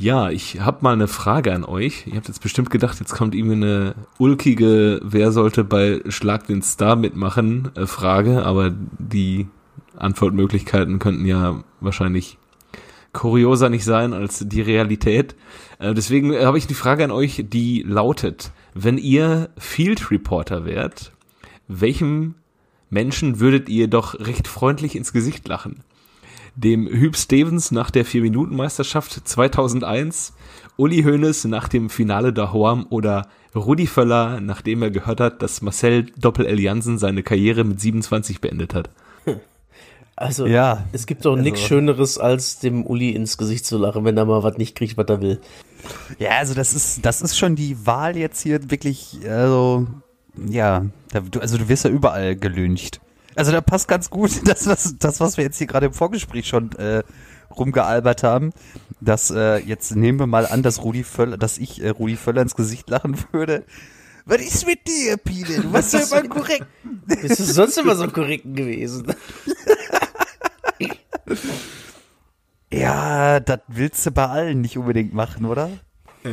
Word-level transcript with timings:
Ja, 0.00 0.30
ich 0.30 0.60
habe 0.60 0.78
mal 0.82 0.92
eine 0.92 1.08
Frage 1.08 1.52
an 1.52 1.64
euch. 1.64 2.06
Ihr 2.06 2.14
habt 2.14 2.28
jetzt 2.28 2.40
bestimmt 2.40 2.70
gedacht, 2.70 3.00
jetzt 3.00 3.16
kommt 3.16 3.34
irgendwie 3.34 3.56
eine 3.56 3.94
ulkige, 4.18 5.00
wer 5.02 5.32
sollte 5.32 5.64
bei 5.64 6.00
Schlag 6.08 6.46
den 6.46 6.62
Star 6.62 6.94
mitmachen, 6.94 7.72
äh, 7.74 7.84
Frage, 7.84 8.46
aber 8.46 8.72
die 8.98 9.48
Antwortmöglichkeiten 9.96 11.00
könnten 11.00 11.26
ja 11.26 11.64
wahrscheinlich 11.80 12.38
kurioser 13.12 13.70
nicht 13.70 13.84
sein 13.84 14.12
als 14.12 14.44
die 14.46 14.60
Realität. 14.60 15.34
Äh, 15.80 15.94
deswegen 15.94 16.32
habe 16.32 16.58
ich 16.58 16.68
die 16.68 16.74
Frage 16.74 17.02
an 17.02 17.10
euch, 17.10 17.46
die 17.48 17.82
lautet, 17.82 18.52
wenn 18.74 18.98
ihr 18.98 19.50
Field 19.58 20.12
Reporter 20.12 20.64
wärt, 20.64 21.10
welchem 21.66 22.36
Menschen 22.88 23.40
würdet 23.40 23.68
ihr 23.68 23.88
doch 23.88 24.14
recht 24.20 24.46
freundlich 24.46 24.94
ins 24.94 25.12
Gesicht 25.12 25.48
lachen? 25.48 25.80
Dem 26.58 26.88
Hüb 26.88 27.16
Stevens 27.16 27.70
nach 27.70 27.90
der 27.90 28.04
Vier-Minuten-Meisterschaft 28.04 29.28
2001, 29.28 30.32
Uli 30.76 31.02
Hoeneß 31.02 31.44
nach 31.44 31.68
dem 31.68 31.88
Finale 31.88 32.32
der 32.32 32.52
Hoam 32.52 32.86
oder 32.90 33.28
Rudi 33.54 33.86
Völler, 33.86 34.40
nachdem 34.40 34.82
er 34.82 34.90
gehört 34.90 35.20
hat, 35.20 35.42
dass 35.42 35.62
Marcel 35.62 36.06
Doppel-L 36.16 36.58
Jansen 36.58 36.98
seine 36.98 37.22
Karriere 37.22 37.64
mit 37.64 37.80
27 37.80 38.40
beendet 38.40 38.74
hat. 38.74 38.90
Also, 40.16 40.46
ja, 40.46 40.84
es 40.90 41.06
gibt 41.06 41.24
doch 41.24 41.32
also. 41.32 41.42
nichts 41.44 41.60
Schöneres, 41.60 42.18
als 42.18 42.58
dem 42.58 42.84
Uli 42.84 43.10
ins 43.10 43.38
Gesicht 43.38 43.64
zu 43.64 43.78
lachen, 43.78 44.04
wenn 44.04 44.16
er 44.16 44.24
mal 44.24 44.42
was 44.42 44.58
nicht 44.58 44.74
kriegt, 44.74 44.96
was 44.96 45.06
er 45.06 45.20
will. 45.20 45.40
Ja, 46.18 46.30
also 46.38 46.54
das 46.54 46.74
ist, 46.74 47.06
das 47.06 47.22
ist 47.22 47.38
schon 47.38 47.54
die 47.54 47.86
Wahl 47.86 48.16
jetzt 48.16 48.42
hier 48.42 48.68
wirklich, 48.68 49.18
also, 49.28 49.86
ja, 50.48 50.86
also 51.12 51.56
du 51.56 51.68
wirst 51.68 51.84
ja 51.84 51.90
überall 51.90 52.34
gelüncht. 52.34 53.00
Also 53.38 53.52
da 53.52 53.60
passt 53.60 53.86
ganz 53.86 54.10
gut 54.10 54.32
das, 54.48 54.66
was, 54.66 54.96
das, 54.98 55.20
was 55.20 55.36
wir 55.36 55.44
jetzt 55.44 55.58
hier 55.58 55.68
gerade 55.68 55.86
im 55.86 55.92
Vorgespräch 55.92 56.48
schon 56.48 56.72
äh, 56.72 57.04
rumgealbert 57.56 58.24
haben. 58.24 58.52
Dass 59.00 59.30
äh, 59.30 59.58
jetzt 59.58 59.94
nehmen 59.94 60.18
wir 60.18 60.26
mal 60.26 60.44
an, 60.44 60.64
dass 60.64 60.82
Rudi 60.82 61.04
Völler, 61.04 61.38
dass 61.38 61.56
ich 61.56 61.80
äh, 61.80 61.90
Rudi 61.90 62.16
Völler 62.16 62.42
ins 62.42 62.56
Gesicht 62.56 62.90
lachen 62.90 63.16
würde. 63.32 63.64
Was 64.24 64.40
ist 64.40 64.66
mit 64.66 64.88
dir, 64.88 65.16
Pile? 65.18 65.62
Du 65.62 65.72
warst 65.72 65.94
ja 65.94 66.00
immer 66.18 66.28
korrekt. 66.28 66.66
Bist 67.06 67.38
du 67.38 67.44
sonst 67.44 67.78
immer 67.78 67.94
so 67.94 68.08
korrekt 68.08 68.44
gewesen? 68.44 69.06
ja, 72.72 73.38
das 73.38 73.60
willst 73.68 74.04
du 74.04 74.10
bei 74.10 74.26
allen 74.26 74.60
nicht 74.62 74.76
unbedingt 74.76 75.14
machen, 75.14 75.46
oder? 75.46 75.70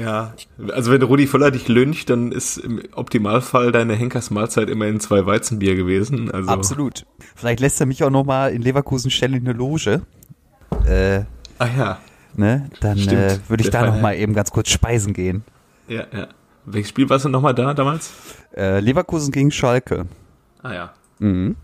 Ja, 0.01 0.33
also 0.71 0.91
wenn 0.91 1.01
Rudi 1.01 1.27
Völler 1.27 1.51
dich 1.51 1.67
lyncht, 1.67 2.09
dann 2.09 2.31
ist 2.31 2.57
im 2.57 2.81
Optimalfall 2.93 3.71
deine 3.71 3.93
Henkers 3.93 4.29
Mahlzeit 4.31 4.69
immerhin 4.69 4.99
zwei 4.99 5.25
Weizenbier 5.25 5.75
gewesen. 5.75 6.31
Also 6.31 6.49
Absolut. 6.49 7.05
Vielleicht 7.35 7.59
lässt 7.59 7.79
er 7.79 7.85
mich 7.85 8.03
auch 8.03 8.09
noch 8.09 8.25
mal 8.25 8.51
in 8.51 8.61
Leverkusen 8.61 9.11
stellen 9.11 9.33
in 9.33 9.47
eine 9.47 9.57
Loge. 9.57 10.01
Äh, 10.85 11.21
ah 11.59 11.67
ja. 11.77 11.99
Ne? 12.35 12.69
Dann 12.81 12.97
äh, 12.97 13.37
würde 13.47 13.63
ich 13.63 13.69
da 13.69 13.85
noch 13.85 14.01
mal 14.01 14.15
eben 14.15 14.33
ganz 14.33 14.51
kurz 14.51 14.69
speisen 14.69 15.13
gehen. 15.13 15.43
Ja, 15.87 16.05
ja. 16.11 16.27
Welches 16.65 16.89
Spiel 16.89 17.09
warst 17.09 17.25
du 17.25 17.29
noch 17.29 17.41
mal 17.41 17.53
da 17.53 17.73
damals? 17.73 18.11
Äh, 18.55 18.79
Leverkusen 18.79 19.31
gegen 19.31 19.51
Schalke. 19.51 20.07
Ah 20.63 20.73
ja. 20.73 20.93
Mhm. 21.19 21.55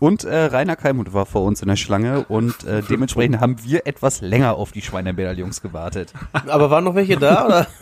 Und 0.00 0.24
äh, 0.24 0.44
Rainer 0.44 0.76
Kalmuth 0.76 1.12
war 1.12 1.26
vor 1.26 1.42
uns 1.42 1.60
in 1.60 1.68
der 1.68 1.76
Schlange 1.76 2.24
und 2.24 2.64
äh, 2.64 2.82
dementsprechend 2.88 3.40
haben 3.40 3.56
wir 3.64 3.86
etwas 3.86 4.20
länger 4.20 4.54
auf 4.54 4.72
die 4.72 4.82
Schweinemedaillons 4.82 5.60
gewartet. 5.60 6.12
Aber 6.32 6.70
waren 6.70 6.84
noch 6.84 6.94
welche 6.94 7.16
da, 7.16 7.46
oder? 7.46 7.66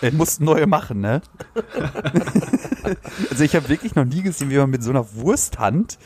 Wir 0.00 0.12
mussten 0.12 0.44
neue 0.44 0.68
machen, 0.68 1.00
ne? 1.00 1.22
also 3.30 3.42
ich 3.42 3.56
habe 3.56 3.68
wirklich 3.68 3.96
noch 3.96 4.04
nie 4.04 4.22
gesehen, 4.22 4.48
wie 4.48 4.56
man 4.56 4.70
mit 4.70 4.84
so 4.84 4.90
einer 4.90 5.04
Wursthand 5.14 5.98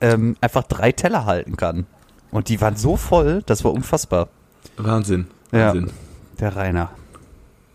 ähm, 0.00 0.36
einfach 0.40 0.64
drei 0.64 0.90
Teller 0.90 1.26
halten 1.26 1.56
kann. 1.56 1.86
Und 2.32 2.48
die 2.48 2.60
waren 2.60 2.74
so 2.74 2.96
voll, 2.96 3.44
das 3.46 3.62
war 3.62 3.72
unfassbar. 3.72 4.30
Wahnsinn. 4.76 5.28
Wahnsinn. 5.52 5.86
Ja, 5.86 5.92
der 6.40 6.56
Rainer. 6.56 6.90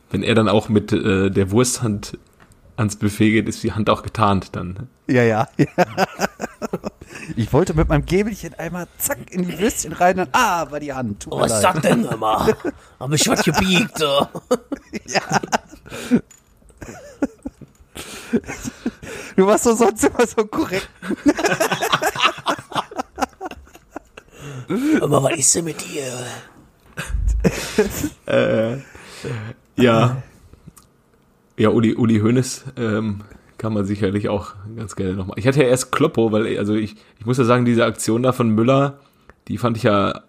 Wenn 0.09 0.23
er 0.23 0.35
dann 0.35 0.49
auch 0.49 0.67
mit 0.67 0.91
äh, 0.91 1.29
der 1.29 1.51
Wursthand 1.51 2.17
ans 2.77 2.95
Buffet 2.95 3.31
geht, 3.31 3.47
ist 3.47 3.63
die 3.63 3.73
Hand 3.73 3.89
auch 3.89 4.03
getarnt 4.03 4.55
dann. 4.55 4.87
Ja, 5.07 5.23
ja. 5.23 5.47
ja. 5.57 5.67
Ich 7.35 7.51
wollte 7.51 7.73
mit 7.73 7.89
meinem 7.89 8.05
Gäbelchen 8.05 8.53
einmal 8.55 8.87
zack 8.97 9.31
in 9.31 9.43
die 9.43 9.59
Würstchen 9.59 9.93
rein 9.93 10.19
und 10.19 10.29
ah, 10.31 10.71
war 10.71 10.79
die 10.79 10.93
Hand. 10.93 11.23
Tut 11.23 11.33
oh, 11.33 11.39
was 11.41 11.61
sagt 11.61 11.83
denn 11.83 12.05
immer? 12.05 12.47
Hab 12.99 13.11
ich 13.11 13.27
was 13.27 13.43
gebiegt, 13.43 13.97
so. 13.97 14.27
Ja. 15.07 15.21
Du 19.35 19.45
warst 19.45 19.65
doch 19.65 19.75
sonst 19.75 20.03
immer 20.05 20.25
so 20.25 20.45
korrekt. 20.45 20.89
Aber 25.01 25.23
was 25.23 25.37
ist 25.37 25.55
denn 25.55 25.65
mit 25.65 25.77
dir? 25.81 26.13
äh, 28.25 28.77
ja. 29.75 30.23
Ja, 31.61 31.69
Uli, 31.69 31.93
Uli 31.93 32.21
Hoeneß 32.21 32.65
ähm, 32.75 33.21
kann 33.59 33.71
man 33.71 33.85
sicherlich 33.85 34.29
auch 34.29 34.55
ganz 34.75 34.95
gerne 34.95 35.13
nochmal. 35.13 35.37
Ich 35.37 35.45
hatte 35.45 35.61
ja 35.61 35.67
erst 35.67 35.91
Kloppo, 35.91 36.31
weil, 36.31 36.57
also 36.57 36.73
ich, 36.73 36.95
ich 37.19 37.25
muss 37.27 37.37
ja 37.37 37.43
sagen, 37.43 37.65
diese 37.65 37.85
Aktion 37.85 38.23
da 38.23 38.31
von 38.31 38.49
Müller, 38.49 38.97
die 39.47 39.59
fand 39.59 39.77
ich 39.77 39.83
ja 39.83 40.21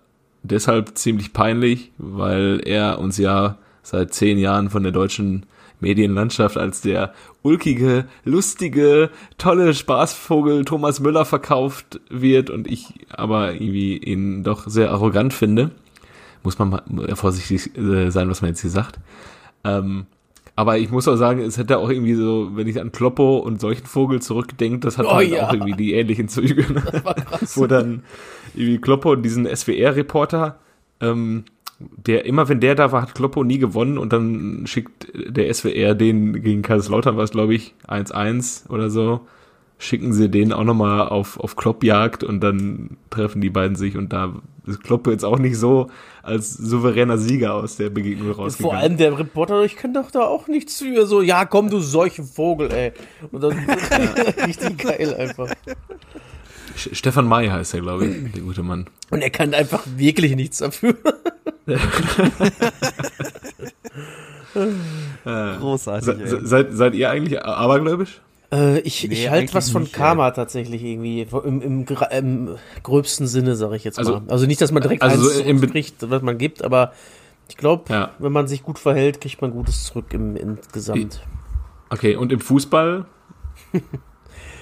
deshalb 0.42 0.98
ziemlich 0.98 1.32
peinlich, 1.32 1.90
weil 1.96 2.60
er 2.66 2.98
uns 2.98 3.16
ja 3.16 3.56
seit 3.82 4.12
zehn 4.12 4.36
Jahren 4.36 4.68
von 4.68 4.82
der 4.82 4.92
deutschen 4.92 5.46
Medienlandschaft 5.80 6.58
als 6.58 6.82
der 6.82 7.14
ulkige, 7.40 8.04
lustige, 8.24 9.08
tolle 9.38 9.72
Spaßvogel 9.72 10.66
Thomas 10.66 11.00
Müller 11.00 11.24
verkauft 11.24 11.98
wird 12.10 12.50
und 12.50 12.70
ich 12.70 13.06
aber 13.08 13.54
irgendwie 13.54 13.96
ihn 13.96 14.44
doch 14.44 14.68
sehr 14.68 14.90
arrogant 14.90 15.32
finde. 15.32 15.70
Muss 16.42 16.58
man 16.58 16.68
mal 16.68 17.16
vorsichtig 17.16 17.74
äh, 17.78 18.10
sein, 18.10 18.28
was 18.28 18.42
man 18.42 18.50
jetzt 18.50 18.60
hier 18.60 18.68
sagt. 18.68 19.00
Ähm, 19.64 20.04
aber 20.54 20.78
ich 20.78 20.90
muss 20.90 21.08
auch 21.08 21.16
sagen, 21.16 21.40
es 21.40 21.56
hätte 21.56 21.78
auch 21.78 21.88
irgendwie 21.88 22.14
so, 22.14 22.50
wenn 22.54 22.66
ich 22.66 22.80
an 22.80 22.92
Kloppo 22.92 23.38
und 23.38 23.60
solchen 23.60 23.86
Vogel 23.86 24.20
zurückdenke, 24.20 24.80
das 24.80 24.98
hat 24.98 25.06
oh, 25.06 25.14
halt 25.14 25.30
ja. 25.30 25.48
auch 25.48 25.52
irgendwie 25.52 25.72
die 25.72 25.94
ähnlichen 25.94 26.28
Züge. 26.28 26.70
Ne? 26.72 26.82
Wo 27.54 27.66
dann 27.66 28.02
irgendwie 28.54 28.78
Kloppo 28.78 29.12
und 29.12 29.22
diesen 29.22 29.46
SWR-Reporter, 29.46 30.58
ähm, 31.00 31.44
der 31.78 32.26
immer, 32.26 32.48
wenn 32.48 32.60
der 32.60 32.74
da 32.74 32.92
war, 32.92 33.02
hat 33.02 33.14
Kloppo 33.14 33.44
nie 33.44 33.58
gewonnen 33.58 33.98
und 33.98 34.12
dann 34.12 34.66
schickt 34.66 35.08
der 35.14 35.52
SWR 35.52 35.94
den 35.94 36.42
gegen 36.42 36.62
Kaiserslautern 36.62 37.16
war 37.16 37.24
es, 37.24 37.30
glaube 37.30 37.54
ich, 37.54 37.74
1-1 37.88 38.68
oder 38.68 38.90
so 38.90 39.22
schicken 39.82 40.12
sie 40.12 40.28
den 40.28 40.52
auch 40.52 40.62
nochmal 40.62 41.08
auf, 41.08 41.40
auf 41.40 41.56
Kloppjagd 41.56 42.22
und 42.22 42.40
dann 42.40 42.96
treffen 43.10 43.40
die 43.40 43.50
beiden 43.50 43.76
sich 43.76 43.96
und 43.96 44.12
da 44.12 44.32
ist 44.64 44.84
Klopp 44.84 45.08
jetzt 45.08 45.24
auch 45.24 45.40
nicht 45.40 45.58
so 45.58 45.90
als 46.22 46.52
souveräner 46.54 47.18
Sieger 47.18 47.54
aus 47.54 47.76
der 47.76 47.90
Begegnung 47.90 48.30
rausgegangen. 48.30 48.70
Vor 48.70 48.74
allem 48.74 48.96
der 48.96 49.18
Reporter, 49.18 49.64
ich 49.64 49.74
kann 49.74 49.92
doch 49.92 50.12
da 50.12 50.20
auch 50.20 50.46
nichts 50.46 50.78
für, 50.78 51.04
so, 51.06 51.20
ja 51.20 51.44
komm 51.46 51.68
du 51.68 51.80
solche 51.80 52.22
Vogel, 52.22 52.70
ey. 52.72 52.92
Und 53.32 53.42
dann 53.42 53.52
richtig 54.46 54.78
geil 54.78 55.14
einfach. 55.14 55.52
Stefan 56.76 57.26
May 57.26 57.48
heißt 57.48 57.74
er, 57.74 57.80
glaube 57.80 58.06
ich, 58.06 58.32
der 58.32 58.42
gute 58.42 58.62
Mann. 58.62 58.86
Und 59.10 59.20
er 59.20 59.30
kann 59.30 59.52
einfach 59.52 59.82
wirklich 59.96 60.36
nichts 60.36 60.58
dafür. 60.58 60.94
Großartig. 65.24 66.28
Se, 66.28 66.46
seid, 66.46 66.68
seid 66.70 66.94
ihr 66.94 67.10
eigentlich 67.10 67.42
abergläubisch? 67.44 68.20
Äh, 68.52 68.80
ich 68.80 69.08
nee, 69.08 69.14
ich 69.14 69.30
halte 69.30 69.54
was 69.54 69.70
von 69.70 69.82
nicht, 69.82 69.94
Karma 69.94 70.28
ey. 70.28 70.34
tatsächlich 70.34 70.84
irgendwie. 70.84 71.22
Im, 71.22 71.62
im, 71.62 71.86
im 72.10 72.48
gröbsten 72.82 73.26
Sinne, 73.26 73.56
sage 73.56 73.76
ich 73.76 73.84
jetzt 73.84 73.98
also, 73.98 74.20
mal. 74.20 74.22
Also 74.28 74.46
nicht, 74.46 74.60
dass 74.60 74.70
man 74.70 74.82
direkt 74.82 75.02
also 75.02 75.42
eins 75.42 75.70
kriegt, 75.70 76.10
was 76.10 76.22
man 76.22 76.36
gibt, 76.36 76.62
aber 76.62 76.92
ich 77.48 77.56
glaube, 77.56 77.84
ja. 77.92 78.10
wenn 78.18 78.32
man 78.32 78.46
sich 78.46 78.62
gut 78.62 78.78
verhält, 78.78 79.20
kriegt 79.20 79.40
man 79.40 79.52
Gutes 79.52 79.84
zurück 79.84 80.06
im 80.10 80.36
insgesamt. 80.36 81.22
Okay, 81.90 82.14
und 82.16 82.30
im 82.30 82.40
Fußball? 82.40 83.06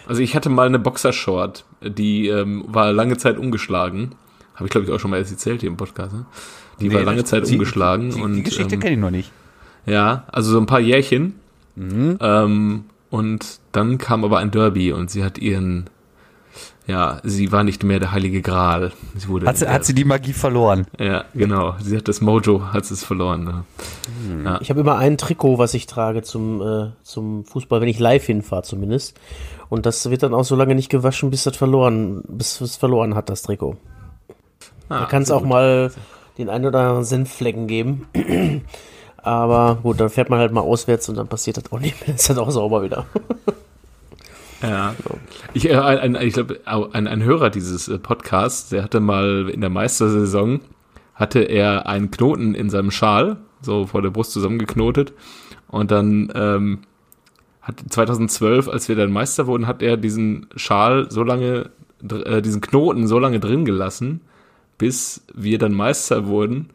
also 0.07 0.23
ich 0.23 0.35
hatte 0.35 0.49
mal 0.49 0.67
eine 0.67 0.79
Boxershort, 0.79 1.65
die 1.83 2.29
ähm, 2.29 2.65
war 2.69 2.93
lange 2.93 3.17
Zeit 3.17 3.39
umgeschlagen. 3.39 4.15
Habe 4.55 4.67
ich, 4.67 4.71
glaube 4.71 4.87
ich, 4.87 4.93
auch 4.93 5.01
schon 5.01 5.11
mal 5.11 5.19
erzählt 5.19 5.61
hier 5.61 5.71
im 5.71 5.77
Podcast. 5.77 6.13
Ne? 6.13 6.27
Die 6.81 6.89
nee, 6.89 6.95
war 6.95 7.03
lange 7.03 7.25
Zeit 7.25 7.49
die, 7.49 7.53
umgeschlagen. 7.53 8.11
Die, 8.11 8.21
und, 8.21 8.35
die 8.35 8.43
Geschichte 8.43 8.75
ähm, 8.75 8.81
kenne 8.81 8.95
ich 8.95 9.01
noch 9.01 9.11
nicht. 9.11 9.33
Ja, 9.87 10.25
also 10.31 10.53
so 10.53 10.59
ein 10.59 10.67
paar 10.67 10.81
Jährchen. 10.81 11.35
Mhm. 11.77 12.19
Ähm, 12.21 12.85
und 13.11 13.61
dann 13.73 13.99
kam 13.99 14.25
aber 14.25 14.39
ein 14.39 14.51
Derby 14.51 14.93
und 14.93 15.11
sie 15.11 15.25
hat 15.25 15.39
ihren, 15.39 15.91
ja, 16.87 17.21
sie 17.25 17.51
war 17.51 17.65
nicht 17.65 17.83
mehr 17.83 17.99
der 17.99 18.13
heilige 18.13 18.41
Gral. 18.41 18.93
Sie 19.17 19.29
wurde 19.29 19.47
hat, 19.47 19.59
sie, 19.59 19.69
hat 19.69 19.85
sie 19.85 19.95
die 19.95 20.05
Magie 20.05 20.33
verloren? 20.33 20.87
Ja, 20.99 21.25
genau. 21.35 21.75
Sie 21.81 21.97
hat 21.97 22.07
das 22.07 22.21
Mojo, 22.21 22.73
hat 22.73 22.89
es 22.91 23.05
verloren. 23.05 23.45
Ne? 23.45 23.65
Hm. 24.29 24.45
Ja. 24.45 24.59
Ich 24.61 24.71
habe 24.71 24.81
immer 24.81 24.97
ein 24.97 25.19
Trikot, 25.19 25.59
was 25.59 25.75
ich 25.75 25.87
trage 25.87 26.23
zum, 26.23 26.63
äh, 26.63 26.91
zum 27.03 27.45
Fußball, 27.45 27.81
wenn 27.81 27.89
ich 27.89 27.99
live 27.99 28.25
hinfahre 28.25 28.63
zumindest. 28.63 29.19
Und 29.69 29.87
das 29.87 30.09
wird 30.09 30.23
dann 30.23 30.35
auch 30.35 30.45
so 30.45 30.57
lange 30.57 30.75
nicht 30.75 30.89
gewaschen, 30.89 31.31
bis 31.31 31.45
das 31.45 31.57
verloren, 31.57 32.23
bis 32.29 32.61
es 32.61 32.77
verloren 32.77 33.15
hat, 33.15 33.29
das 33.29 33.43
Trikot. 33.43 33.77
Ah, 34.89 35.01
da 35.01 35.05
kann 35.07 35.23
es 35.23 35.31
auch 35.31 35.41
gut. 35.41 35.49
mal 35.49 35.93
den 36.39 36.49
einen 36.49 36.67
oder 36.67 36.81
anderen 36.81 37.05
Senfflecken 37.05 37.67
geben. 37.67 38.07
Aber 39.23 39.79
gut, 39.83 40.01
dann 40.01 40.11
fährt 40.11 40.31
man 40.31 40.39
halt 40.39 40.53
mal 40.53 40.61
auswärts 40.61 41.09
und 41.09 41.17
dann 41.17 41.29
passiert 41.29 41.57
das 41.57 41.71
auch 41.73 41.81
nicht 41.81 42.07
mehr. 42.07 42.15
Ist 42.17 42.29
halt 42.29 42.39
auch 42.39 42.51
sauber 42.51 42.83
wieder. 42.83 43.07
Ja. 44.63 44.95
Ich, 45.55 45.71
äh, 45.71 46.27
ich 46.27 46.35
glaube, 46.35 46.61
ein, 46.67 47.07
ein 47.07 47.23
Hörer 47.23 47.49
dieses 47.49 47.89
äh, 47.89 47.99
Podcasts, 47.99 48.69
der 48.69 48.83
hatte 48.83 49.01
mal 49.01 49.49
in 49.49 49.63
der 49.63 49.71
Meistersaison, 49.71 50.61
hatte 51.15 51.41
er 51.41 51.87
einen 51.87 52.11
Knoten 52.11 52.55
in 52.55 52.69
seinem 52.69 52.91
Schal, 52.91 53.39
so 53.63 53.87
vor 53.87 54.03
der 54.03 54.11
Brust 54.11 54.33
zusammengeknotet. 54.33 55.15
Und 55.69 55.91
dann 55.91 56.31
ähm, 56.35 56.81
hat 57.63 57.83
2012, 57.89 58.69
als 58.69 58.89
wir 58.89 58.97
dann 58.97 59.13
Meister 59.13 59.47
wurden, 59.47 59.67
hat 59.67 59.83
er 59.83 59.97
diesen 59.97 60.47
Schal 60.57 61.11
so 61.11 61.23
lange, 61.23 61.71
äh, 62.03 62.43
diesen 62.43 62.61
Knoten 62.61 63.07
so 63.07 63.19
lange 63.19 63.41
drin 63.41 63.65
gelassen, 63.65 64.21
bis 64.79 65.25
wir 65.35 65.59
dann 65.59 65.73
Meister 65.73 66.27
wurden. 66.27 66.71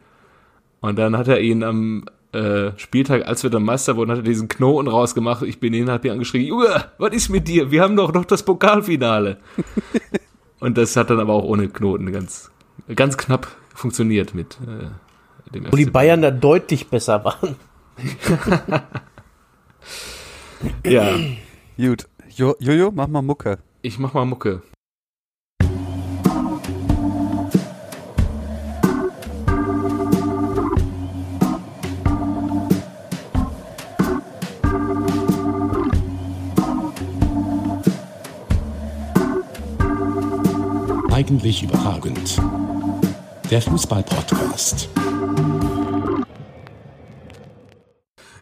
Und 0.80 0.98
dann 0.98 1.16
hat 1.16 1.28
er 1.28 1.40
ihn 1.40 1.62
am 1.62 2.04
äh, 2.32 2.72
Spieltag, 2.76 3.26
als 3.26 3.42
wir 3.42 3.50
dann 3.50 3.62
Meister 3.62 3.96
wurden, 3.96 4.10
hat 4.10 4.18
er 4.18 4.22
diesen 4.22 4.48
Knoten 4.48 4.88
rausgemacht. 4.88 5.42
Ich 5.42 5.60
bin 5.60 5.72
ihn, 5.74 5.90
hab 5.90 6.04
ihn 6.04 6.12
angeschrien, 6.12 6.44
Junge, 6.44 6.84
was 6.98 7.12
ist 7.12 7.28
mit 7.28 7.48
dir? 7.48 7.70
Wir 7.70 7.82
haben 7.82 7.96
doch 7.96 8.12
noch 8.12 8.24
das 8.24 8.42
Pokalfinale. 8.42 9.38
Und 10.60 10.78
das 10.78 10.96
hat 10.96 11.10
dann 11.10 11.20
aber 11.20 11.34
auch 11.34 11.44
ohne 11.44 11.68
Knoten 11.68 12.12
ganz, 12.12 12.50
ganz 12.94 13.16
knapp 13.16 13.48
funktioniert 13.74 14.34
mit 14.34 14.58
äh, 14.66 14.88
dem 15.52 15.70
Wo 15.70 15.76
die 15.76 15.86
Bayern 15.86 16.22
da 16.22 16.30
deutlich 16.30 16.88
besser 16.88 17.24
waren. 17.24 17.56
ja. 20.84 21.14
Gut. 21.76 22.08
Jo 22.28 22.54
Jojo, 22.58 22.90
mach 22.94 23.08
mal 23.08 23.22
Mucke. 23.22 23.58
Ich 23.82 23.98
mach 23.98 24.14
mal 24.14 24.24
Mucke. 24.24 24.62
Eigentlich 41.26 41.64
überragend. 41.64 42.40
Der 43.50 43.60
Fußball-Podcast. 43.60 44.88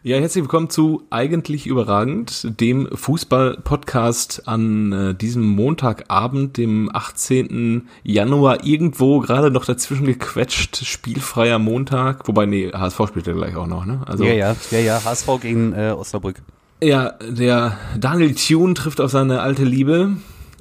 Ja, 0.03 0.17
herzlich 0.17 0.43
willkommen 0.43 0.69
zu 0.69 1.01
Eigentlich 1.09 1.65
überragend, 1.65 2.59
dem 2.61 2.87
Fußball-Podcast 2.95 4.47
an 4.47 4.91
äh, 4.91 5.15
diesem 5.15 5.47
Montagabend, 5.47 6.57
dem 6.57 6.91
18. 6.93 7.87
Januar, 8.03 8.63
irgendwo 8.63 9.19
gerade 9.19 9.49
noch 9.49 9.65
dazwischen 9.65 10.05
gequetscht, 10.05 10.85
spielfreier 10.85 11.57
Montag, 11.57 12.27
wobei, 12.27 12.45
nee, 12.45 12.69
HSV 12.71 13.07
spielt 13.07 13.25
ja 13.25 13.33
gleich 13.33 13.55
auch 13.55 13.65
noch, 13.65 13.87
ne? 13.87 14.01
Also, 14.05 14.25
ja, 14.25 14.33
ja, 14.33 14.55
ja, 14.69 14.79
ja, 14.79 15.03
HSV 15.03 15.27
gegen 15.41 15.73
äh, 15.73 15.95
Osnabrück. 15.97 16.43
Ja, 16.83 17.13
der 17.27 17.79
Daniel 17.99 18.35
Thune 18.35 18.75
trifft 18.75 19.01
auf 19.01 19.09
seine 19.09 19.41
alte 19.41 19.63
Liebe. 19.63 20.17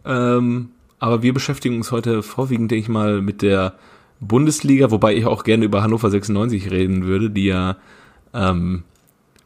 Ähm, 0.07 0.71
aber 1.05 1.23
wir 1.23 1.35
beschäftigen 1.35 1.77
uns 1.77 1.93
heute 1.93 2.23
vorwiegend, 2.23 2.71
denke 2.71 2.81
ich 2.83 2.89
mal, 2.89 3.21
mit 3.21 3.43
der 3.43 3.75
Bundesliga, 4.21 4.91
wobei 4.91 5.15
ich 5.15 5.27
auch 5.27 5.45
gerne 5.45 5.67
über 5.67 5.83
Hannover 5.83 6.09
96 6.09 6.71
reden 6.71 7.05
würde, 7.05 7.29
die 7.29 7.45
ja 7.45 7.77
ähm, 8.33 8.85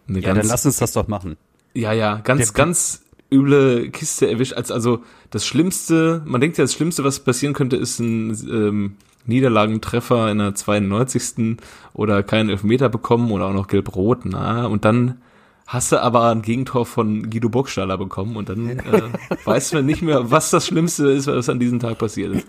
eine 0.09 0.21
ja, 0.21 0.29
ganz, 0.29 0.39
dann 0.39 0.49
lass 0.49 0.67
uns 0.67 0.77
das 0.77 0.93
doch 0.93 1.09
machen. 1.09 1.37
Ja, 1.75 1.93
ja, 1.93 2.21
ganz, 2.23 2.53
der, 2.53 2.53
ganz 2.53 3.03
üble 3.33 3.91
Kiste 3.91 4.31
erwischt. 4.31 4.53
Als, 4.53 4.71
also 4.71 5.03
das 5.31 5.45
Schlimmste, 5.45 6.23
man 6.27 6.41
denkt 6.41 6.59
ja, 6.59 6.65
das 6.65 6.75
Schlimmste, 6.75 7.03
was 7.03 7.19
passieren 7.19 7.55
könnte, 7.55 7.75
ist 7.75 7.99
ein 7.99 8.31
ähm, 8.49 8.97
Niederlagentreffer 9.27 10.31
in 10.31 10.39
der 10.39 10.55
92. 10.55 11.57
oder 11.93 12.23
keinen 12.23 12.51
Elfmeter 12.51 12.89
bekommen 12.89 13.33
oder 13.33 13.47
auch 13.47 13.53
noch 13.53 13.67
gelb-rot, 13.67 14.21
na, 14.27 14.67
und 14.67 14.85
dann 14.85 15.21
hast 15.69 15.93
du 15.93 16.03
aber 16.03 16.31
ein 16.31 16.41
Gegentor 16.41 16.87
von 16.87 17.29
Guido 17.29 17.51
Burgstaller 17.51 17.99
bekommen 17.99 18.37
und 18.37 18.49
dann 18.49 18.71
äh, 18.71 19.03
weiß 19.45 19.75
man 19.75 19.85
nicht 19.85 20.01
mehr, 20.01 20.31
was 20.31 20.51
das 20.51 20.67
Schlimmste 20.67 21.09
ist, 21.11 21.27
was 21.27 21.51
an 21.51 21.61
diesem 21.61 21.79
Tag 21.79 21.99
passiert 21.99 22.35
ist. 22.35 22.47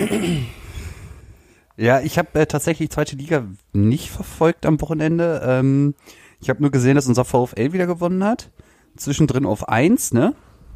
Ja, 1.75 2.01
ich 2.01 2.17
habe 2.17 2.39
äh, 2.39 2.45
tatsächlich 2.45 2.89
zweite 2.89 3.15
Liga 3.15 3.43
nicht 3.73 4.09
verfolgt 4.09 4.65
am 4.65 4.81
Wochenende. 4.81 5.41
Ähm, 5.45 5.95
ich 6.41 6.49
habe 6.49 6.61
nur 6.61 6.71
gesehen, 6.71 6.95
dass 6.95 7.07
unser 7.07 7.25
VfL 7.25 7.73
wieder 7.73 7.87
gewonnen 7.87 8.23
hat. 8.23 8.49
Zwischendrin 8.95 9.45
auf 9.45 9.69
eins, 9.69 10.13
ne? 10.13 10.33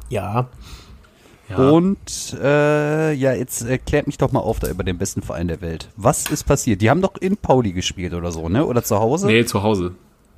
Ja. 0.08 0.48
ja. 1.48 1.56
Und 1.56 2.38
äh, 2.42 3.12
ja, 3.12 3.34
jetzt 3.34 3.62
erklärt 3.62 4.06
mich 4.06 4.16
doch 4.16 4.32
mal 4.32 4.40
auf 4.40 4.60
da 4.60 4.68
über 4.68 4.84
den 4.84 4.96
besten 4.96 5.20
Verein 5.20 5.48
der 5.48 5.60
Welt. 5.60 5.90
Was 5.96 6.30
ist 6.30 6.44
passiert? 6.44 6.80
Die 6.80 6.88
haben 6.88 7.02
doch 7.02 7.16
in 7.20 7.36
Pauli 7.36 7.72
gespielt 7.72 8.14
oder 8.14 8.32
so, 8.32 8.48
ne? 8.48 8.64
Oder 8.64 8.82
zu 8.82 8.98
Hause? 8.98 9.26
Nee, 9.26 9.44
zu 9.44 9.62
Hause. 9.62 9.94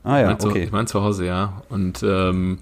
Ah 0.06 0.20
ja, 0.20 0.30
ich 0.30 0.38
mein, 0.38 0.50
okay. 0.50 0.62
ich 0.62 0.72
meine 0.72 0.86
zu 0.86 1.02
Hause, 1.02 1.26
ja. 1.26 1.62
Und 1.68 2.02
ähm, 2.02 2.58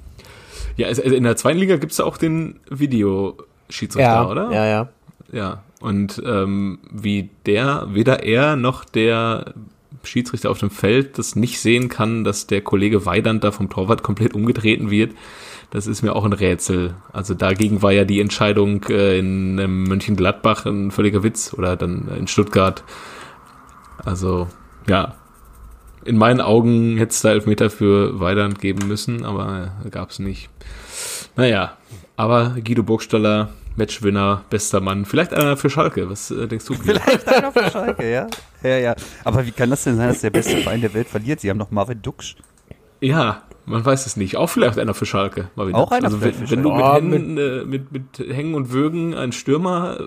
ja, 0.77 0.89
also 0.89 1.03
in 1.03 1.25
der 1.25 1.37
zweiten 1.37 1.59
Liga 1.59 1.77
gibt's 1.77 1.99
ja 1.99 2.05
auch 2.05 2.17
den 2.17 2.59
Videoschiedsrichter, 2.71 4.01
ja, 4.01 4.27
oder? 4.27 4.51
Ja, 4.51 4.67
ja. 4.67 4.89
Ja. 5.31 5.63
Und 5.81 6.23
ähm, 6.25 6.79
wie 6.91 7.29
der, 7.45 7.89
weder 7.91 8.23
er 8.23 8.57
noch 8.57 8.85
der 8.85 9.53
Schiedsrichter 10.03 10.51
auf 10.51 10.59
dem 10.59 10.71
Feld 10.71 11.19
das 11.19 11.37
nicht 11.37 11.61
sehen 11.61 11.89
kann, 11.91 12.25
dass 12.25 12.47
der 12.47 12.63
Kollege 12.63 13.05
Weidand 13.05 13.45
da 13.45 13.53
vom 13.53 13.69
Torwart 13.69 14.03
komplett 14.03 14.35
umgetreten 14.35 14.91
wird, 14.91 15.13
das 15.71 15.87
ist 15.87 16.03
mir 16.03 16.15
auch 16.15 16.25
ein 16.25 16.33
Rätsel. 16.33 16.95
Also 17.13 17.35
dagegen 17.35 17.83
war 17.83 17.93
ja 17.93 18.05
die 18.05 18.21
Entscheidung 18.21 18.85
äh, 18.85 19.19
in 19.19 19.59
ähm, 19.59 19.85
Mönchengladbach 19.85 20.67
ein 20.67 20.91
völliger 20.91 21.23
Witz 21.23 21.53
oder 21.53 21.77
dann 21.77 22.09
in 22.17 22.29
Stuttgart. 22.29 22.85
Also 24.05 24.49
ja, 24.89 25.15
in 26.05 26.17
meinen 26.17 26.41
Augen 26.41 26.97
hätte 26.97 27.13
es 27.13 27.23
da 27.23 27.31
Elfmeter 27.31 27.71
für 27.71 28.21
Weidand 28.21 28.61
geben 28.61 28.89
müssen, 28.89 29.25
aber 29.25 29.73
gab 29.91 30.11
es 30.11 30.19
nicht. 30.19 30.51
Naja, 31.37 31.77
aber 32.17 32.57
Guido 32.65 32.83
Burgstaller, 32.83 33.51
Matchwinner, 33.77 34.45
bester 34.51 34.81
Mann. 34.81 35.05
Vielleicht 35.05 35.35
einer 35.35 35.57
für 35.57 35.69
Schalke. 35.69 36.09
Was 36.09 36.31
äh, 36.31 36.47
denkst 36.47 36.67
du? 36.67 36.75
Vielleicht 36.75 37.27
einer 37.29 37.51
für 37.51 37.71
Schalke, 37.71 38.11
ja. 38.11 38.27
Ja, 38.63 38.79
ja. 38.79 38.95
Aber 39.25 39.47
wie 39.47 39.51
kann 39.51 39.71
das 39.71 39.85
denn 39.85 39.97
sein, 39.97 40.09
dass 40.09 40.21
der 40.21 40.31
beste 40.31 40.59
Verein 40.59 40.81
der 40.81 40.95
Welt 40.95 41.09
verliert? 41.09 41.41
Sie 41.41 41.51
haben 41.51 41.59
noch 41.59 41.71
Marvin 41.71 42.01
Duksch. 42.01 42.37
Ja, 43.01 43.43
man 43.67 43.85
weiß 43.85 44.07
es 44.07 44.17
nicht. 44.17 44.37
Auch 44.37 44.49
vielleicht 44.49 44.79
einer 44.79 44.95
für 44.95 45.07
Schalke. 45.07 45.49
Marvin 45.57 45.75
Auch 45.75 45.91
einer 45.91 46.07
also, 46.07 46.19
für 46.19 46.27
wenn, 46.27 46.51
wenn 46.51 46.63
du 46.63 46.73
mit, 46.73 46.85
Händen, 46.85 47.39
äh, 47.39 47.65
mit, 47.65 47.93
mit 47.93 48.19
Hängen 48.19 48.55
und 48.55 48.71
Würgen 48.71 49.15
einen 49.15 49.33
Stürmer. 49.33 50.07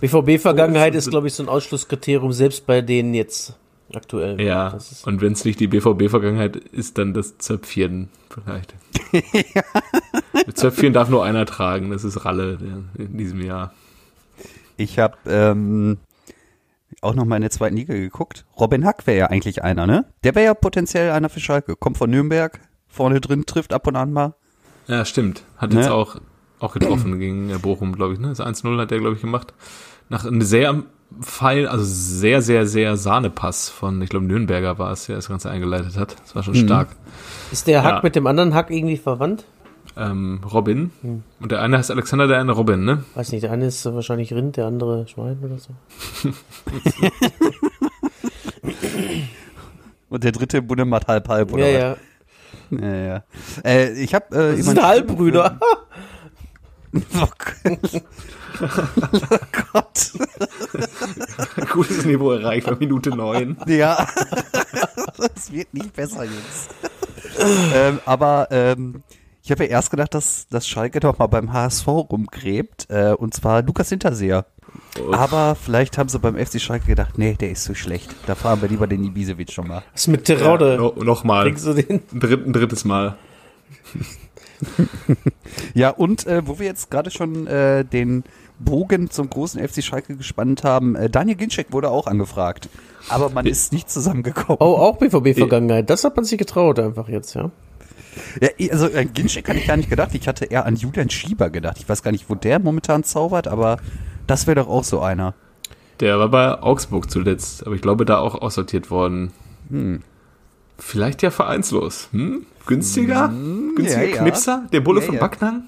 BVB-Vergangenheit 0.00 0.94
ist, 0.94 1.08
glaube 1.10 1.28
ich, 1.28 1.34
so 1.34 1.42
ein 1.42 1.48
Ausschlusskriterium, 1.48 2.32
selbst 2.32 2.66
bei 2.66 2.82
denen 2.82 3.14
jetzt 3.14 3.56
aktuell. 3.94 4.40
Ja, 4.40 4.78
und 5.04 5.20
wenn 5.20 5.32
es 5.32 5.44
nicht 5.44 5.60
die 5.60 5.66
BVB-Vergangenheit 5.66 6.56
ist, 6.56 6.98
dann 6.98 7.14
das 7.14 7.38
Zöpfchen 7.38 8.08
vielleicht. 8.30 8.74
ja. 9.54 9.62
Zöpfchen 10.54 10.92
darf 10.92 11.08
nur 11.08 11.24
einer 11.24 11.46
tragen, 11.46 11.90
das 11.90 12.04
ist 12.04 12.24
Ralle 12.24 12.58
in 12.96 13.16
diesem 13.16 13.40
Jahr. 13.42 13.72
Ich 14.76 14.98
habe 14.98 15.16
ähm, 15.26 15.98
auch 17.00 17.14
noch 17.14 17.24
mal 17.24 17.36
in 17.36 17.42
der 17.42 17.50
zweiten 17.50 17.76
Liga 17.76 17.94
geguckt. 17.94 18.46
Robin 18.58 18.84
Hack 18.84 19.06
wäre 19.06 19.18
ja 19.18 19.26
eigentlich 19.26 19.62
einer, 19.62 19.86
ne? 19.86 20.06
Der 20.24 20.34
wäre 20.34 20.46
ja 20.46 20.54
potenziell 20.54 21.10
einer 21.10 21.28
für 21.28 21.40
Schalke. 21.40 21.76
Kommt 21.76 21.98
von 21.98 22.10
Nürnberg, 22.10 22.60
vorne 22.86 23.20
drin, 23.20 23.44
trifft 23.46 23.72
ab 23.72 23.86
und 23.86 23.96
an 23.96 24.12
mal. 24.12 24.34
Ja, 24.86 25.04
stimmt. 25.04 25.42
Hat 25.56 25.72
ne? 25.72 25.80
jetzt 25.80 25.90
auch, 25.90 26.16
auch 26.60 26.74
getroffen 26.74 27.18
gegen 27.18 27.58
Bochum, 27.60 27.94
glaube 27.94 28.14
ich, 28.14 28.20
ne? 28.20 28.28
Das 28.28 28.40
1-0 28.40 28.80
hat 28.80 28.90
der, 28.90 29.00
glaube 29.00 29.16
ich, 29.16 29.20
gemacht. 29.20 29.54
Nach 30.08 30.24
einem 30.24 30.42
sehr 30.42 30.82
Pfeil, 31.20 31.66
also 31.66 31.84
sehr, 31.84 32.42
sehr, 32.42 32.66
sehr 32.66 32.96
Sahnepass 32.96 33.68
von, 33.70 34.02
ich 34.02 34.10
glaube, 34.10 34.26
Nürnberger 34.26 34.78
war 34.78 34.92
es, 34.92 35.06
der 35.06 35.16
das 35.16 35.28
Ganze 35.28 35.50
eingeleitet 35.50 35.96
hat. 35.96 36.16
Das 36.20 36.34
war 36.36 36.42
schon 36.42 36.54
mhm. 36.54 36.64
stark. 36.66 36.88
Ist 37.50 37.66
der 37.66 37.82
Hack 37.82 37.94
ja. 37.96 38.00
mit 38.02 38.14
dem 38.14 38.26
anderen 38.26 38.54
Hack 38.54 38.70
irgendwie 38.70 38.98
verwandt? 38.98 39.44
Ähm, 39.96 40.40
Robin. 40.52 40.90
Mhm. 41.02 41.22
Und 41.40 41.50
der 41.50 41.60
eine 41.60 41.78
heißt 41.78 41.90
Alexander, 41.90 42.28
der 42.28 42.38
eine 42.38 42.52
Robin, 42.52 42.84
ne? 42.84 43.04
Weiß 43.14 43.32
nicht, 43.32 43.42
der 43.42 43.52
eine 43.52 43.66
ist 43.66 43.84
wahrscheinlich 43.84 44.32
Rind, 44.32 44.56
der 44.56 44.66
andere 44.66 45.08
Schwein 45.08 45.38
oder 45.42 45.58
so. 45.58 45.70
Und 50.10 50.24
der 50.24 50.32
dritte 50.32 50.62
Bundemat 50.62 51.06
halb 51.06 51.28
halb, 51.28 51.52
oder? 51.52 51.68
Ja, 51.68 51.92
was? 51.92 51.98
ja. 51.98 52.04
Ja, 52.70 52.94
ja. 52.94 53.22
Äh, 53.64 53.92
ich 54.02 54.14
hab, 54.14 54.32
äh, 54.32 54.56
das 54.56 54.66
sind 54.66 54.82
Halbbrüder. 54.82 55.58
oh 58.60 59.38
Gott. 59.72 60.12
Gutes 61.72 62.04
Niveau 62.04 62.32
erreicht 62.32 62.66
bei 62.66 62.76
Minute 62.76 63.10
9. 63.10 63.56
Ja. 63.66 64.06
Es 65.34 65.50
wird 65.50 65.74
nicht 65.74 65.94
besser, 65.96 66.24
Jungs. 66.24 66.68
ähm, 67.74 67.98
aber 68.04 68.46
ähm, 68.52 69.02
ich 69.42 69.50
habe 69.50 69.64
ja 69.64 69.70
erst 69.70 69.90
gedacht, 69.90 70.14
dass, 70.14 70.46
dass 70.48 70.68
Schalke 70.68 71.00
doch 71.00 71.18
mal 71.18 71.26
beim 71.26 71.52
HSV 71.52 71.88
rumgräbt. 71.88 72.86
Äh, 72.88 73.14
und 73.18 73.34
zwar 73.34 73.62
Lukas 73.62 73.88
Hinterseher. 73.88 74.46
Uff. 75.00 75.14
Aber 75.14 75.56
vielleicht 75.56 75.98
haben 75.98 76.08
sie 76.08 76.18
beim 76.20 76.36
FC 76.36 76.60
Schalke 76.60 76.86
gedacht, 76.86 77.18
nee, 77.18 77.34
der 77.34 77.50
ist 77.50 77.64
zu 77.64 77.74
schlecht. 77.74 78.14
Da 78.26 78.34
fahren 78.36 78.62
wir 78.62 78.68
lieber 78.68 78.86
den 78.86 79.02
Ibisevic 79.02 79.50
schon 79.50 79.66
mal. 79.68 79.82
Was 79.92 80.02
ist 80.02 80.08
mit 80.08 80.24
Terode? 80.24 80.72
Ja, 80.72 80.76
no, 80.78 80.94
Nochmal. 81.02 81.48
Ein, 81.48 82.02
dritt, 82.14 82.46
ein 82.46 82.52
drittes 82.52 82.84
Mal. 82.84 83.16
ja, 85.74 85.90
und 85.90 86.26
äh, 86.26 86.46
wo 86.46 86.58
wir 86.58 86.66
jetzt 86.66 86.90
gerade 86.90 87.10
schon 87.10 87.46
äh, 87.46 87.84
den 87.84 88.24
Bogen 88.60 89.10
zum 89.10 89.30
großen 89.30 89.66
FC 89.66 89.82
Schalke 89.82 90.16
gespannt 90.16 90.64
haben, 90.64 90.96
äh, 90.96 91.08
Daniel 91.08 91.36
Ginczek 91.36 91.72
wurde 91.72 91.90
auch 91.90 92.06
angefragt. 92.06 92.68
Aber 93.08 93.30
man 93.30 93.46
ist 93.46 93.72
nicht 93.72 93.90
zusammengekommen. 93.90 94.58
Oh, 94.60 94.76
auch 94.76 94.98
BVB-Vergangenheit. 94.98 95.88
Das 95.88 96.04
hat 96.04 96.16
man 96.16 96.24
sich 96.24 96.38
getraut 96.38 96.78
einfach 96.78 97.08
jetzt, 97.08 97.34
ja. 97.34 97.50
Ja, 98.40 98.48
also 98.72 98.86
an 98.86 99.12
Ginczek 99.12 99.48
hatte 99.48 99.58
ich 99.58 99.66
gar 99.66 99.76
nicht 99.76 99.90
gedacht. 99.90 100.10
Ich 100.14 100.26
hatte 100.26 100.46
eher 100.46 100.66
an 100.66 100.76
Julian 100.76 101.08
Schieber 101.08 101.50
gedacht. 101.50 101.76
Ich 101.78 101.88
weiß 101.88 102.02
gar 102.02 102.10
nicht, 102.10 102.28
wo 102.28 102.34
der 102.34 102.58
momentan 102.58 103.04
zaubert, 103.04 103.46
aber 103.46 103.78
das 104.26 104.46
wäre 104.46 104.56
doch 104.56 104.68
auch 104.68 104.84
so 104.84 105.00
einer. 105.00 105.34
Der 106.00 106.18
war 106.18 106.28
bei 106.28 106.60
Augsburg 106.60 107.10
zuletzt, 107.10 107.66
aber 107.66 107.74
ich 107.74 107.82
glaube, 107.82 108.04
da 108.04 108.18
auch 108.18 108.34
aussortiert 108.40 108.90
worden. 108.90 109.32
Hm. 109.70 110.02
Vielleicht 110.78 111.22
ja 111.22 111.30
vereinslos. 111.30 112.08
Hm? 112.12 112.46
Günstiger? 112.66 113.32
Günstiger 113.74 114.04
ja, 114.04 114.14
ja. 114.16 114.22
Knipser? 114.22 114.66
Der 114.72 114.80
Bulle 114.80 115.00
Ja, 115.00 115.06
von 115.06 115.14
ja. 115.16 115.20
Backnang? 115.20 115.62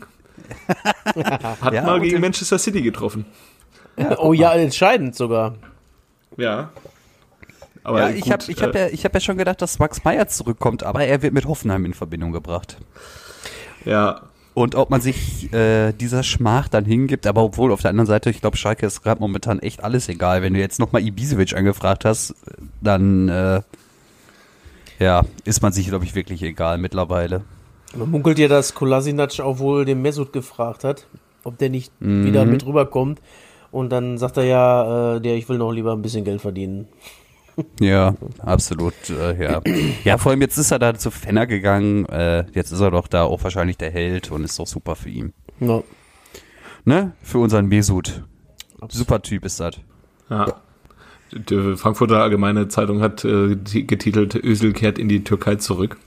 Hat 1.60 1.72
Ja, 1.72 1.82
mal 1.82 2.00
gegen 2.00 2.20
Manchester 2.20 2.58
City 2.58 2.82
getroffen. 2.82 3.24
oh 4.18 4.32
ja, 4.32 4.52
entscheidend 4.54 5.14
sogar. 5.14 5.54
Ja. 6.36 6.70
Aber 7.82 8.00
Ja, 8.00 8.08
gut, 8.08 8.18
ich 8.18 8.30
habe 8.30 8.44
ich 8.48 8.62
hab 8.62 8.74
äh, 8.74 8.86
ja, 8.86 8.92
ich 8.92 9.04
hab 9.04 9.14
ja 9.14 9.20
schon 9.20 9.38
gedacht, 9.38 9.62
dass 9.62 9.78
Max 9.78 10.04
Meyer 10.04 10.28
zurückkommt, 10.28 10.82
aber 10.82 11.04
er 11.04 11.22
wird 11.22 11.32
mit 11.32 11.46
Hoffenheim 11.46 11.84
in 11.84 11.94
Verbindung 11.94 12.32
gebracht. 12.32 12.76
ja, 13.84 14.22
Und 14.54 14.74
ob 14.74 14.90
man 14.90 15.00
sich 15.00 15.52
äh, 15.52 15.92
dieser 15.92 16.22
Schmach 16.22 16.68
dann 16.68 16.84
hingibt, 16.84 17.26
aber 17.26 17.42
obwohl 17.42 17.72
auf 17.72 17.80
der 17.80 17.90
anderen 17.90 18.06
Seite, 18.06 18.28
ich 18.30 18.40
glaube, 18.40 18.56
Schalke 18.58 18.84
ist 18.86 19.02
gerade 19.02 19.20
momentan 19.20 19.60
echt 19.60 19.82
alles 19.82 20.08
egal. 20.08 20.42
Wenn 20.42 20.54
du 20.54 20.60
jetzt 20.60 20.78
nochmal 20.78 21.02
Ibisevic 21.02 21.54
angefragt 21.56 22.04
hast, 22.04 22.34
dann 22.82 23.28
äh, 23.28 23.62
ja, 24.98 25.24
ist 25.44 25.62
man 25.62 25.72
sich, 25.72 25.88
glaube 25.88 26.04
ich, 26.04 26.14
wirklich 26.14 26.42
egal 26.42 26.76
mittlerweile. 26.76 27.42
Man 27.96 28.10
munkelt 28.10 28.38
ja, 28.38 28.48
dass 28.48 28.74
Kolasinac 28.74 29.40
auch 29.40 29.58
wohl 29.58 29.84
den 29.84 30.00
Mesut 30.02 30.32
gefragt 30.32 30.84
hat, 30.84 31.06
ob 31.44 31.58
der 31.58 31.70
nicht 31.70 31.92
wieder 32.00 32.44
mit 32.44 32.64
rüberkommt. 32.66 33.20
Und 33.72 33.90
dann 33.90 34.18
sagt 34.18 34.36
er 34.36 34.44
ja, 34.44 35.16
äh, 35.16 35.20
der, 35.20 35.36
ich 35.36 35.48
will 35.48 35.58
noch 35.58 35.72
lieber 35.72 35.92
ein 35.92 36.02
bisschen 36.02 36.24
Geld 36.24 36.40
verdienen. 36.40 36.86
Ja, 37.78 38.14
absolut, 38.38 38.94
äh, 39.10 39.42
ja. 39.44 39.60
Ja, 40.04 40.16
vor 40.16 40.30
allem 40.30 40.40
jetzt 40.40 40.56
ist 40.56 40.70
er 40.70 40.78
da 40.78 40.94
zu 40.94 41.10
Fenner 41.10 41.46
gegangen, 41.46 42.06
äh, 42.06 42.46
jetzt 42.54 42.70
ist 42.72 42.80
er 42.80 42.90
doch 42.90 43.06
da 43.06 43.24
auch 43.24 43.44
wahrscheinlich 43.44 43.76
der 43.76 43.90
Held 43.90 44.30
und 44.30 44.44
ist 44.44 44.58
doch 44.58 44.66
super 44.66 44.96
für 44.96 45.10
ihn. 45.10 45.34
Ja. 45.58 45.82
Ne? 46.86 47.12
Für 47.22 47.36
unseren 47.38 47.66
Mesut. 47.66 48.22
Super 48.88 49.20
Typ 49.20 49.44
ist 49.44 49.60
das. 49.60 49.74
ja. 50.30 50.46
Die 51.32 51.76
Frankfurter 51.76 52.22
Allgemeine 52.22 52.68
Zeitung 52.68 53.02
hat 53.02 53.24
äh, 53.26 53.56
ti- 53.56 53.82
getitelt, 53.82 54.34
Özil 54.36 54.72
kehrt 54.72 54.98
in 54.98 55.08
die 55.10 55.22
Türkei 55.22 55.56
zurück. 55.56 55.98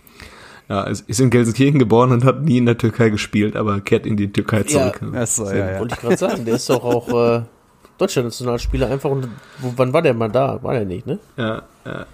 Ja, 0.69 0.83
ist 0.83 1.19
in 1.19 1.29
Gelsenkirchen 1.29 1.77
geboren 1.77 2.11
und 2.11 2.23
hat 2.23 2.41
nie 2.41 2.57
in 2.57 2.65
der 2.65 2.77
Türkei 2.77 3.09
gespielt, 3.09 3.55
aber 3.55 3.81
kehrt 3.81 4.05
in 4.05 4.15
die 4.15 4.31
Türkei 4.31 4.63
zurück. 4.63 5.01
Achso, 5.13 5.45
Wollte 5.45 5.95
ich 5.95 6.01
gerade 6.01 6.17
sagen, 6.17 6.45
der 6.45 6.55
ist 6.55 6.69
doch 6.69 6.83
auch 6.83 7.09
äh, 7.09 7.41
deutscher 7.97 8.23
Nationalspieler 8.23 8.89
einfach. 8.89 9.09
Und, 9.09 9.27
wo, 9.59 9.73
wann 9.75 9.93
war 9.93 10.01
der 10.01 10.13
mal 10.13 10.29
da? 10.29 10.61
War 10.63 10.73
der 10.73 10.85
nicht, 10.85 11.05
ne? 11.05 11.19
Ja, 11.37 11.63
ja. 11.85 12.05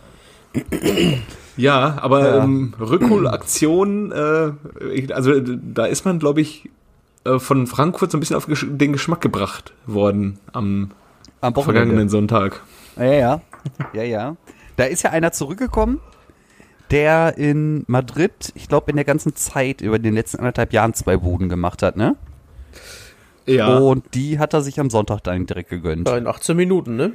ja 1.57 1.97
aber 2.01 2.27
Ja. 2.27 2.43
Ähm, 2.43 2.73
Rückholaktion, 2.79 4.11
äh, 4.11 5.13
also 5.13 5.39
da 5.39 5.85
ist 5.85 6.05
man, 6.05 6.19
glaube 6.19 6.41
ich, 6.41 6.69
äh, 7.25 7.39
von 7.39 7.67
Frankfurt 7.67 8.11
so 8.11 8.17
ein 8.17 8.19
bisschen 8.19 8.35
auf 8.35 8.47
den 8.47 8.93
Geschmack 8.93 9.21
gebracht 9.21 9.73
worden 9.85 10.39
am 10.53 10.91
Am 11.41 11.53
vergangenen 11.53 12.09
Sonntag. 12.09 12.61
Ja, 12.97 13.05
ja. 13.05 13.41
Ja, 13.93 14.03
ja. 14.03 14.35
Da 14.77 14.85
ist 14.85 15.03
ja 15.03 15.11
einer 15.11 15.31
zurückgekommen, 15.31 15.99
der 16.91 17.37
in 17.37 17.83
Madrid, 17.87 18.51
ich 18.55 18.67
glaube, 18.67 18.89
in 18.91 18.95
der 18.97 19.05
ganzen 19.05 19.35
Zeit 19.35 19.81
über 19.81 19.99
den 19.99 20.13
letzten 20.13 20.37
anderthalb 20.39 20.73
Jahren 20.73 20.93
zwei 20.93 21.17
Buden 21.17 21.49
gemacht 21.49 21.81
hat, 21.83 21.97
ne? 21.97 22.15
Ja, 23.45 23.77
Und 23.79 24.13
die 24.13 24.37
hat 24.37 24.53
er 24.53 24.61
sich 24.61 24.79
am 24.79 24.89
Sonntag 24.89 25.21
dann 25.23 25.45
direkt 25.45 25.69
gegönnt. 25.69 26.07
Ja, 26.07 26.17
in 26.17 26.27
18 26.27 26.55
Minuten, 26.55 26.95
ne? 26.95 27.13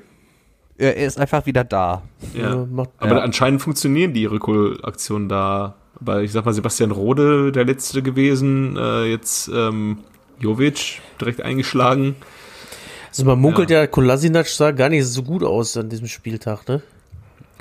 Er 0.77 0.97
ist 0.97 1.19
einfach 1.21 1.47
wieder 1.47 1.63
da. 1.63 2.03
ja. 2.35 2.67
Macht, 2.69 2.91
Aber 2.99 3.17
Ja. 3.17 3.23
anscheinend 3.23 3.63
funktionieren 3.63 4.13
die 4.13 4.25
Rückholaktionen 4.27 5.29
da. 5.29 5.77
Weil 6.01 6.25
ich 6.25 6.33
sag 6.33 6.45
mal, 6.45 6.53
Sebastian 6.53 6.91
Rode, 6.91 7.53
der 7.53 7.65
letzte 7.65 8.03
gewesen, 8.03 8.77
äh, 8.77 9.05
jetzt 9.05 9.49
ähm, 9.55 9.99
Jovic 10.41 11.01
direkt 11.21 11.41
eingeschlagen. 11.41 12.17
also 13.11 13.25
man 13.25 13.39
munkelt 13.39 13.71
ja, 13.71 13.87
Kolasinac 13.87 14.49
sah 14.49 14.73
gar 14.73 14.89
nicht 14.89 15.07
so 15.07 15.23
gut 15.23 15.45
aus 15.45 15.77
an 15.77 15.89
diesem 15.89 16.09
Spieltag, 16.09 16.67
ne? 16.67 16.83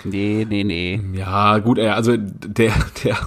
Nee, 0.04 0.46
nee, 0.50 0.64
nee. 0.64 1.00
Ja, 1.14 1.60
gut, 1.60 1.78
äh, 1.78 1.90
also 1.90 2.16
der, 2.18 2.74
der 3.04 3.18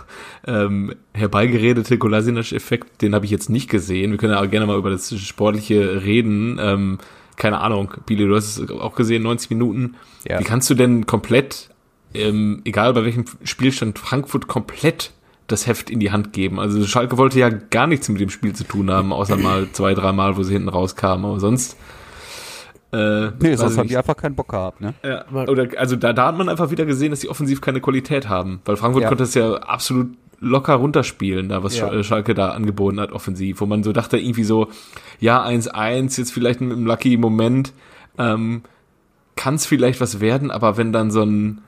ähm, 0.46 0.94
herbeigeredete 1.12 1.98
Kolasinac-Effekt, 1.98 3.02
den 3.02 3.14
habe 3.14 3.24
ich 3.24 3.30
jetzt 3.30 3.50
nicht 3.50 3.70
gesehen. 3.70 4.10
Wir 4.10 4.18
können 4.18 4.32
ja 4.32 4.40
auch 4.40 4.50
gerne 4.50 4.66
mal 4.66 4.78
über 4.78 4.90
das 4.90 5.16
Sportliche 5.18 6.02
reden. 6.04 6.58
Ähm, 6.60 6.98
keine 7.36 7.60
Ahnung, 7.60 7.92
Billy, 8.06 8.26
du 8.26 8.34
hast 8.34 8.58
es 8.58 8.70
auch 8.70 8.94
gesehen, 8.94 9.22
90 9.22 9.50
Minuten. 9.50 9.96
Ja. 10.28 10.38
Wie 10.40 10.44
kannst 10.44 10.68
du 10.70 10.74
denn 10.74 11.06
komplett, 11.06 11.68
ähm, 12.14 12.62
egal 12.64 12.94
bei 12.94 13.04
welchem 13.04 13.24
Spielstand, 13.44 13.98
Frankfurt 13.98 14.48
komplett 14.48 15.12
das 15.46 15.66
Heft 15.66 15.90
in 15.90 16.00
die 16.00 16.10
Hand 16.10 16.32
geben? 16.32 16.58
Also 16.58 16.84
Schalke 16.86 17.18
wollte 17.18 17.38
ja 17.38 17.50
gar 17.50 17.86
nichts 17.86 18.08
mit 18.08 18.20
dem 18.20 18.30
Spiel 18.30 18.54
zu 18.54 18.64
tun 18.64 18.90
haben, 18.90 19.12
außer 19.12 19.36
mal 19.36 19.68
zwei, 19.72 19.94
dreimal, 19.94 20.36
wo 20.36 20.42
sie 20.42 20.54
hinten 20.54 20.68
rauskamen. 20.68 21.24
Aber 21.24 21.40
sonst... 21.40 21.76
Äh, 22.96 23.32
Nee, 23.40 23.56
sonst 23.56 23.76
haben 23.78 23.88
die 23.88 23.96
einfach 23.96 24.16
keinen 24.16 24.34
Bock 24.34 24.48
gehabt, 24.48 24.80
ne? 24.80 24.94
Ja, 25.04 25.24
oder 25.48 25.66
also 25.76 25.96
da, 25.96 26.12
da 26.12 26.26
hat 26.28 26.36
man 26.38 26.48
einfach 26.48 26.70
wieder 26.70 26.86
gesehen, 26.86 27.10
dass 27.10 27.20
die 27.20 27.28
offensiv 27.28 27.60
keine 27.60 27.80
Qualität 27.80 28.28
haben. 28.28 28.60
Weil 28.64 28.76
Frankfurt 28.76 29.02
Ja. 29.02 29.08
konnte 29.08 29.24
es 29.24 29.34
ja 29.34 29.54
absolut 29.54 30.08
locker 30.40 30.74
runterspielen, 30.74 31.48
da 31.48 31.62
was 31.62 31.76
Ja. 31.78 31.88
Sch- 31.88 32.02
Schalke 32.04 32.34
da 32.34 32.50
angeboten 32.50 33.00
hat, 33.00 33.10
offensiv. 33.12 33.60
Wo 33.60 33.66
man 33.66 33.82
so 33.82 33.92
dachte, 33.92 34.18
irgendwie 34.18 34.44
so, 34.44 34.68
ja, 35.18 35.42
1-1, 35.44 36.18
jetzt 36.18 36.32
vielleicht 36.32 36.60
mit 36.60 36.72
einem 36.72 36.86
lucky 36.86 37.16
Moment, 37.16 37.72
ähm, 38.18 38.62
kann 39.34 39.54
es 39.54 39.66
vielleicht 39.66 40.00
was 40.00 40.20
werden, 40.20 40.50
aber 40.50 40.76
wenn 40.76 40.92
dann 40.92 41.10
so 41.10 41.22
ein, 41.22 41.62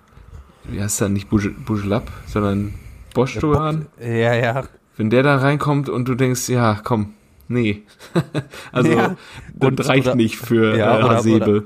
wie 0.65 0.81
heißt 0.81 1.01
der, 1.01 1.09
nicht 1.09 1.31
Buj- 1.31 1.55
Bujelab, 1.65 2.11
sondern 2.27 2.75
Bosch-Duran, 3.15 3.87
Ja, 4.01 4.35
ja. 4.35 4.63
wenn 4.97 5.11
der 5.11 5.23
da 5.23 5.37
reinkommt 5.37 5.89
und 5.89 6.07
du 6.09 6.15
denkst, 6.15 6.49
ja, 6.49 6.79
komm, 6.83 7.15
nee. 7.49 7.83
also, 8.73 8.91
Ja. 8.93 9.17
das 9.55 9.69
Und- 9.71 9.89
reicht 9.89 10.07
oder- 10.07 10.15
nicht 10.17 10.37
für 10.37 10.77
Ja, 10.77 10.99
äh, 11.01 11.03
oder- 11.05 11.15
Hasebe. 11.17 11.65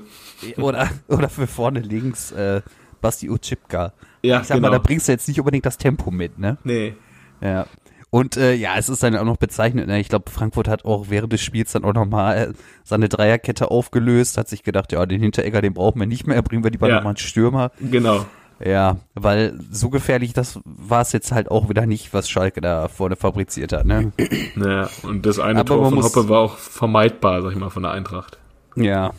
Oder, 0.57 0.89
oder 1.07 1.29
für 1.29 1.47
vorne 1.47 1.79
links 1.79 2.31
äh, 2.33 2.61
Basti 3.01 3.29
Utschipka. 3.29 3.93
Ja, 4.21 4.41
Ich 4.41 4.47
sag 4.47 4.55
genau. 4.55 4.69
mal, 4.69 4.73
da 4.73 4.79
bringst 4.79 5.07
du 5.07 5.11
jetzt 5.13 5.27
nicht 5.27 5.39
unbedingt 5.39 5.65
das 5.65 5.77
Tempo 5.77 6.11
mit, 6.11 6.37
ne? 6.39 6.57
nee. 6.63 6.95
Ja. 7.41 7.65
Und 8.09 8.37
äh, 8.37 8.53
ja, 8.53 8.75
es 8.77 8.89
ist 8.89 9.01
dann 9.01 9.15
auch 9.17 9.25
noch 9.25 9.37
bezeichnet. 9.37 9.87
Ne? 9.87 9.99
Ich 9.99 10.07
glaube, 10.07 10.29
Frankfurt 10.29 10.67
hat 10.67 10.85
auch 10.85 11.09
während 11.09 11.33
des 11.33 11.41
Spiels 11.41 11.71
dann 11.71 11.83
auch 11.83 11.93
nochmal 11.93 12.37
äh, 12.37 12.53
seine 12.83 13.09
Dreierkette 13.09 13.71
aufgelöst, 13.71 14.37
hat 14.37 14.47
sich 14.47 14.61
gedacht, 14.63 14.91
ja, 14.91 15.03
den 15.07 15.19
Hinteregger, 15.19 15.61
den 15.61 15.73
brauchen 15.73 15.99
wir 15.99 16.05
nicht 16.07 16.27
mehr, 16.27 16.41
bringen 16.43 16.63
wir 16.63 16.69
lieber 16.71 16.87
Ja. 16.87 16.95
nochmal 16.97 17.11
einen 17.11 17.17
Stürmer. 17.17 17.71
Genau. 17.79 18.25
Ja, 18.63 18.97
weil 19.13 19.59
so 19.71 19.89
gefährlich, 19.89 20.33
das 20.33 20.59
war 20.63 21.01
es 21.01 21.11
jetzt 21.11 21.31
halt 21.31 21.49
auch 21.51 21.69
wieder 21.69 21.85
nicht, 21.85 22.13
was 22.13 22.29
Schalke 22.29 22.61
da 22.61 22.87
vorne 22.87 23.15
fabriziert 23.15 23.73
hat, 23.73 23.85
ne? 23.85 24.11
Naja, 24.55 24.89
und 25.03 25.25
das 25.25 25.39
eine 25.39 25.59
Aber 25.61 25.67
Tor 25.75 25.85
von 25.85 25.95
muss- 25.95 26.05
Hoppe 26.15 26.29
war 26.29 26.39
auch 26.41 26.57
vermeidbar, 26.57 27.41
sag 27.41 27.51
ich 27.51 27.57
mal, 27.57 27.69
von 27.69 27.83
der 27.83 27.91
Eintracht. 27.91 28.37
Ja, 28.75 29.11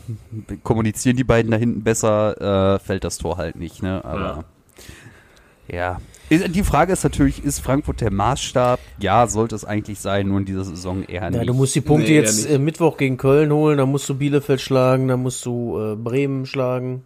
kommunizieren 0.63 1.15
die 1.15 1.23
beiden 1.23 1.51
da 1.51 1.57
hinten 1.57 1.83
besser, 1.83 2.75
äh, 2.75 2.79
fällt 2.79 3.03
das 3.03 3.17
Tor 3.17 3.37
halt 3.37 3.55
nicht, 3.55 3.81
ne? 3.83 4.03
Aber 4.03 4.43
ja. 5.67 5.99
Ist- 6.29 6.55
Die 6.55 6.63
Frage 6.63 6.93
ist 6.93 7.03
natürlich, 7.03 7.43
ist 7.43 7.59
Frankfurt 7.59 8.01
der 8.01 8.11
Maßstab? 8.11 8.79
Ja, 8.99 9.27
sollte 9.27 9.55
es 9.55 9.63
eigentlich 9.63 9.99
sein, 9.99 10.27
nur 10.27 10.39
in 10.39 10.45
dieser 10.45 10.63
Saison 10.65 11.03
eher 11.03 11.29
nicht. 11.29 11.37
Ja, 11.39 11.45
du 11.45 11.53
musst 11.53 11.75
die 11.75 11.81
Punkte 11.81 12.09
Nee, 12.09 12.15
jetzt 12.17 12.49
äh, 12.49 12.57
Mittwoch 12.57 12.97
gegen 12.97 13.17
Köln 13.17 13.51
holen, 13.53 13.77
dann 13.77 13.89
musst 13.91 14.09
du 14.09 14.15
Bielefeld 14.15 14.59
schlagen, 14.59 15.07
dann 15.07 15.21
musst 15.21 15.45
du 15.45 15.79
äh, 15.79 15.95
Bremen 15.95 16.45
schlagen 16.47 17.03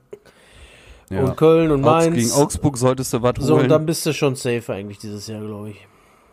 Ja. 1.10 1.22
und 1.24 1.38
Köln 1.38 1.72
und 1.72 1.84
Augs- 1.84 2.06
Mainz. 2.06 2.16
Gegen 2.16 2.32
Augsburg 2.32 2.78
solltest 2.78 3.14
du 3.14 3.22
was 3.22 3.34
so, 3.40 3.54
holen. 3.56 3.64
und 3.64 3.70
dann 3.70 3.86
bist 3.86 4.06
du 4.06 4.14
schon 4.14 4.36
safe 4.36 4.74
eigentlich 4.74 5.00
dieses 5.00 5.28
Jahr, 5.28 5.42
glaube 5.42 5.72
ich. 5.72 5.88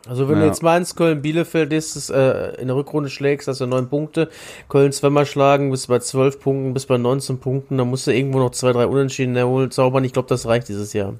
Also 0.09 0.29
wenn 0.29 0.37
du 0.37 0.43
Ja. 0.43 0.47
jetzt 0.49 0.63
Mainz, 0.63 0.95
Köln, 0.95 1.21
Bielefeld 1.23 1.73
ist, 1.73 2.11
äh, 2.11 2.53
in 2.61 2.69
der 2.69 2.77
Rückrunde 2.77 3.11
schlägst, 3.11 3.49
hast 3.49 3.61
du 3.61 3.67
neun 3.67 3.89
Punkte. 3.89 4.29
Köln 4.69 4.93
zweimal 4.93 5.27
schlagen, 5.27 5.71
bist 5.73 5.89
bei 5.89 5.99
zwölf 5.99 6.39
Punkten, 6.39 6.75
bist 6.75 6.87
bei 6.89 6.97
19 6.97 7.39
Punkten. 7.41 7.77
Dann 7.79 7.89
musst 7.91 8.07
du 8.07 8.13
irgendwo 8.13 8.39
noch 8.39 8.51
zwei, 8.53 8.73
drei 8.73 8.87
Unentschieden 8.87 9.35
erholen, 9.35 9.71
zaubern. 9.73 10.05
Ich 10.05 10.13
glaube, 10.13 10.29
das 10.29 10.47
reicht 10.47 10.69
dieses 10.69 10.93
Jahr. 10.93 11.15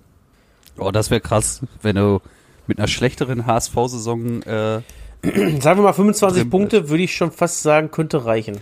oh, 0.79 0.91
das 0.93 1.11
wäre 1.11 1.21
krass, 1.21 1.63
wenn 1.83 1.97
du 1.97 2.21
mit 2.69 2.79
einer 2.79 2.87
schlechteren 2.89 3.47
HSV-Saison 3.47 4.43
äh, 4.43 4.81
Sagen 5.23 5.81
wir 5.81 5.83
mal 5.83 5.93
25 5.93 6.43
Drin- 6.43 6.51
Punkte, 6.51 6.89
würde 6.89 7.03
ich 7.03 7.17
schon 7.17 7.33
fast 7.33 7.63
sagen, 7.63 7.91
könnte 7.91 8.25
reichen. 8.27 8.59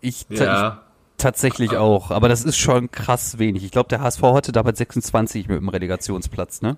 ich, 0.00 0.24
Ja. 0.30 0.82
Ich 1.18 1.22
tatsächlich 1.22 1.76
auch. 1.76 2.10
Aber 2.10 2.28
das 2.28 2.44
ist 2.44 2.56
schon 2.56 2.90
krass 2.90 3.38
wenig. 3.38 3.64
Ich 3.64 3.70
glaube, 3.70 3.88
der 3.88 4.00
HSV 4.00 4.22
hatte 4.22 4.52
damals 4.52 4.78
26 4.78 5.48
mit 5.48 5.58
dem 5.58 5.68
Relegationsplatz, 5.68 6.62
ne? 6.62 6.76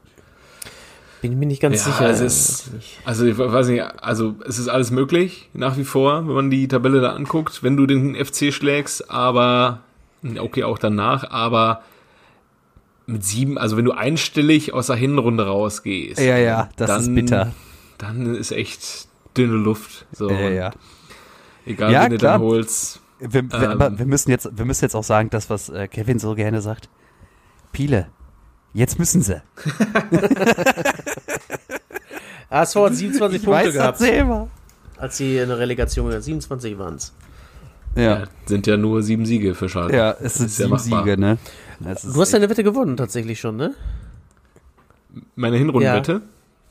Bin 1.22 1.38
mir 1.38 1.44
nicht 1.46 1.60
ganz 1.60 1.76
Ja, 1.84 1.92
sicher. 1.92 2.08
es 2.10 2.20
ist- 2.20 2.70
Also 3.04 3.26
ich 3.26 3.36
weiß 3.36 3.68
nicht, 3.68 3.82
also 4.02 4.36
es 4.46 4.58
ist 4.58 4.68
alles 4.68 4.90
möglich, 4.90 5.50
nach 5.52 5.76
wie 5.76 5.84
vor, 5.84 6.26
wenn 6.26 6.34
man 6.34 6.50
die 6.50 6.66
Tabelle 6.66 7.02
da 7.02 7.12
anguckt, 7.12 7.62
wenn 7.62 7.76
du 7.76 7.84
den 7.86 8.14
FC 8.16 8.50
schlägst, 8.52 9.10
aber 9.10 9.80
okay, 10.38 10.64
auch 10.64 10.78
danach, 10.78 11.30
aber 11.30 11.82
mit 13.06 13.22
sieben, 13.24 13.58
also 13.58 13.76
wenn 13.76 13.84
du 13.84 13.92
einstellig 13.92 14.72
aus 14.72 14.86
der 14.86 14.96
Hinrunde 14.96 15.46
rausgehst, 15.46 16.18
Ja, 16.20 16.38
ja, 16.38 16.70
das 16.76 17.02
ist 17.02 17.14
bitter. 17.14 17.52
Dann 17.98 18.34
ist 18.34 18.50
echt 18.52 19.08
dünne 19.36 19.56
Luft. 19.56 20.06
So, 20.12 20.30
Ja, 20.30 20.48
ja. 20.48 20.70
Egal, 21.66 21.92
Ja, 21.92 22.04
wen 22.04 22.10
du 22.12 22.16
klar. 22.18 22.38
dann 22.38 22.42
holst. 22.42 23.00
Wir, 23.20 23.32
wir, 23.50 23.52
Ähm. 23.52 23.70
aber 23.70 23.98
wir 23.98 24.06
müssen 24.06 24.30
jetzt, 24.30 24.48
wir 24.56 24.64
müssen 24.64 24.84
jetzt 24.84 24.94
auch 24.94 25.04
sagen, 25.04 25.30
das, 25.30 25.50
was 25.50 25.68
äh, 25.68 25.88
Kevin 25.88 26.18
so 26.18 26.34
gerne 26.34 26.60
sagt. 26.62 26.88
Piele, 27.72 28.08
jetzt 28.72 28.98
müssen 28.98 29.22
sie. 29.22 29.42
HSV 32.50 32.76
hat 32.76 32.94
27 32.94 33.44
Punkte 33.44 33.64
weiß 33.66 33.72
gehabt, 33.74 33.98
selber. 33.98 34.48
als 34.96 35.16
sie 35.16 35.38
in 35.38 35.48
der 35.48 35.58
Relegation 35.58 36.10
waren. 36.10 36.20
27 36.20 36.78
waren 36.78 36.96
es. 36.96 37.12
Ja. 37.96 38.24
sind 38.46 38.66
ja 38.66 38.76
nur 38.76 39.02
sieben 39.02 39.26
Siege 39.26 39.54
für 39.54 39.68
Schalke. 39.68 39.96
Ja, 39.96 40.12
es 40.20 40.34
sind 40.34 40.46
Ist 40.46 40.58
ja 40.58 40.66
sieben 40.66 40.70
machbar. 40.70 41.04
Siege, 41.04 41.20
ne? 41.20 41.38
Du 41.80 42.20
hast 42.20 42.32
deine 42.32 42.48
Wette 42.48 42.62
gewonnen 42.62 42.96
tatsächlich 42.96 43.40
schon, 43.40 43.56
ne? 43.56 43.74
Meine 45.34 45.56
Hinrundenwette? 45.56 46.12
Ja, 46.12 46.20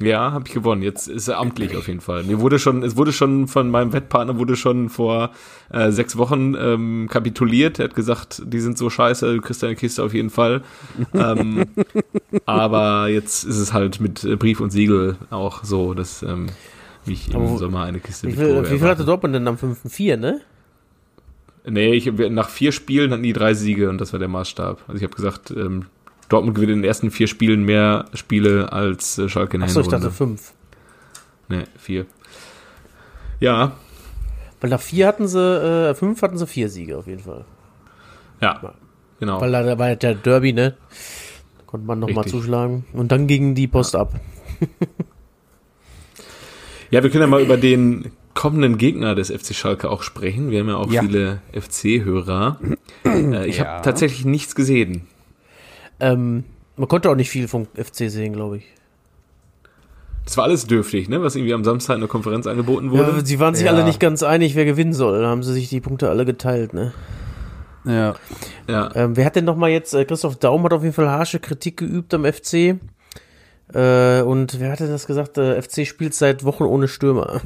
habe 0.01 0.46
ich 0.48 0.53
gewonnen. 0.53 0.82
Jetzt 0.82 1.08
ist 1.08 1.27
er 1.27 1.39
amtlich 1.39 1.75
auf 1.75 1.88
jeden 1.88 2.00
Fall. 2.00 2.24
Mir 2.24 2.39
wurde 2.39 2.58
schon, 2.58 2.84
es 2.84 2.96
wurde 2.96 3.12
schon 3.12 3.48
von 3.48 3.70
meinem 3.70 3.91
Wettpartner 3.91 4.38
wurde 4.38 4.56
schon 4.56 4.89
vor 4.89 5.32
äh, 5.72 5.91
sechs 5.91 6.18
Wochen 6.18 6.56
ähm, 6.56 7.08
kapituliert. 7.12 7.79
Er 7.79 7.86
hat 7.86 7.96
gesagt, 7.96 8.41
die 8.46 8.60
sind 8.62 8.77
so 8.77 8.89
scheiße, 8.89 9.36
du 9.36 9.41
kriegst 9.41 9.62
deine 9.62 9.75
Kiste 9.75 10.01
auf 10.03 10.13
jeden 10.13 10.29
Fall. 10.29 10.62
ähm, 11.13 11.65
aber 12.46 13.08
jetzt 13.10 13.44
ist 13.44 13.58
es 13.58 13.74
halt 13.74 14.00
mit 14.00 14.22
Brief 14.39 14.62
und 14.62 14.72
Siegel 14.72 15.18
auch 15.32 15.63
so, 15.63 15.94
dass 15.94 16.24
ähm, 16.24 16.48
ich 17.06 17.29
im 17.29 17.36
Aber 17.36 17.50
wo- 17.50 17.58
Sommer 17.58 17.84
eine 17.84 18.00
Kiste 18.00 18.27
Wie 18.27 18.34
viel, 18.34 18.63
wie 18.72 18.79
viel 18.79 18.88
hatte 18.88 19.03
Dortmund 19.06 19.36
denn 19.36 19.48
am 19.48 19.56
5.4, 19.56 20.15
ne? 20.18 20.41
Nee, 21.68 21.94
ich, 21.94 22.06
nach 22.29 22.50
vier 22.50 22.72
Spielen 22.72 23.12
hatten 23.12 23.24
die 23.24 23.34
drei 23.34 23.53
Siege 23.53 23.89
und 23.89 24.00
das 24.00 24.13
war 24.13 24.20
der 24.20 24.29
Maßstab. 24.29 24.79
Also 24.88 24.98
ich 24.98 25.03
habe 25.03 25.15
gesagt, 25.15 25.51
ähm, 25.51 25.86
Dortmund 26.29 26.55
gewinnt 26.55 26.71
in 26.71 26.77
den 26.79 26.86
ersten 26.86 27.12
vier 27.12 27.27
Spielen 27.27 27.63
mehr 27.63 28.05
Spiele 28.13 28.71
als 28.71 29.17
äh, 29.17 29.27
Schalke 29.29 29.55
in 29.55 29.62
der 29.62 29.69
Achso, 29.69 29.81
ich 29.81 29.88
dachte 29.88 30.12
5. 30.12 30.53
Nee, 31.50 31.63
vier. 31.77 32.05
Ja, 33.39 33.74
Weil 34.62 34.69
nach 34.69 34.81
4 34.81 35.07
hatten 35.07 35.27
sie, 35.27 35.39
äh, 35.39 35.93
5 35.95 36.21
hatten 36.21 36.38
sie 36.38 36.45
4 36.48 36.69
Siege 36.69 36.98
auf 36.98 37.07
jeden 37.07 37.24
Fall. 37.24 37.45
ja, 38.41 38.74
genau. 39.19 39.41
Weil 39.41 39.51
da, 39.51 39.77
war 39.79 39.89
ja 39.89 39.95
der 39.95 40.15
Derby, 40.15 40.53
ne? 40.53 40.75
Da 41.57 41.63
konnte 41.65 41.88
man 41.88 42.00
nochmal 42.00 42.25
zuschlagen. 42.25 42.86
Und 42.93 43.12
dann 43.12 43.25
ging 43.27 43.55
die 43.55 43.67
Post 43.67 43.95
ab. 43.95 44.13
Ja, 46.91 47.03
wir 47.03 47.09
können 47.12 47.21
ja 47.21 47.27
mal 47.27 47.41
über 47.41 47.57
den 47.57 48.12
kommenden 48.33 48.77
Gegner 48.79 49.13
des 49.13 49.29
FC 49.29 49.53
Schalke 49.53 49.89
auch 49.91 50.01
sprechen. 50.01 50.50
Wir 50.50 50.62
haben 50.62 50.69
ja 50.69 50.75
auch 50.77 50.91
Ja. 50.91 51.01
viele 51.03 51.41
FC-Hörer. 51.53 52.59
äh, 53.05 53.48
ich 53.48 53.57
Ja. 53.59 53.65
habe 53.65 53.83
tatsächlich 53.83 54.25
nichts 54.25 54.55
gesehen. 54.55 55.07
Ähm, 56.00 56.44
man 56.77 56.88
konnte 56.88 57.10
auch 57.10 57.15
nicht 57.15 57.29
viel 57.29 57.48
vom 57.48 57.68
FC 57.75 58.10
sehen, 58.10 58.34
glaube 58.34 58.58
ich. 58.58 58.63
Das 60.25 60.38
war 60.38 60.44
alles 60.44 60.68
dürftig, 60.68 61.10
ne? 61.10 61.22
Was 61.24 61.36
irgendwie 61.36 61.53
am 61.53 61.63
Samstag 61.63 61.96
in 61.96 62.01
der 62.01 62.10
Konferenz 62.10 62.46
angeboten 62.46 62.91
wurde. 62.91 63.13
Ja, 63.18 63.25
sie 63.25 63.39
waren 63.39 63.56
sich 63.56 63.65
Ja. 63.65 63.72
alle 63.72 63.84
nicht 63.84 64.00
ganz 64.00 64.22
einig, 64.24 64.56
wer 64.56 64.65
gewinnen 64.65 64.94
soll. 64.94 65.22
Da 65.22 65.27
haben 65.27 65.41
sie 65.44 65.53
sich 65.53 65.70
die 65.70 65.82
Punkte 65.82 66.10
alle 66.10 66.24
geteilt, 66.25 66.74
ne? 66.74 66.94
Ja. 67.86 68.15
Ja, 68.68 68.91
Ähm, 68.96 69.18
wer 69.18 69.25
hat 69.25 69.36
denn 69.36 69.46
nochmal 69.46 69.72
jetzt, 69.72 69.94
äh, 69.96 70.06
Christoph 70.06 70.36
Daum 70.36 70.63
hat 70.65 70.74
auf 70.74 70.84
jeden 70.84 70.94
Fall 70.94 71.10
harsche 71.10 71.39
Kritik 71.39 71.77
geübt 71.77 72.13
am 72.13 72.25
FC. 72.25 72.75
Äh, 73.74 74.22
und 74.22 74.60
wer 74.60 74.72
hatte 74.72 74.88
das 74.88 75.08
gesagt? 75.08 75.38
Der 75.38 75.62
FC 75.62 75.86
spielt 75.88 76.13
seit 76.13 76.44
Wochen 76.44 76.63
ohne 76.63 76.88
Stürmer. 76.88 77.41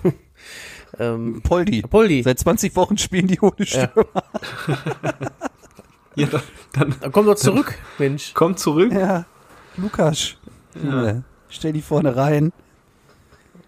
ähm, 0.99 1.41
Poldi. 1.43 1.81
Poldi. 1.83 2.23
Seit 2.23 2.39
20 2.39 2.75
Wochen 2.75 2.97
spielen 2.97 3.27
die 3.27 3.39
ohne 3.39 3.65
Stürmer. 3.65 4.05
ja 6.15 6.27
dann, 6.27 6.41
dann 6.73 6.93
Dann 6.99 7.11
komm 7.11 7.25
doch 7.25 7.35
zurück, 7.35 7.77
Mensch. 7.97 8.33
kommt 8.33 8.59
zurück. 8.59 8.91
Ja. 8.91 9.25
Lukas. 9.77 10.35
Junge, 10.75 11.23
Stell 11.49 11.73
die 11.73 11.81
vorne 11.81 12.15
rein. 12.15 12.51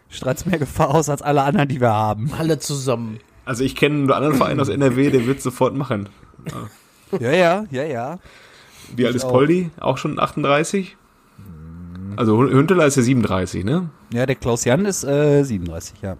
Strahlst 0.09 0.45
mehr 0.47 0.59
Gefahr 0.59 0.89
aus 0.93 1.09
als 1.09 1.21
alle 1.21 1.43
anderen, 1.43 1.67
die 1.67 1.81
wir 1.81 1.91
haben. 1.93 2.31
Alle 2.37 2.59
zusammen. 2.59 3.19
Also 3.45 3.63
ich 3.63 3.75
kenne 3.75 3.95
einen 3.95 4.11
anderen 4.11 4.35
Verein 4.35 4.59
aus 4.59 4.69
NRW, 4.69 5.09
der 5.11 5.25
wird 5.27 5.41
sofort 5.41 5.75
machen. 5.75 6.09
Ja, 7.19 7.31
ja, 7.31 7.65
ja, 7.69 7.83
ja. 7.83 8.19
Wie 8.95 9.05
alt 9.05 9.15
ist 9.15 9.25
auch. 9.25 9.31
Poldi? 9.31 9.71
Auch 9.79 9.97
schon 9.97 10.19
38? 10.19 10.97
Also 12.17 12.37
Hünteler 12.41 12.85
ist 12.85 12.95
ja 12.95 13.03
37, 13.03 13.65
ne? 13.65 13.89
Ja, 14.13 14.25
der 14.25 14.35
Klaus 14.35 14.63
Jan 14.63 14.85
ist 14.85 15.03
äh, 15.03 15.43
37, 15.43 16.01
ja. 16.01 16.17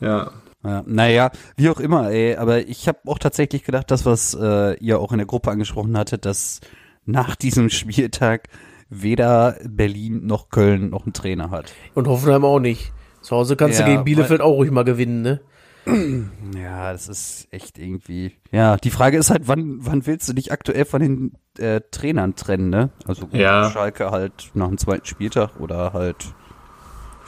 Ja. 0.00 0.30
Ja, 0.66 0.82
naja, 0.86 1.30
wie 1.56 1.68
auch 1.70 1.80
immer, 1.80 2.10
ey, 2.10 2.36
aber 2.36 2.66
ich 2.66 2.88
habe 2.88 2.98
auch 3.06 3.18
tatsächlich 3.18 3.62
gedacht, 3.64 3.90
das, 3.90 4.04
was 4.04 4.34
äh, 4.34 4.74
ihr 4.78 4.98
auch 5.00 5.12
in 5.12 5.18
der 5.18 5.26
Gruppe 5.26 5.50
angesprochen 5.50 5.96
hattet, 5.96 6.24
dass 6.24 6.60
nach 7.04 7.36
diesem 7.36 7.70
Spieltag 7.70 8.48
weder 8.88 9.56
Berlin 9.68 10.26
noch 10.26 10.48
Köln 10.48 10.90
noch 10.90 11.04
einen 11.06 11.12
Trainer 11.12 11.50
hat. 11.50 11.72
Und 11.94 12.06
Hoffenheim 12.08 12.44
auch 12.44 12.58
nicht. 12.60 12.92
Zu 13.20 13.36
Hause 13.36 13.56
kannst 13.56 13.78
Ja, 13.78 13.84
du 13.86 13.92
gegen 13.92 14.04
Bielefeld 14.04 14.40
auch 14.40 14.52
ruhig 14.54 14.70
mal 14.70 14.84
gewinnen, 14.84 15.22
ne? 15.22 15.40
Ja, 16.60 16.92
das 16.92 17.08
ist 17.08 17.48
echt 17.52 17.78
irgendwie. 17.78 18.32
Ja, 18.50 18.76
die 18.76 18.90
Frage 18.90 19.18
ist 19.18 19.30
halt, 19.30 19.46
wann, 19.46 19.76
wann 19.80 20.06
willst 20.06 20.28
du 20.28 20.32
dich 20.32 20.50
aktuell 20.52 20.84
von 20.84 21.00
den 21.00 21.32
äh, 21.58 21.80
Trainern 21.92 22.34
trennen, 22.34 22.70
ne? 22.70 22.90
Also 23.06 23.26
gut, 23.26 23.38
Ja. 23.38 23.70
Schalke 23.70 24.10
halt 24.10 24.50
nach 24.54 24.66
dem 24.68 24.78
zweiten 24.78 25.06
Spieltag 25.06 25.60
oder 25.60 25.92
halt, 25.92 26.34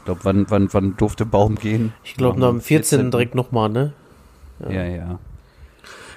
glaube, 0.09 0.21
wann, 0.25 0.47
wann, 0.51 0.69
wann 0.73 0.97
durfte 0.97 1.27
Baum 1.27 1.57
gehen? 1.57 1.93
Ich 2.03 2.15
glaube, 2.15 2.41
nach 2.41 2.49
dem 2.51 2.61
14. 2.61 3.11
direkt 3.11 3.35
nochmal, 3.35 3.69
ne? 3.69 3.93
Ja, 4.69 4.85
ja. 4.85 5.19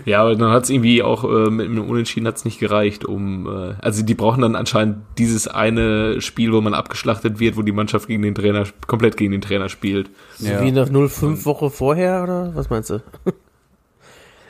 Ja, 0.06 0.22
aber 0.22 0.36
dann 0.36 0.50
hat 0.52 0.64
es 0.64 0.70
irgendwie 0.72 1.04
auch 1.04 1.24
äh, 1.26 1.50
mit 1.52 1.68
einem 1.70 1.88
Unentschieden 1.88 2.26
hat's 2.26 2.44
nicht 2.44 2.60
gereicht, 2.60 3.06
um 3.06 3.46
äh, 3.48 3.76
also 3.82 4.02
die 4.02 4.16
brauchen 4.16 4.42
dann 4.42 4.56
anscheinend 4.56 4.98
dieses 5.20 5.48
eine 5.48 6.22
Spiel, 6.22 6.54
wo 6.54 6.62
man 6.62 6.74
abgeschlachtet 6.74 7.40
wird, 7.40 7.56
wo 7.56 7.62
die 7.62 7.72
Mannschaft 7.72 8.08
gegen 8.08 8.24
den 8.24 8.34
Trainer 8.34 8.64
komplett 8.88 9.16
gegen 9.18 9.32
den 9.32 9.42
Trainer 9.42 9.70
spielt. 9.70 10.10
So 10.40 10.48
Ja. 10.48 10.62
wie 10.62 10.70
in 10.70 10.76
der 10.76 10.88
05 10.88 11.46
Woche 11.46 11.70
vorher, 11.70 12.24
oder? 12.24 12.56
Was 12.56 12.70
meinst 12.70 12.90
du? 12.90 13.02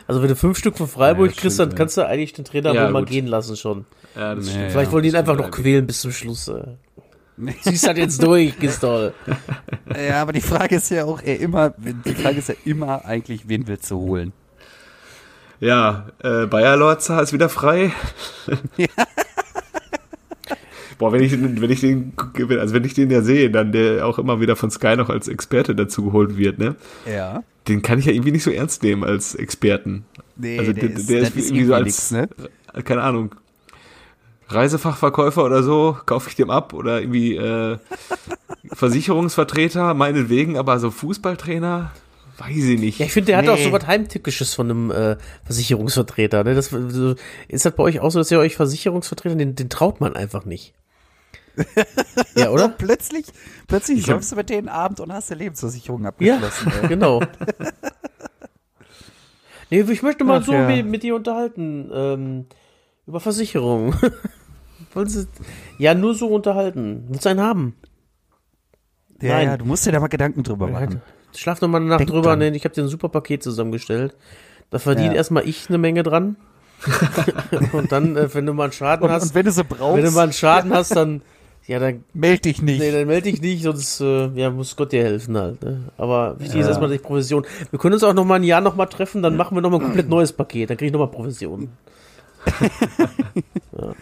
Also 0.07 0.21
wenn 0.21 0.27
du 0.29 0.35
fünf 0.35 0.57
Stück 0.57 0.77
von 0.77 0.87
Freiburg 0.89 1.27
Ja, 1.31 1.37
kriegst, 1.37 1.57
dann 1.57 1.69
ja. 1.69 1.75
kannst 1.75 1.95
du 1.95 2.05
eigentlich 2.05 2.33
den 2.33 2.43
Trainer 2.43 2.73
Ja, 2.73 2.83
wohl 2.85 2.91
mal 2.91 2.99
gut. 3.01 3.09
gehen 3.11 3.27
lassen 3.27 3.55
schon. 3.55 3.85
Ja, 4.13 4.35
das 4.35 4.45
Nee. 4.45 4.69
Vielleicht 4.69 4.87
Ja, 4.87 4.91
wollen 4.91 5.03
die 5.03 5.09
ihn 5.09 5.15
einfach 5.15 5.37
noch 5.37 5.51
quälen 5.51 5.87
bis 5.87 6.01
zum 6.01 6.11
Schluss. 6.11 6.49
Äh. 6.49 6.63
Ziehst 7.61 7.87
halt 7.87 7.97
jetzt 7.97 8.21
durch, 8.23 8.57
Gistol. 8.59 9.13
Ja, 10.07 10.21
aber 10.21 10.31
die 10.33 10.41
Frage 10.41 10.75
ist 10.77 10.89
ja 10.89 11.03
auch 11.05 11.21
eher 11.21 11.39
immer, 11.39 11.73
die 11.77 12.13
Frage 12.15 12.37
ist 12.37 12.47
ja 12.49 12.55
immer 12.65 13.03
eigentlich, 13.05 13.49
wen 13.49 13.67
willst 13.67 13.91
du 13.91 13.97
holen? 13.97 14.31
Ja, 15.59 16.07
äh, 16.23 16.45
Bayer 16.47 16.77
Lorza 16.77 17.19
ist 17.19 17.33
wieder 17.33 17.49
frei. 17.49 17.91
Boah, 20.97 21.11
wenn 21.11 21.23
ich, 21.23 21.31
den- 21.31 21.59
wenn 21.61 21.71
ich 21.71 21.81
den, 21.81 22.13
also 22.59 22.73
wenn 22.75 22.83
ich 22.85 22.93
den 22.93 23.09
ja 23.09 23.21
sehe, 23.21 23.49
dann 23.49 23.71
der 23.71 24.05
auch 24.05 24.19
immer 24.19 24.39
wieder 24.39 24.55
von 24.55 24.69
Sky 24.69 24.95
noch 24.95 25.09
als 25.09 25.27
Experte 25.27 25.73
dazu 25.73 26.03
geholt 26.05 26.37
wird, 26.37 26.59
ne? 26.59 26.75
Ja. 27.11 27.43
Den 27.67 27.81
kann 27.81 27.97
ich 27.99 28.05
ja 28.05 28.11
irgendwie 28.11 28.31
nicht 28.31 28.43
so 28.43 28.51
ernst 28.51 28.83
nehmen 28.83 29.03
als 29.03 29.33
Experten. 29.35 30.05
Nee, 30.35 30.59
Also 30.59 30.73
der, 30.73 30.89
der- 30.89 30.97
ist, 30.97 31.09
der 31.09 31.21
ist 31.21 31.35
ist 31.35 31.47
irgendwie 31.49 31.65
so 31.65 31.73
als- 31.73 31.85
nix, 31.85 32.11
ne? 32.11 32.29
Keine 32.83 33.01
Ahnung. 33.01 33.35
Reisefachverkäufer 34.53 35.43
oder 35.43 35.63
so, 35.63 35.97
kaufe 36.05 36.29
ich 36.29 36.35
dem 36.35 36.49
ab 36.49 36.73
oder 36.73 37.01
irgendwie 37.01 37.35
äh, 37.35 37.77
Versicherungsvertreter, 38.73 39.93
meinetwegen, 39.93 40.57
aber 40.57 40.79
so 40.79 40.91
Fußballtrainer, 40.91 41.91
weiß 42.37 42.55
ich 42.55 42.79
nicht. 42.79 42.99
Ja, 42.99 43.05
ich 43.05 43.13
finde, 43.13 43.27
der 43.27 43.37
hat 43.37 43.47
auch 43.49 43.57
Nee. 43.57 43.65
so 43.65 43.71
was 43.71 43.87
Heimtückisches 43.87 44.53
von 44.53 44.69
einem 44.69 44.91
äh, 44.91 45.17
Versicherungsvertreter. 45.45 46.43
Ne? 46.43 46.55
Das, 46.55 46.67
so, 46.69 47.15
ist 47.47 47.65
das 47.65 47.75
bei 47.75 47.83
euch 47.83 47.99
auch 47.99 48.11
so, 48.11 48.19
dass 48.19 48.31
ihr 48.31 48.39
euch 48.39 48.55
Versicherungsvertreter, 48.55 49.35
den, 49.35 49.55
den 49.55 49.69
traut 49.69 50.01
man 50.01 50.15
einfach 50.15 50.45
nicht. 50.45 50.73
ja, 52.35 52.49
oder? 52.49 52.69
Plötzlich, 52.69 53.25
plötzlich 53.67 54.05
säufst 54.05 54.31
du 54.31 54.37
mit 54.37 54.49
denen 54.49 54.69
Abend 54.69 54.99
und 55.01 55.11
hast 55.11 55.31
eine 55.31 55.43
Lebensversicherung 55.43 56.03
Ja, 56.03 56.09
abgeschlossen. 56.09 56.71
ey. 56.81 56.87
genau. 56.87 57.19
nee, 59.69 59.81
ich 59.81 60.01
möchte 60.01 60.23
mal 60.23 60.39
Ach, 60.41 60.45
so 60.45 60.53
ja. 60.53 60.65
mit, 60.67 60.85
mit 60.85 61.03
dir 61.03 61.15
unterhalten. 61.15 61.89
Ähm, 61.93 62.45
über 63.05 63.19
Versicherungen. 63.19 63.93
Wollen 64.93 65.07
Sie, 65.07 65.27
ja, 65.77 65.93
nur 65.93 66.13
so 66.15 66.27
unterhalten. 66.27 67.05
Willst 67.09 67.25
du 67.25 67.29
einen 67.29 67.41
haben? 67.41 67.75
Ja, 69.21 69.35
Nein. 69.35 69.47
ja, 69.47 69.57
du 69.57 69.65
musst 69.65 69.85
dir 69.85 69.91
da 69.91 69.99
mal 69.99 70.07
Gedanken 70.07 70.43
drüber 70.43 70.67
machen. 70.67 71.01
Schlaf 71.35 71.61
noch 71.61 71.69
mal 71.69 71.77
eine 71.77 71.87
Nacht 71.87 71.99
Denk 72.01 72.09
drüber. 72.09 72.29
dran. 72.29 72.39
Ne? 72.39 72.55
Ich 72.55 72.63
habe 72.65 72.73
dir 72.75 72.81
ein 72.83 72.87
super 72.87 73.07
Paket 73.09 73.43
zusammengestellt. 73.43 74.15
Da 74.69 74.79
verdient 74.79 75.11
Ja. 75.11 75.17
erstmal 75.17 75.47
ich 75.47 75.69
eine 75.69 75.77
Menge 75.77 76.03
dran. 76.03 76.35
und 77.73 77.91
dann, 77.91 78.17
äh, 78.17 78.33
wenn 78.33 78.45
du 78.47 78.53
mal 78.53 78.63
einen 78.63 78.71
Schaden 78.73 79.05
Und, 79.05 79.11
hast, 79.11 79.23
und 79.23 79.35
wenn 79.35 79.45
du 79.45 79.51
sie 79.51 79.61
wenn 79.61 79.67
du 79.69 79.75
brauchst, 79.75 80.15
mal 80.15 80.23
einen 80.23 80.33
Schaden 80.33 80.73
hast, 80.73 80.95
dann, 80.95 81.21
ja, 81.67 81.77
dann, 81.77 82.03
meld 82.13 82.43
dich 82.45 82.61
nicht. 82.63 82.79
nee, 82.79 82.91
dann 82.91 83.05
melde 83.05 83.31
dich 83.31 83.39
nicht, 83.39 83.61
sonst, 83.61 84.01
äh, 84.01 84.29
ja, 84.29 84.49
muss 84.49 84.75
Gott 84.75 84.91
dir 84.91 85.03
helfen 85.03 85.37
halt. 85.37 85.61
Ne? 85.61 85.89
Aber 85.97 86.39
wichtig 86.39 86.55
ist 86.59 86.63
Ja. 86.63 86.69
erstmal 86.69 86.89
die 86.89 86.97
Provision. 86.97 87.45
Wir 87.69 87.77
können 87.77 87.93
uns 87.93 88.03
auch 88.03 88.13
noch 88.15 88.25
mal 88.25 88.35
ein 88.35 88.43
Jahr 88.43 88.61
noch 88.61 88.75
mal 88.75 88.87
treffen, 88.87 89.21
dann 89.21 89.37
machen 89.37 89.55
wir 89.55 89.61
noch 89.61 89.69
mal 89.69 89.77
ein 89.77 89.83
komplett 89.83 90.09
neues 90.09 90.33
Paket. 90.33 90.71
Dann 90.71 90.77
krieg 90.77 90.87
ich 90.87 90.91
noch 90.93 90.99
mal 90.99 91.07
Provision. 91.07 91.69
Ah, 93.77 93.93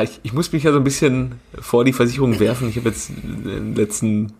ich, 0.00 0.20
ich 0.22 0.32
muss 0.32 0.52
mich 0.52 0.62
ja 0.62 0.72
so 0.72 0.78
ein 0.78 0.84
bisschen 0.84 1.32
vor 1.60 1.84
die 1.84 1.92
Versicherung 1.92 2.40
werfen. 2.40 2.68
Ich 2.68 2.76
habe 2.76 2.88
jetzt 2.88 3.10
in 3.10 3.44
den 3.44 3.74
letzten 3.74 4.32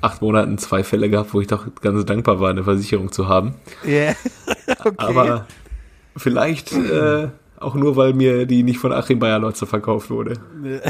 acht 0.00 0.20
Monaten 0.22 0.58
zwei 0.58 0.84
Fälle 0.84 1.08
gehabt, 1.08 1.32
wo 1.32 1.40
ich 1.40 1.46
doch 1.46 1.66
ganz 1.80 2.04
dankbar 2.04 2.40
war, 2.40 2.50
eine 2.50 2.64
Versicherung 2.64 3.12
zu 3.12 3.28
haben. 3.28 3.54
Ja. 3.86 4.12
okay. 4.84 4.94
Aber 4.98 5.46
vielleicht 6.16 6.72
äh, 6.72 7.28
auch 7.58 7.74
nur, 7.74 7.96
weil 7.96 8.12
mir 8.12 8.46
die 8.46 8.62
nicht 8.62 8.78
von 8.78 8.92
Achim 8.92 9.18
Bayerlotze 9.18 9.66
verkauft 9.66 10.10
wurde. 10.10 10.34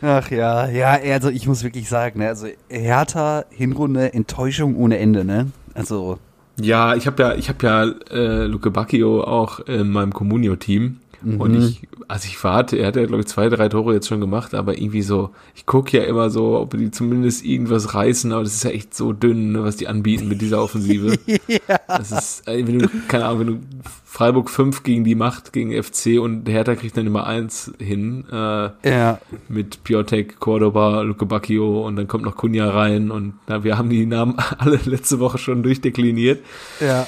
Ach 0.00 0.30
ja, 0.30 0.68
ja, 0.68 0.92
also 1.12 1.28
ich 1.28 1.48
muss 1.48 1.64
wirklich 1.64 1.88
sagen, 1.88 2.20
ne, 2.20 2.28
also 2.28 2.46
Hertha, 2.68 3.44
Hinrunde, 3.50 4.14
Enttäuschung 4.14 4.76
ohne 4.76 4.98
Ende, 4.98 5.24
ne? 5.24 5.50
Also, 5.74 6.18
Ja, 6.60 6.94
ich 6.94 7.08
habe 7.08 7.20
ja, 7.20 7.34
ich 7.34 7.48
habe 7.48 7.66
ja 7.66 7.84
äh, 8.14 8.44
Luke 8.44 8.70
Bacchio 8.70 9.24
auch 9.24 9.58
in 9.60 9.90
meinem 9.90 10.12
Comunio-Team 10.12 11.00
und 11.22 11.54
ich 11.56 11.88
also 12.08 12.26
ich 12.26 12.42
warte, 12.42 12.76
er 12.76 12.86
hat 12.86 12.96
ja, 12.96 13.04
glaube 13.04 13.20
ich, 13.20 13.26
zwei, 13.26 13.48
drei 13.50 13.68
Tore 13.68 13.92
jetzt 13.92 14.08
schon 14.08 14.20
gemacht, 14.20 14.54
aber 14.54 14.78
irgendwie 14.78 15.02
so, 15.02 15.30
ich 15.54 15.66
gucke 15.66 15.98
ja 15.98 16.04
immer 16.04 16.30
so, 16.30 16.58
ob 16.58 16.76
die 16.76 16.90
zumindest 16.90 17.44
irgendwas 17.44 17.94
reißen, 17.94 18.32
aber 18.32 18.44
das 18.44 18.54
ist 18.54 18.64
ja 18.64 18.70
echt 18.70 18.94
so 18.94 19.12
dünn, 19.12 19.52
ne, 19.52 19.62
was 19.62 19.76
die 19.76 19.88
anbieten 19.88 20.28
mit 20.28 20.40
dieser 20.40 20.62
Offensive. 20.62 21.18
ja. 21.26 21.80
Das 21.86 22.10
ist, 22.12 22.46
wenn 22.46 22.78
du, 22.78 22.88
keine 23.08 23.26
Ahnung, 23.26 23.40
wenn 23.40 23.46
du 23.46 23.58
Freiburg 24.04 24.48
5 24.48 24.84
gegen 24.84 25.04
die 25.04 25.14
macht, 25.14 25.52
gegen 25.52 25.70
FC 25.70 26.18
und 26.18 26.48
Hertha 26.48 26.74
kriegt 26.76 26.96
dann 26.96 27.06
immer 27.06 27.26
eins 27.26 27.72
hin, 27.78 28.24
äh, 28.32 28.70
Ja. 28.88 29.20
mit 29.48 29.84
Piotek, 29.84 30.40
Cordoba, 30.40 31.02
Luke 31.02 31.26
Bacchio 31.26 31.86
und 31.86 31.96
dann 31.96 32.08
kommt 32.08 32.24
noch 32.24 32.36
Kunja 32.36 32.70
rein 32.70 33.10
und 33.10 33.34
na, 33.48 33.64
wir 33.64 33.76
haben 33.76 33.90
die 33.90 34.06
Namen 34.06 34.36
alle 34.58 34.80
letzte 34.86 35.18
Woche 35.20 35.36
schon 35.36 35.62
durchdekliniert. 35.62 36.42
Ja. 36.80 37.06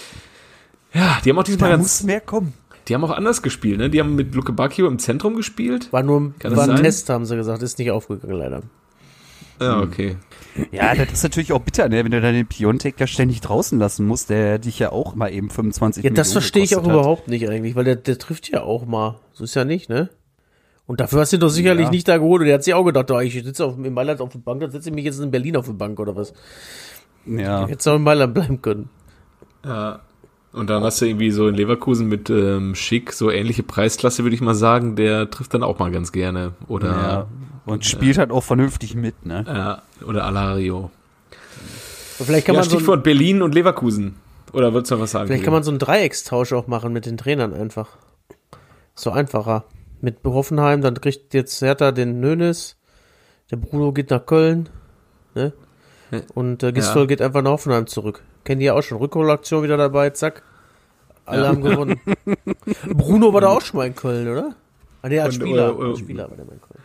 Ja, 0.93 1.19
die 1.25 1.31
haben 1.31 1.39
auch 1.39 1.45
diesmal 1.45 1.71
Da 1.71 1.77
ganz, 1.77 2.01
muss 2.01 2.03
mehr 2.03 2.21
kommen. 2.21 2.53
Die 2.91 2.95
haben 2.95 3.05
auch 3.05 3.11
anders 3.17 3.41
gespielt, 3.43 3.79
ne? 3.79 3.89
Die 3.89 4.01
haben 4.01 4.17
mit 4.17 4.35
Luke 4.35 4.53
Bacchio 4.53 4.87
im 4.89 4.99
Zentrum 4.99 5.37
gespielt. 5.37 5.93
War 5.93 6.03
nur 6.03 6.35
Kann 6.39 6.51
das 6.51 6.57
war 6.57 6.65
ein 6.65 6.71
sein? 6.77 6.83
Test, 6.85 7.09
haben 7.09 7.25
sie 7.25 7.37
gesagt, 7.37 7.63
ist 7.63 7.79
nicht 7.79 7.91
aufgegangen 7.93 8.37
leider. 8.37 8.63
Ja, 9.61 9.81
okay. 9.81 10.17
Ja, 10.73 10.95
das 10.95 11.13
ist 11.13 11.23
natürlich 11.23 11.53
auch 11.53 11.61
bitter, 11.61 11.89
ne? 11.89 12.03
wenn 12.03 12.11
du 12.11 12.21
dann 12.21 12.35
den 12.35 12.47
Piontek 12.47 12.97
da 12.97 13.07
ständig 13.07 13.41
draußen 13.43 13.79
lassen 13.79 14.07
musst, 14.07 14.29
der 14.31 14.59
dich 14.59 14.79
ja 14.79 14.91
auch 14.91 15.15
mal 15.15 15.29
eben 15.33 15.51
25 15.51 16.03
Ja, 16.03 16.11
das 16.11 16.33
verstehe 16.33 16.65
ich 16.65 16.75
auch 16.77 16.83
hat. 16.83 16.91
überhaupt 16.91 17.29
nicht 17.29 17.49
eigentlich, 17.49 17.77
weil 17.77 17.85
der, 17.85 17.97
der 17.97 18.19
trifft 18.19 18.49
ja 18.51 18.63
auch 18.63 18.87
mal. 18.87 19.21
So 19.33 19.45
ist 19.45 19.55
ja 19.55 19.65
nicht, 19.65 19.89
ne? 19.89 20.09
Und 20.87 20.99
dafür 21.01 21.21
hast 21.21 21.33
du 21.33 21.37
ihn 21.37 21.41
doch 21.41 21.51
sicherlich 21.51 21.85
Ja. 21.85 21.91
nicht 21.91 22.09
da 22.09 22.17
geholt. 22.19 22.41
Und 22.41 22.47
der 22.47 22.55
hat 22.55 22.65
sich 22.65 22.75
auch 22.75 22.85
gedacht, 22.85 23.11
oh, 23.13 23.21
ich 23.21 23.35
sitze 23.35 23.65
auf, 23.65 23.77
in 23.79 23.93
Mailand 23.95 24.21
auf 24.21 24.31
der 24.31 24.41
Bank, 24.41 24.61
dann 24.63 24.71
setze 24.73 24.89
ich 24.89 24.95
mich 24.95 25.05
jetzt 25.05 25.21
in 25.21 25.31
Berlin 25.31 25.57
auf 25.57 25.67
die 25.67 25.73
Bank 25.73 26.01
oder 26.01 26.17
was. 26.17 26.33
Ja. 27.27 27.69
Hättest 27.69 27.87
auch 27.87 27.97
in 27.97 28.03
Mailand 28.03 28.35
bleiben 28.35 28.61
können. 28.61 28.89
Ja. 29.65 30.01
Und 30.53 30.69
dann 30.69 30.83
hast 30.83 31.01
du 31.01 31.07
irgendwie 31.07 31.31
so 31.31 31.47
in 31.49 31.55
Leverkusen 31.55 32.09
mit 32.09 32.29
ähm, 32.29 32.75
Schick, 32.75 33.13
so 33.13 33.31
ähnliche 33.31 33.63
Preisklasse, 33.63 34.25
würde 34.25 34.35
ich 34.35 34.41
mal 34.41 34.55
sagen, 34.55 34.97
der 34.97 35.31
trifft 35.31 35.55
dann 35.55 35.63
auch 35.63 35.79
mal 35.79 35.91
ganz 35.93 36.11
gerne. 36.11 36.41
ja. 36.41 36.67
Oder, 36.69 37.29
Und 37.67 37.85
spielt 37.85 38.19
halt 38.19 38.33
auch 38.33 38.43
vernünftig 38.43 38.97
mit, 38.97 39.25
ne? 39.25 39.45
ja. 39.47 39.83
oder 40.05 40.25
Alario. 40.25 40.91
Und 42.19 42.27
vielleicht 42.27 42.47
kann 42.47 42.57
ja, 42.57 42.61
man 42.63 42.69
so 42.69 42.77
ein, 42.77 42.81
Stichwort 42.81 43.05
Berlin 43.05 43.43
und 43.43 43.55
Leverkusen. 43.55 44.17
Oder 44.53 44.73
würdest 44.75 44.91
du 44.91 44.97
noch 44.97 45.03
was 45.03 45.13
sagen? 45.13 45.29
vielleicht 45.29 45.45
kann 45.45 45.53
man 45.53 45.63
so 45.63 45.71
einen 45.71 45.79
Dreieckstausch 45.79 46.53
auch 46.53 46.67
machen 46.67 46.93
mit 46.93 47.07
den 47.07 47.17
Trainern 47.17 47.55
einfach. 47.55 47.97
So 48.97 49.13
einfacher. 49.13 49.65
Mit 50.01 50.17
Hoffenheim, 50.25 50.81
dann 50.81 50.95
kriegt 51.01 51.33
jetzt 51.35 51.63
Hertha 51.63 51.93
den 51.93 52.21
Nönes, 52.21 52.77
der 53.51 53.57
Bruno 53.57 53.93
geht 53.93 54.11
nach 54.11 54.27
Köln, 54.27 54.69
ne? 55.35 55.53
Ja. 56.11 56.21
Und 56.35 56.63
äh, 56.65 56.73
Gistol 56.73 57.03
Ja. 57.03 57.07
geht 57.07 57.23
einfach 57.23 57.43
nach 57.43 57.53
Hoffenheim 57.53 57.87
zurück. 57.87 58.23
Kennen 58.45 58.61
die 58.61 58.67
ja 58.67 58.75
auch 58.75 58.83
schon. 58.83 58.99
Rückholaktion 58.99 59.63
wieder 59.63 59.77
dabei, 59.77 60.11
zack. 60.11 60.43
Alle 61.27 61.43
Ja. 61.43 61.49
haben 61.49 61.63
gewonnen. 61.63 62.01
Bruno 62.89 63.33
war 63.33 63.41
da 63.41 63.49
auch 63.49 63.61
schon 63.61 63.79
mal 63.79 63.87
in 63.87 63.95
Köln, 63.95 64.29
oder? 64.29 64.55
Ah, 65.03 65.09
nee, 65.09 65.19
als 65.21 65.37
Und, 65.37 65.43
Spieler. 65.43 65.69
äh, 65.79 65.83
äh, 65.83 65.89
als 65.91 65.99
Spieler 65.99 66.31
war 66.31 66.37
der 66.37 66.47
mal 66.47 66.53
in 66.53 66.61
Köln. 66.61 66.81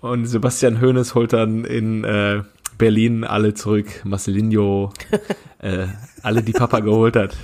Und 0.00 0.26
Sebastian 0.26 0.80
Hoeneß 0.80 1.14
holt 1.14 1.32
dann 1.32 1.64
in 1.64 2.04
äh, 2.04 2.42
Berlin 2.78 3.24
alle 3.24 3.54
zurück. 3.54 3.86
Marcelinho, 4.04 4.92
äh, 5.58 5.86
alle, 6.22 6.42
die 6.42 6.52
Papa 6.52 6.80
geholt 6.80 7.16
hat. 7.16 7.36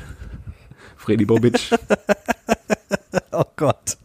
Freddy 0.97 1.25
Bobic, 1.25 1.71
Oh 3.33 3.45
Gott. 3.57 3.97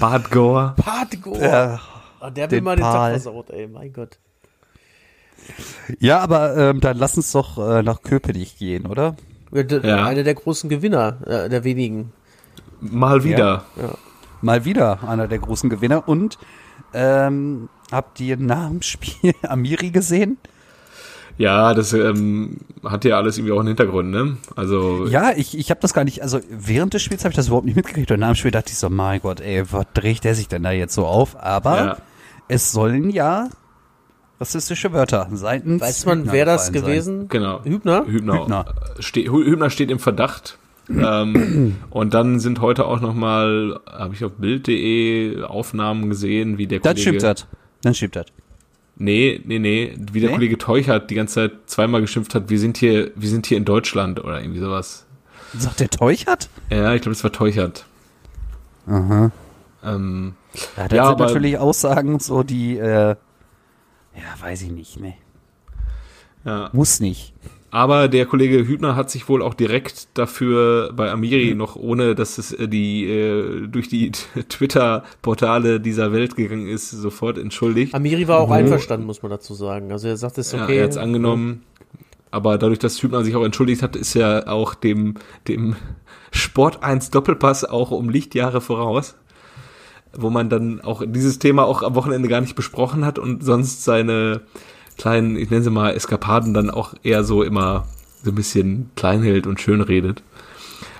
Bart 0.00 0.30
Gore. 0.30 0.74
Partigo! 0.76 1.36
Ja, 1.36 1.80
Ah, 2.20 2.30
der 2.30 2.44
hat 2.44 2.52
mir 2.52 2.62
mal 2.62 2.76
den 2.76 2.82
Tag 2.84 3.10
versaut, 3.10 3.50
ey, 3.50 3.66
mein 3.66 3.92
Gott. 3.92 4.18
Ja 5.98 6.20
aber 6.20 6.56
ähm, 6.56 6.80
dann 6.80 6.96
lass 6.98 7.16
uns 7.16 7.32
doch 7.32 7.58
äh, 7.58 7.82
nach 7.82 8.02
Köpenick 8.02 8.58
gehen, 8.58 8.86
oder? 8.86 9.16
Ja, 9.52 9.62
Ja. 9.62 10.06
Einer 10.06 10.22
der 10.22 10.34
großen 10.34 10.70
Gewinner, 10.70 11.18
äh, 11.26 11.48
der 11.48 11.64
wenigen. 11.64 12.12
Mal 12.80 13.22
wieder. 13.24 13.64
Mal 14.40 14.64
wieder 14.64 15.06
einer 15.08 15.28
der 15.28 15.38
großen 15.38 15.70
Gewinner. 15.70 16.08
Und 16.08 16.38
ähm, 16.94 17.68
habt 17.92 18.18
ihr 18.20 18.36
nach 18.36 18.68
dem 18.68 18.82
Spiel 18.82 19.34
Amiri 19.42 19.90
gesehen? 19.90 20.38
Ja, 21.38 21.72
das 21.74 21.92
ähm, 21.94 22.58
hat 22.84 23.04
ja 23.04 23.16
alles 23.16 23.38
irgendwie 23.38 23.52
auch 23.52 23.58
einen 23.60 23.68
Hintergrund, 23.68 24.10
ne? 24.10 24.36
Also, 24.54 25.06
Ja, 25.06 25.32
ich, 25.34 25.56
ich 25.56 25.70
habe 25.70 25.80
das 25.80 25.94
gar 25.94 26.04
nicht, 26.04 26.22
also 26.22 26.40
während 26.50 26.92
des 26.92 27.02
Spiels 27.02 27.24
habe 27.24 27.30
ich 27.32 27.36
das 27.36 27.46
überhaupt 27.46 27.64
nicht 27.66 27.74
mitgekriegt 27.76 28.10
und 28.10 28.20
nach 28.20 28.28
dem 28.32 28.34
Spiel 28.36 28.50
dachte 28.50 28.70
ich 28.70 28.78
so, 28.78 28.90
mein 28.90 29.20
Gott, 29.20 29.40
ey, 29.40 29.64
was 29.72 29.86
dreht 29.94 30.24
der 30.24 30.34
sich 30.34 30.48
denn 30.48 30.62
da 30.62 30.72
jetzt 30.72 30.94
so 30.94 31.06
auf? 31.06 31.40
Aber 31.42 31.76
Ja. 31.84 31.96
es 32.48 32.70
sollen 32.72 33.08
ja 33.08 33.48
rassistische 34.42 34.92
Wörter 34.92 35.28
seitens 35.32 35.80
Weiß 35.80 36.04
man, 36.06 36.18
Hübner 36.20 36.32
wer 36.32 36.44
das 36.44 36.72
gefallen 36.72 36.82
sein. 36.84 36.90
gewesen? 36.92 37.28
genau. 37.28 37.64
Hübner? 37.64 38.04
Hübner. 38.06 38.40
Hübner. 38.42 38.64
Ste 39.00 39.20
Hü- 39.20 39.44
Hübner 39.46 39.70
steht 39.70 39.90
im 39.90 39.98
Verdacht. 39.98 40.58
ähm, 40.90 41.76
und 41.90 42.12
dann 42.12 42.40
sind 42.40 42.60
heute 42.60 42.84
auch 42.86 43.00
noch 43.00 43.14
mal, 43.14 43.80
habe 43.86 44.14
ich 44.14 44.24
auf 44.24 44.32
Bild.de 44.32 45.42
Aufnahmen 45.44 46.08
gesehen, 46.08 46.58
wie 46.58 46.66
der 46.66 46.80
Dann 46.80 46.94
Kollege... 46.94 47.00
stimmt 47.18 47.22
das. 47.22 47.46
Dann 47.82 47.94
stimmt 47.94 48.16
das. 48.16 48.26
Nee, 48.96 49.40
nee, 49.46 49.58
nee, 49.58 49.96
wie 50.12 50.20
der 50.20 50.28
Nee? 50.30 50.34
Kollege 50.36 50.58
Teuchert 50.58 51.08
die 51.10 51.14
ganze 51.14 51.34
Zeit 51.34 51.52
zweimal 51.66 52.00
geschimpft 52.02 52.34
hat, 52.34 52.50
wir 52.50 52.58
sind 52.58 52.76
hier, 52.76 53.10
wir 53.16 53.28
sind 53.28 53.46
hier 53.46 53.56
in 53.56 53.64
Deutschland 53.64 54.22
oder 54.22 54.40
irgendwie 54.40 54.60
sowas. 54.60 55.06
Sagt 55.56 55.80
der 55.80 55.88
Teuchert? 55.88 56.48
Ja, 56.70 56.94
ich 56.94 57.00
glaube, 57.02 57.12
es 57.14 57.24
war 57.24 57.32
Teuchert. 57.32 57.84
Aha. 58.86 59.30
Ähm, 59.84 60.34
Ja, 60.76 60.88
das 60.88 60.96
Ja, 60.96 61.04
sind 61.06 61.12
aber- 61.14 61.26
natürlich 61.26 61.58
Aussagen, 61.58 62.18
so 62.20 62.42
die, 62.42 62.76
äh, 62.76 63.16
ja, 64.16 64.44
weiß 64.46 64.62
ich 64.62 64.70
nicht, 64.70 65.00
ne. 65.00 65.14
ja. 66.44 66.70
Muss 66.72 67.00
nicht. 67.00 67.32
Aber 67.70 68.08
der 68.08 68.26
Kollege 68.26 68.66
Hübner 68.66 68.96
hat 68.96 69.10
sich 69.10 69.30
wohl 69.30 69.40
auch 69.40 69.54
direkt 69.54 70.08
dafür 70.18 70.92
bei 70.94 71.10
Amiri 71.10 71.54
noch, 71.54 71.74
ohne 71.74 72.14
dass 72.14 72.36
es 72.36 72.52
äh, 72.52 72.68
die 72.68 73.06
äh, 73.08 73.66
durch 73.66 73.88
die 73.88 74.10
Twitter-Portale 74.48 75.80
dieser 75.80 76.12
Welt 76.12 76.36
gegangen 76.36 76.66
ist, 76.68 76.90
sofort 76.90 77.38
entschuldigt. 77.38 77.94
Amiri 77.94 78.28
war 78.28 78.40
auch 78.40 78.50
Wo- 78.50 78.54
einverstanden, 78.54 79.06
muss 79.06 79.22
man 79.22 79.30
dazu 79.30 79.54
sagen. 79.54 79.90
Also 79.90 80.08
er 80.08 80.16
sagt, 80.18 80.36
es 80.38 80.48
ist 80.48 80.52
Ja, 80.52 80.64
okay. 80.64 80.76
er 80.78 80.84
hat's 80.84 80.96
angenommen. 80.98 81.62
Aber 82.30 82.56
dadurch, 82.58 82.78
dass 82.78 83.02
Hübner 83.02 83.24
sich 83.24 83.34
auch 83.36 83.44
entschuldigt 83.44 83.82
hat, 83.82 83.94
ist 83.96 84.14
er 84.16 84.48
auch 84.52 84.74
dem, 84.74 85.14
dem 85.48 85.76
Sport 86.30 86.82
1 86.82 87.10
Doppelpass 87.10 87.64
auch 87.64 87.90
um 87.90 88.08
Lichtjahre 88.08 88.60
voraus. 88.62 89.16
Wo 90.14 90.28
man 90.30 90.48
dann 90.50 90.80
auch 90.82 91.02
dieses 91.06 91.38
Thema 91.38 91.64
auch 91.64 91.82
am 91.82 91.94
Wochenende 91.94 92.28
gar 92.28 92.40
nicht 92.40 92.54
besprochen 92.54 93.04
hat 93.04 93.18
und 93.18 93.42
sonst 93.42 93.84
seine 93.84 94.40
kleinen, 94.98 95.36
ich 95.36 95.50
nenne 95.50 95.62
sie 95.62 95.70
mal 95.70 95.94
Eskapaden 95.94 96.52
dann 96.52 96.68
auch 96.70 96.94
eher 97.02 97.24
so 97.24 97.42
immer 97.42 97.86
so 98.22 98.30
ein 98.30 98.34
bisschen 98.34 98.90
klein 98.94 99.22
hält 99.22 99.46
und 99.46 99.60
schön 99.60 99.80
redet. 99.80 100.22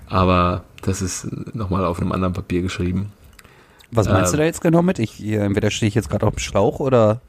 Aber 0.08 0.64
das 0.82 1.02
ist 1.02 1.26
nochmal 1.54 1.84
auf 1.84 2.00
einem 2.00 2.12
anderen 2.12 2.32
Papier 2.34 2.62
geschrieben. 2.62 3.12
Was 3.90 4.08
meinst 4.08 4.32
Ähm. 4.32 4.38
du 4.38 4.38
da 4.38 4.44
jetzt 4.44 4.60
genau 4.62 4.80
mit? 4.82 4.98
Ich, 4.98 5.22
äh, 5.22 5.36
entweder 5.36 5.70
stehe 5.70 5.88
ich 5.88 5.94
jetzt 5.94 6.08
gerade 6.10 6.26
auf 6.26 6.34
dem 6.34 6.38
Schlauch 6.40 6.80
oder. 6.80 7.20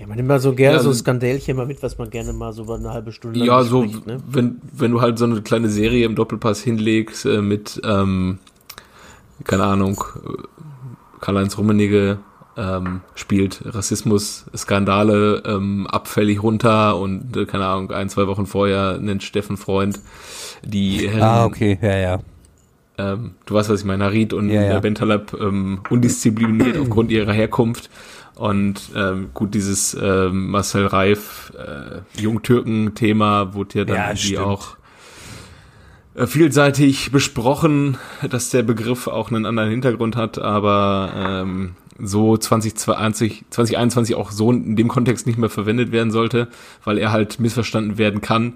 Ja, 0.00 0.06
man 0.06 0.16
nimmt 0.16 0.28
mal 0.28 0.40
so 0.40 0.54
gerne 0.54 0.76
Ja, 0.76 0.82
so 0.82 0.88
also- 0.88 1.00
Skandälchen 1.00 1.56
mal 1.56 1.66
mit, 1.66 1.82
was 1.82 1.96
man 1.98 2.10
gerne 2.10 2.32
mal 2.32 2.52
so 2.52 2.64
über 2.64 2.76
eine 2.76 2.90
halbe 2.92 3.12
Stunde 3.12 3.38
lang 3.38 3.46
Ja, 3.48 3.62
so, 3.62 3.84
ne? 3.84 4.22
wenn, 4.26 4.60
wenn 4.72 4.90
du 4.90 5.00
halt 5.00 5.18
so 5.18 5.24
eine 5.26 5.40
kleine 5.42 5.68
Serie 5.68 6.04
im 6.06 6.14
Doppelpass 6.14 6.60
hinlegst 6.60 7.24
äh, 7.26 7.40
mit, 7.42 7.80
ähm, 7.84 8.38
keine 9.44 9.64
Ahnung, 9.64 10.02
äh, 10.26 10.42
Karl-Heinz 11.26 11.58
Rummenigge 11.58 12.18
ähm, 12.56 13.00
spielt 13.16 13.62
Rassismus, 13.66 14.46
Skandale 14.56 15.42
ähm, 15.44 15.86
abfällig 15.88 16.40
runter 16.42 16.96
und, 16.98 17.36
äh, 17.36 17.44
keine 17.46 17.66
Ahnung, 17.66 17.90
ein, 17.90 18.08
zwei 18.08 18.28
Wochen 18.28 18.46
vorher 18.46 18.98
nennt 18.98 19.24
Steffen 19.24 19.56
Freund 19.56 19.98
die 20.64 21.08
Herren, 21.08 21.22
Ah, 21.22 21.44
okay, 21.44 21.78
ja, 21.82 21.96
ja. 21.96 22.18
ähm, 22.96 23.32
du 23.44 23.54
weißt, 23.54 23.68
was 23.70 23.80
ich 23.80 23.86
meine, 23.86 24.04
Harit 24.04 24.32
und 24.32 24.48
Ja, 24.50 24.62
ja. 24.62 24.76
äh, 24.78 24.80
Bentaleb 24.80 25.34
ähm, 25.38 25.80
undiszipliniert 25.90 26.78
aufgrund 26.78 27.10
ihrer 27.10 27.32
Herkunft. 27.32 27.90
Und 28.36 28.90
ähm, 28.94 29.30
gut, 29.34 29.52
dieses 29.54 29.94
ähm, 30.00 30.50
Marcel 30.50 30.86
Reif 30.86 31.52
äh, 31.58 32.20
Jungtürken-Thema 32.22 33.54
wurde 33.54 33.78
ja 33.80 33.84
dann 33.84 33.96
Ja, 33.96 34.02
irgendwie 34.08 34.18
stimmt. 34.28 34.46
auch 34.46 34.76
vielseitig 36.24 37.12
besprochen, 37.12 37.98
dass 38.28 38.50
der 38.50 38.62
Begriff 38.62 39.06
auch 39.06 39.30
einen 39.30 39.44
anderen 39.44 39.70
Hintergrund 39.70 40.16
hat, 40.16 40.38
aber 40.38 41.12
ähm, 41.16 41.74
so 41.98 42.36
2020, 42.36 43.44
2021 43.50 44.14
auch 44.14 44.30
so 44.30 44.50
in 44.52 44.76
dem 44.76 44.88
Kontext 44.88 45.26
nicht 45.26 45.38
mehr 45.38 45.50
verwendet 45.50 45.92
werden 45.92 46.10
sollte, 46.10 46.48
weil 46.84 46.98
er 46.98 47.12
halt 47.12 47.40
missverstanden 47.40 47.98
werden 47.98 48.20
kann. 48.20 48.54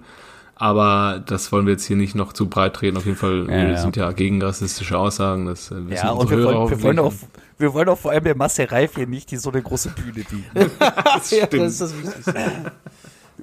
Aber 0.54 1.22
das 1.24 1.52
wollen 1.52 1.64
wir 1.64 1.72
jetzt 1.72 1.86
hier 1.86 1.96
nicht 1.96 2.14
noch 2.14 2.34
zu 2.34 2.46
breit 2.48 2.74
treten. 2.74 2.98
Auf 2.98 3.06
jeden 3.06 3.16
Fall, 3.16 3.44
Ja, 3.44 3.48
wir 3.48 3.68
ja. 3.70 3.76
sind 3.78 3.96
ja 3.96 4.12
gegen 4.12 4.42
rassistische 4.42 4.98
Aussagen. 4.98 5.46
Das 5.46 5.70
äh, 5.70 5.76
wissen 5.88 6.04
Ja, 6.04 6.10
und 6.10 6.28
wir 6.30 6.44
wollen, 6.44 6.70
wir, 6.70 6.82
wollen 6.82 6.98
auch, 6.98 7.14
wir 7.56 7.72
wollen 7.72 7.88
auch 7.88 7.98
vor 7.98 8.10
allem 8.10 8.24
der 8.24 8.36
Masse 8.36 8.70
Reif 8.70 8.96
hier 8.96 9.06
nicht 9.06 9.30
die 9.30 9.38
so 9.38 9.50
eine 9.50 9.62
große 9.62 9.90
Bühne 9.90 10.12
bieten. 10.12 10.44
Das 10.78 11.30
Ja, 11.30 11.46
stimmt. 11.46 11.62
das 11.62 11.72
ist 11.72 11.80
das 11.80 11.96
Wichtigste. 11.96 12.34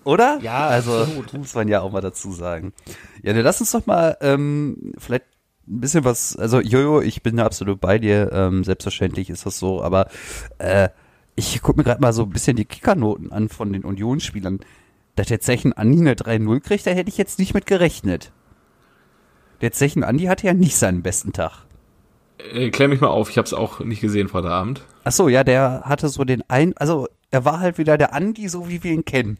Oder? 0.03 0.37
Ja, 0.41 0.67
also 0.67 0.99
absolut. 0.99 1.33
muss 1.33 1.55
man 1.55 1.67
ja 1.67 1.81
auch 1.81 1.91
mal 1.91 2.01
dazu 2.01 2.31
sagen. 2.31 2.71
Ja, 3.23 3.33
dann 3.33 3.43
lass 3.43 3.59
uns 3.59 3.71
doch 3.71 3.85
mal 3.85 4.17
ähm, 4.21 4.93
vielleicht 4.97 5.25
ein 5.67 5.81
bisschen 5.81 6.05
was, 6.05 6.35
also 6.37 6.61
Jojo, 6.61 7.01
ich 7.01 7.23
bin 7.23 7.37
da 7.37 7.45
absolut 7.45 7.81
bei 7.81 7.99
dir, 7.99 8.31
ähm, 8.31 8.63
selbstverständlich 8.63 9.29
ist 9.29 9.45
das 9.45 9.59
so, 9.59 9.81
aber 9.81 10.07
äh, 10.59 10.89
ich 11.35 11.61
gucke 11.61 11.77
mir 11.77 11.83
gerade 11.83 12.01
mal 12.01 12.13
so 12.13 12.23
ein 12.23 12.29
bisschen 12.29 12.55
die 12.55 12.65
Kickernoten 12.65 13.31
an 13.31 13.49
von 13.49 13.71
den 13.71 13.83
Unionsspielern. 13.83 14.59
Dass 15.15 15.27
der 15.27 15.39
Zechen 15.39 15.73
Andi 15.73 15.99
eine 15.99 16.13
3-0 16.13 16.59
kriegt, 16.59 16.85
da 16.85 16.91
hätte 16.91 17.09
ich 17.09 17.17
jetzt 17.17 17.39
nicht 17.39 17.53
mit 17.53 17.65
gerechnet. 17.65 18.31
Der 19.61 19.71
Zechen 19.71 20.03
Andi 20.03 20.25
hatte 20.25 20.45
ja 20.45 20.53
nicht 20.53 20.75
seinen 20.75 21.01
besten 21.01 21.33
Tag. 21.33 21.65
Äh, 22.37 22.69
klär 22.69 22.87
mich 22.87 23.01
mal 23.01 23.07
auf, 23.07 23.29
ich 23.29 23.37
habe 23.37 23.45
es 23.45 23.53
auch 23.53 23.79
nicht 23.79 24.01
gesehen 24.01 24.27
Freitagabend. 24.27 24.83
Ach 25.03 25.11
so, 25.11 25.27
ja, 25.27 25.43
der 25.43 25.83
hatte 25.85 26.09
so 26.09 26.23
den 26.23 26.43
ein, 26.49 26.77
also 26.77 27.07
er 27.31 27.45
war 27.45 27.59
halt 27.59 27.77
wieder 27.77 27.97
der 27.97 28.13
Andi, 28.13 28.47
so 28.47 28.69
wie 28.69 28.83
wir 28.83 28.91
ihn 28.91 29.05
kennen. 29.05 29.37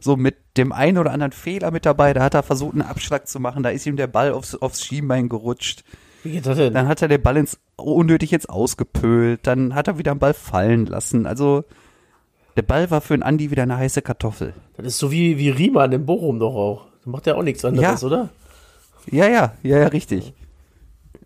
So 0.00 0.16
mit 0.16 0.36
dem 0.56 0.72
einen 0.72 0.98
oder 0.98 1.12
anderen 1.12 1.32
Fehler 1.32 1.70
mit 1.70 1.86
dabei, 1.86 2.12
da 2.14 2.22
hat 2.22 2.34
er 2.34 2.42
versucht, 2.42 2.72
einen 2.74 2.82
Abschlag 2.82 3.26
zu 3.28 3.40
machen, 3.40 3.62
da 3.62 3.70
ist 3.70 3.86
ihm 3.86 3.96
der 3.96 4.06
Ball 4.06 4.32
aufs, 4.32 4.54
aufs 4.54 4.84
Schienbein 4.84 5.28
gerutscht. 5.28 5.84
Wie 6.22 6.32
geht 6.32 6.46
das 6.46 6.56
denn? 6.56 6.74
Dann 6.74 6.88
hat 6.88 7.02
er 7.02 7.08
den 7.08 7.22
Ball 7.22 7.36
ins 7.36 7.58
unnötig 7.76 8.30
jetzt 8.30 8.48
ausgepölt, 8.50 9.40
dann 9.44 9.74
hat 9.74 9.88
er 9.88 9.98
wieder 9.98 10.10
einen 10.12 10.20
Ball 10.20 10.34
fallen 10.34 10.86
lassen. 10.86 11.26
Also 11.26 11.64
der 12.56 12.62
Ball 12.62 12.90
war 12.90 13.00
für 13.00 13.14
einen 13.14 13.22
Andi 13.22 13.50
wieder 13.50 13.62
eine 13.64 13.76
heiße 13.76 14.02
Kartoffel. 14.02 14.54
Das 14.76 14.86
ist 14.86 14.98
so 14.98 15.10
wie, 15.10 15.36
wie 15.38 15.50
Riemann 15.50 15.92
in 15.92 16.06
Bochum 16.06 16.38
doch 16.38 16.54
auch. 16.54 16.86
Da 17.04 17.10
macht 17.10 17.26
er 17.26 17.36
auch 17.36 17.42
nichts 17.42 17.64
anderes, 17.64 18.00
Ja. 18.00 18.06
oder? 18.06 18.28
Ja, 19.10 19.28
ja, 19.28 19.52
ja, 19.62 19.78
ja, 19.78 19.86
richtig. 19.88 20.32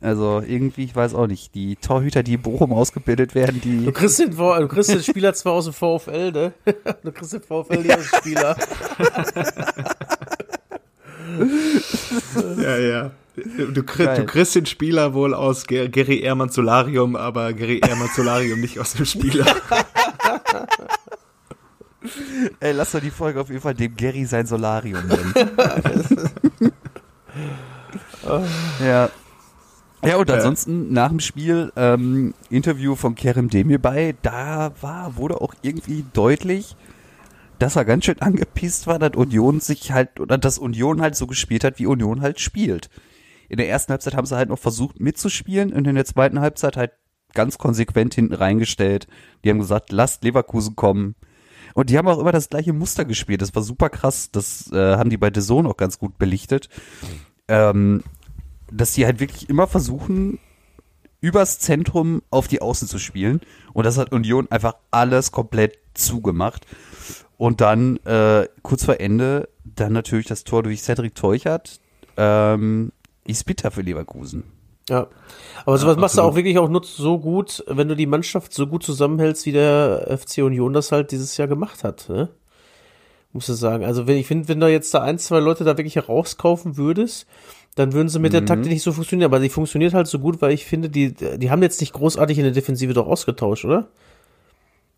Also 0.02 0.42
irgendwie, 0.46 0.84
ich 0.84 0.96
weiß 0.96 1.14
auch 1.14 1.26
nicht, 1.26 1.54
die 1.54 1.76
Torhüter, 1.76 2.22
die 2.22 2.34
in 2.34 2.42
Bochum 2.42 2.72
ausgebildet 2.72 3.34
werden, 3.34 3.60
Du 3.62 3.68
die. 3.68 3.92
kriegst 3.92 4.18
den, 4.18 4.30
du 4.34 4.68
kriegst 4.68 4.90
den 4.90 5.02
Spieler 5.02 5.34
zwar 5.34 5.52
aus 5.52 5.64
dem 5.66 5.74
VfL, 5.74 6.32
ne? 6.32 6.52
Du 7.04 7.12
kriegst 7.12 7.34
den 7.34 7.42
VfL 7.42 7.78
nicht 7.80 7.92
als 7.94 8.06
Spieler. 8.06 8.56
Ja, 12.60 12.76
ja. 12.76 13.10
Du, 13.36 13.82
krieg, 13.84 14.14
du 14.16 14.24
kriegst 14.26 14.54
den 14.54 14.66
Spieler 14.66 15.14
wohl 15.14 15.32
aus 15.32 15.66
Ger 15.66 15.88
Gary 15.88 16.20
Ehrmann 16.20 16.48
Solarium, 16.50 17.14
aber 17.16 17.52
Gary 17.52 17.80
Ehrmann 17.86 18.08
Solarium 18.14 18.60
nicht 18.60 18.78
aus 18.78 18.94
dem 18.94 19.06
Spieler. 19.06 19.46
Ey, 22.60 22.72
lass 22.72 22.92
doch 22.92 23.00
die 23.00 23.10
Folge 23.10 23.40
auf 23.40 23.48
jeden 23.48 23.60
Fall 23.60 23.74
dem 23.74 23.94
Gary 23.96 24.24
sein 24.24 24.46
Solarium 24.46 25.06
nennen. 25.06 25.34
ja. 28.84 29.08
Ja, 30.04 30.16
und 30.16 30.28
Ja. 30.28 30.36
ansonsten 30.36 30.92
nach 30.92 31.10
dem 31.10 31.20
Spiel 31.20 31.72
ähm, 31.76 32.34
Interview 32.48 32.94
von 32.96 33.14
Kerem 33.14 33.48
Demirbay, 33.50 34.14
da 34.22 34.72
war, 34.80 35.16
wurde 35.16 35.40
auch 35.40 35.54
irgendwie 35.62 36.04
deutlich, 36.12 36.76
dass 37.58 37.76
er 37.76 37.84
ganz 37.84 38.06
schön 38.06 38.20
angepisst 38.20 38.86
war, 38.86 38.98
dass 38.98 39.14
Union 39.14 39.60
sich 39.60 39.92
halt, 39.92 40.18
oder 40.18 40.38
dass 40.38 40.58
Union 40.58 41.02
halt 41.02 41.16
so 41.16 41.26
gespielt 41.26 41.64
hat, 41.64 41.78
wie 41.78 41.86
Union 41.86 42.22
halt 42.22 42.40
spielt. 42.40 42.88
In 43.50 43.58
der 43.58 43.68
ersten 43.68 43.90
Halbzeit 43.92 44.14
haben 44.14 44.26
sie 44.26 44.36
halt 44.36 44.48
noch 44.48 44.58
versucht 44.58 45.00
mitzuspielen 45.00 45.72
und 45.72 45.86
in 45.86 45.96
der 45.96 46.04
zweiten 46.06 46.40
Halbzeit 46.40 46.76
halt 46.76 46.92
ganz 47.34 47.58
konsequent 47.58 48.14
hinten 48.14 48.34
reingestellt. 48.34 49.06
Die 49.44 49.50
haben 49.50 49.58
gesagt, 49.58 49.92
lasst 49.92 50.24
Leverkusen 50.24 50.76
kommen. 50.76 51.14
Und 51.74 51.90
die 51.90 51.98
haben 51.98 52.08
auch 52.08 52.18
immer 52.18 52.32
das 52.32 52.48
gleiche 52.48 52.72
Muster 52.72 53.04
gespielt. 53.04 53.42
Das 53.42 53.54
war 53.54 53.62
super 53.62 53.90
krass. 53.90 54.30
Das 54.32 54.72
äh, 54.72 54.96
haben 54.96 55.10
die 55.10 55.16
bei 55.16 55.30
The 55.32 55.40
Zone 55.40 55.68
auch 55.68 55.76
ganz 55.76 55.98
gut 55.98 56.18
belichtet. 56.18 56.68
Ähm, 57.46 58.02
dass 58.70 58.92
die 58.92 59.04
halt 59.04 59.20
wirklich 59.20 59.48
immer 59.48 59.66
versuchen, 59.66 60.38
übers 61.20 61.58
Zentrum 61.58 62.22
auf 62.30 62.48
die 62.48 62.62
Außen 62.62 62.88
zu 62.88 62.98
spielen. 62.98 63.40
Und 63.72 63.84
das 63.84 63.98
hat 63.98 64.12
Union 64.12 64.50
einfach 64.50 64.76
alles 64.90 65.32
komplett 65.32 65.78
zugemacht. 65.94 66.66
Und 67.36 67.60
dann, 67.60 67.96
äh, 68.04 68.48
kurz 68.62 68.84
vor 68.84 69.00
Ende, 69.00 69.48
dann 69.64 69.92
natürlich 69.92 70.26
das 70.26 70.44
Tor 70.44 70.62
durch 70.62 70.82
Cedric 70.82 71.14
Teuchert. 71.14 71.80
Ähm, 72.16 72.92
ist 73.26 73.44
bitter 73.44 73.70
für 73.70 73.82
Leverkusen. 73.82 74.44
Ja. 74.88 75.06
Aber 75.64 75.78
sowas 75.78 75.96
machst 75.96 76.18
du 76.18 76.22
auch 76.22 76.34
wirklich 76.34 76.58
auch 76.58 76.68
nur 76.68 76.82
so 76.84 77.18
gut, 77.18 77.62
wenn 77.68 77.88
du 77.88 77.94
die 77.94 78.06
Mannschaft 78.06 78.52
so 78.52 78.66
gut 78.66 78.82
zusammenhältst, 78.82 79.46
wie 79.46 79.52
der 79.52 80.06
FC 80.18 80.38
Union 80.38 80.72
das 80.72 80.90
halt 80.90 81.12
dieses 81.12 81.36
Jahr 81.36 81.46
gemacht 81.48 81.84
hat, 81.84 82.08
ne? 82.08 82.28
Muss 83.32 83.48
ich 83.48 83.56
sagen. 83.56 83.84
Also 83.84 84.08
wenn 84.08 84.16
ich 84.16 84.26
finde, 84.26 84.48
wenn 84.48 84.58
du 84.58 84.66
jetzt 84.66 84.92
da 84.92 85.02
ein, 85.02 85.18
zwei 85.18 85.38
Leute 85.38 85.62
da 85.62 85.78
wirklich 85.78 86.08
rauskaufen 86.08 86.76
würdest, 86.76 87.28
dann 87.76 87.92
würden 87.92 88.08
sie 88.08 88.18
mit 88.18 88.32
der 88.32 88.44
Taktik 88.44 88.70
nicht 88.72 88.82
so 88.82 88.92
funktionieren. 88.92 89.30
Aber 89.30 89.40
die 89.40 89.48
funktioniert 89.48 89.94
halt 89.94 90.06
so 90.06 90.18
gut, 90.18 90.42
weil 90.42 90.52
ich 90.52 90.66
finde, 90.66 90.88
die, 90.90 91.12
die 91.14 91.50
haben 91.50 91.62
jetzt 91.62 91.80
nicht 91.80 91.92
großartig 91.92 92.36
in 92.38 92.44
der 92.44 92.52
Defensive 92.52 92.92
doch 92.92 93.06
ausgetauscht, 93.06 93.64
oder? 93.64 93.88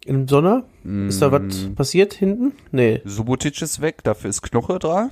Im 0.04 0.26
Sommer? 0.26 0.64
Ist 1.06 1.22
da 1.22 1.30
was 1.30 1.68
passiert 1.76 2.12
hinten? 2.14 2.52
Nee. 2.72 3.02
Subotic 3.04 3.62
ist 3.62 3.80
weg, 3.80 4.02
dafür 4.02 4.30
ist 4.30 4.42
Knoche 4.42 4.78
da. 4.80 5.10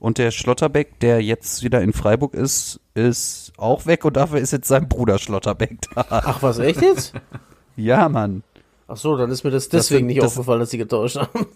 Und 0.00 0.18
der 0.18 0.32
Schlotterbeck, 0.32 0.98
der 1.00 1.22
jetzt 1.22 1.62
wieder 1.62 1.80
in 1.80 1.92
Freiburg 1.92 2.34
ist, 2.34 2.80
ist 2.94 3.52
auch 3.58 3.86
weg 3.86 4.04
und 4.04 4.16
dafür 4.16 4.40
ist 4.40 4.50
jetzt 4.50 4.66
sein 4.66 4.88
Bruder 4.88 5.18
Schlotterbeck 5.18 5.78
da. 5.94 6.06
Ach 6.10 6.42
was, 6.42 6.58
echt 6.58 6.80
jetzt? 6.82 7.14
Ja, 7.76 8.08
Mann. 8.10 8.42
Ach 8.86 8.98
so, 8.98 9.16
dann 9.16 9.30
ist 9.30 9.44
mir 9.44 9.50
das 9.50 9.68
deswegen 9.70 10.00
sind- 10.00 10.06
nicht 10.08 10.18
das- 10.22 10.32
aufgefallen, 10.32 10.60
dass 10.60 10.70
sie 10.70 10.76
getauscht 10.78 11.16
haben. 11.16 11.46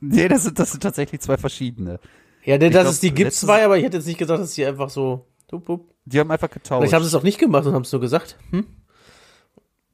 Nee, 0.00 0.28
das 0.28 0.44
sind, 0.44 0.58
das 0.60 0.70
sind 0.70 0.82
tatsächlich 0.82 1.20
zwei 1.22 1.36
verschiedene. 1.38 1.98
Ja, 2.46 2.58
denn 2.58 2.72
dass 2.72 2.84
glaub, 2.84 2.92
es 2.92 3.00
die 3.00 3.10
gibt 3.12 3.32
zwei, 3.32 3.64
aber 3.64 3.76
ich 3.76 3.84
hätte 3.84 3.96
jetzt 3.96 4.06
nicht 4.06 4.18
gedacht, 4.18 4.38
dass 4.38 4.54
die 4.54 4.64
einfach 4.64 4.88
so. 4.88 5.26
Tup, 5.48 5.66
tup. 5.66 5.90
Die 6.04 6.20
haben 6.20 6.30
einfach 6.30 6.48
getauscht. 6.48 6.80
Vielleicht 6.80 6.94
haben 6.94 7.02
sie 7.02 7.08
es 7.08 7.14
auch 7.14 7.24
nicht 7.24 7.38
gemacht 7.38 7.66
und 7.66 7.74
haben 7.74 7.82
es 7.82 7.90
nur 7.90 8.00
gesagt. 8.00 8.36
Hm? 8.50 8.66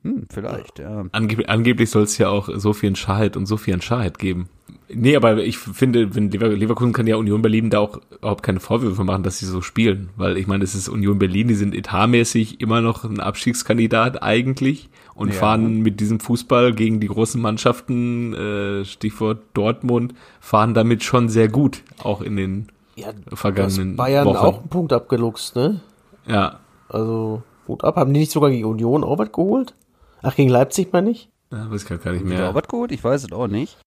hm, 0.02 0.26
vielleicht, 0.30 0.78
ja. 0.78 1.06
Angeb 1.12 1.48
angeblich 1.48 1.88
soll 1.88 2.02
es 2.02 2.18
ja 2.18 2.28
auch 2.28 2.50
so 2.54 2.74
viel 2.74 2.88
Entscheid 2.88 3.36
und 3.38 3.46
so 3.46 3.56
viel 3.56 3.72
Entscheid 3.72 4.18
geben. 4.18 4.50
Nee, 4.88 5.16
aber 5.16 5.38
ich 5.38 5.56
finde, 5.56 6.14
wenn 6.14 6.30
Lever 6.30 6.48
Leverkusen 6.48 6.92
kann 6.92 7.06
ja 7.06 7.16
Union 7.16 7.40
Berlin 7.40 7.70
da 7.70 7.78
auch 7.78 8.00
überhaupt 8.10 8.42
keine 8.42 8.60
Vorwürfe 8.60 9.04
machen, 9.04 9.22
dass 9.22 9.38
sie 9.38 9.46
so 9.46 9.62
spielen. 9.62 10.10
Weil 10.16 10.36
ich 10.36 10.46
meine, 10.46 10.64
es 10.64 10.74
ist 10.74 10.90
Union 10.90 11.18
Berlin, 11.18 11.48
die 11.48 11.54
sind 11.54 11.74
etatmäßig 11.74 12.60
immer 12.60 12.82
noch 12.82 13.04
ein 13.04 13.20
Abstiegskandidat 13.20 14.22
eigentlich 14.22 14.90
und 15.14 15.28
Ja. 15.28 15.34
fahren 15.34 15.80
mit 15.80 16.00
diesem 16.00 16.20
Fußball 16.20 16.72
gegen 16.74 17.00
die 17.00 17.08
großen 17.08 17.40
Mannschaften, 17.40 18.34
äh, 18.34 18.84
Stichwort 18.84 19.42
Dortmund, 19.54 20.14
fahren 20.40 20.74
damit 20.74 21.02
schon 21.02 21.28
sehr 21.28 21.48
gut, 21.48 21.82
auch 22.02 22.20
in 22.20 22.36
den 22.36 22.68
Ja, 22.96 23.08
vergangenen 23.32 23.96
Bayern 23.96 24.26
Wochen. 24.26 24.36
auch 24.36 24.60
einen 24.60 24.68
Punkt 24.68 24.92
abgeluchst, 24.92 25.56
ne? 25.56 25.80
Ja, 26.26 26.60
Also, 26.88 27.42
Hut 27.68 27.84
ab. 27.84 27.96
Haben 27.96 28.12
die 28.12 28.20
nicht 28.20 28.32
sogar 28.32 28.50
gegen 28.50 28.64
Union 28.66 29.02
auch 29.04 29.18
was 29.18 29.32
geholt? 29.32 29.74
Ach, 30.22 30.34
gegen 30.36 30.50
Leipzig 30.50 30.92
meine 30.92 31.10
ich? 31.10 31.28
ja 31.52 31.70
weiß 31.70 31.82
ich 31.82 31.88
gar 31.88 31.96
nicht 31.96 32.06
Haben 32.06 32.28
die 32.30 32.36
da 32.36 32.40
mehr. 32.42 32.50
auch 32.50 32.54
was 32.54 32.68
geholt? 32.68 32.92
Ich 32.92 33.02
weiß 33.04 33.24
es 33.24 33.32
auch 33.32 33.46
nicht. 33.48 33.78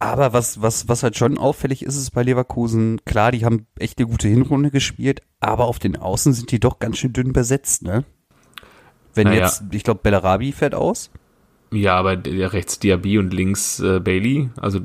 Aber 0.00 0.32
was, 0.32 0.62
was, 0.62 0.88
was 0.88 1.02
halt 1.02 1.16
schon 1.18 1.38
auffällig 1.38 1.82
ist, 1.84 1.96
ist 1.96 2.12
bei 2.12 2.22
Leverkusen, 2.22 3.00
klar, 3.04 3.32
die 3.32 3.44
haben 3.44 3.66
echt 3.78 3.98
eine 3.98 4.06
gute 4.06 4.28
Hinrunde 4.28 4.70
gespielt, 4.70 5.22
aber 5.40 5.64
auf 5.64 5.80
den 5.80 5.96
Außen 5.96 6.32
sind 6.32 6.52
die 6.52 6.60
doch 6.60 6.78
ganz 6.78 6.98
schön 6.98 7.12
dünn 7.12 7.32
besetzt, 7.32 7.82
ne? 7.82 8.04
Wenn 9.18 9.26
Naja. 9.26 9.46
jetzt, 9.46 9.62
ich 9.72 9.82
glaube, 9.84 10.00
Bellarabi 10.02 10.52
fährt 10.52 10.74
aus. 10.74 11.10
Ja, 11.72 11.96
aber 11.96 12.16
der 12.16 12.52
rechts 12.52 12.78
Diaby 12.78 13.18
und 13.18 13.34
links 13.34 13.80
äh, 13.80 13.98
Bailey, 14.00 14.48
also 14.60 14.80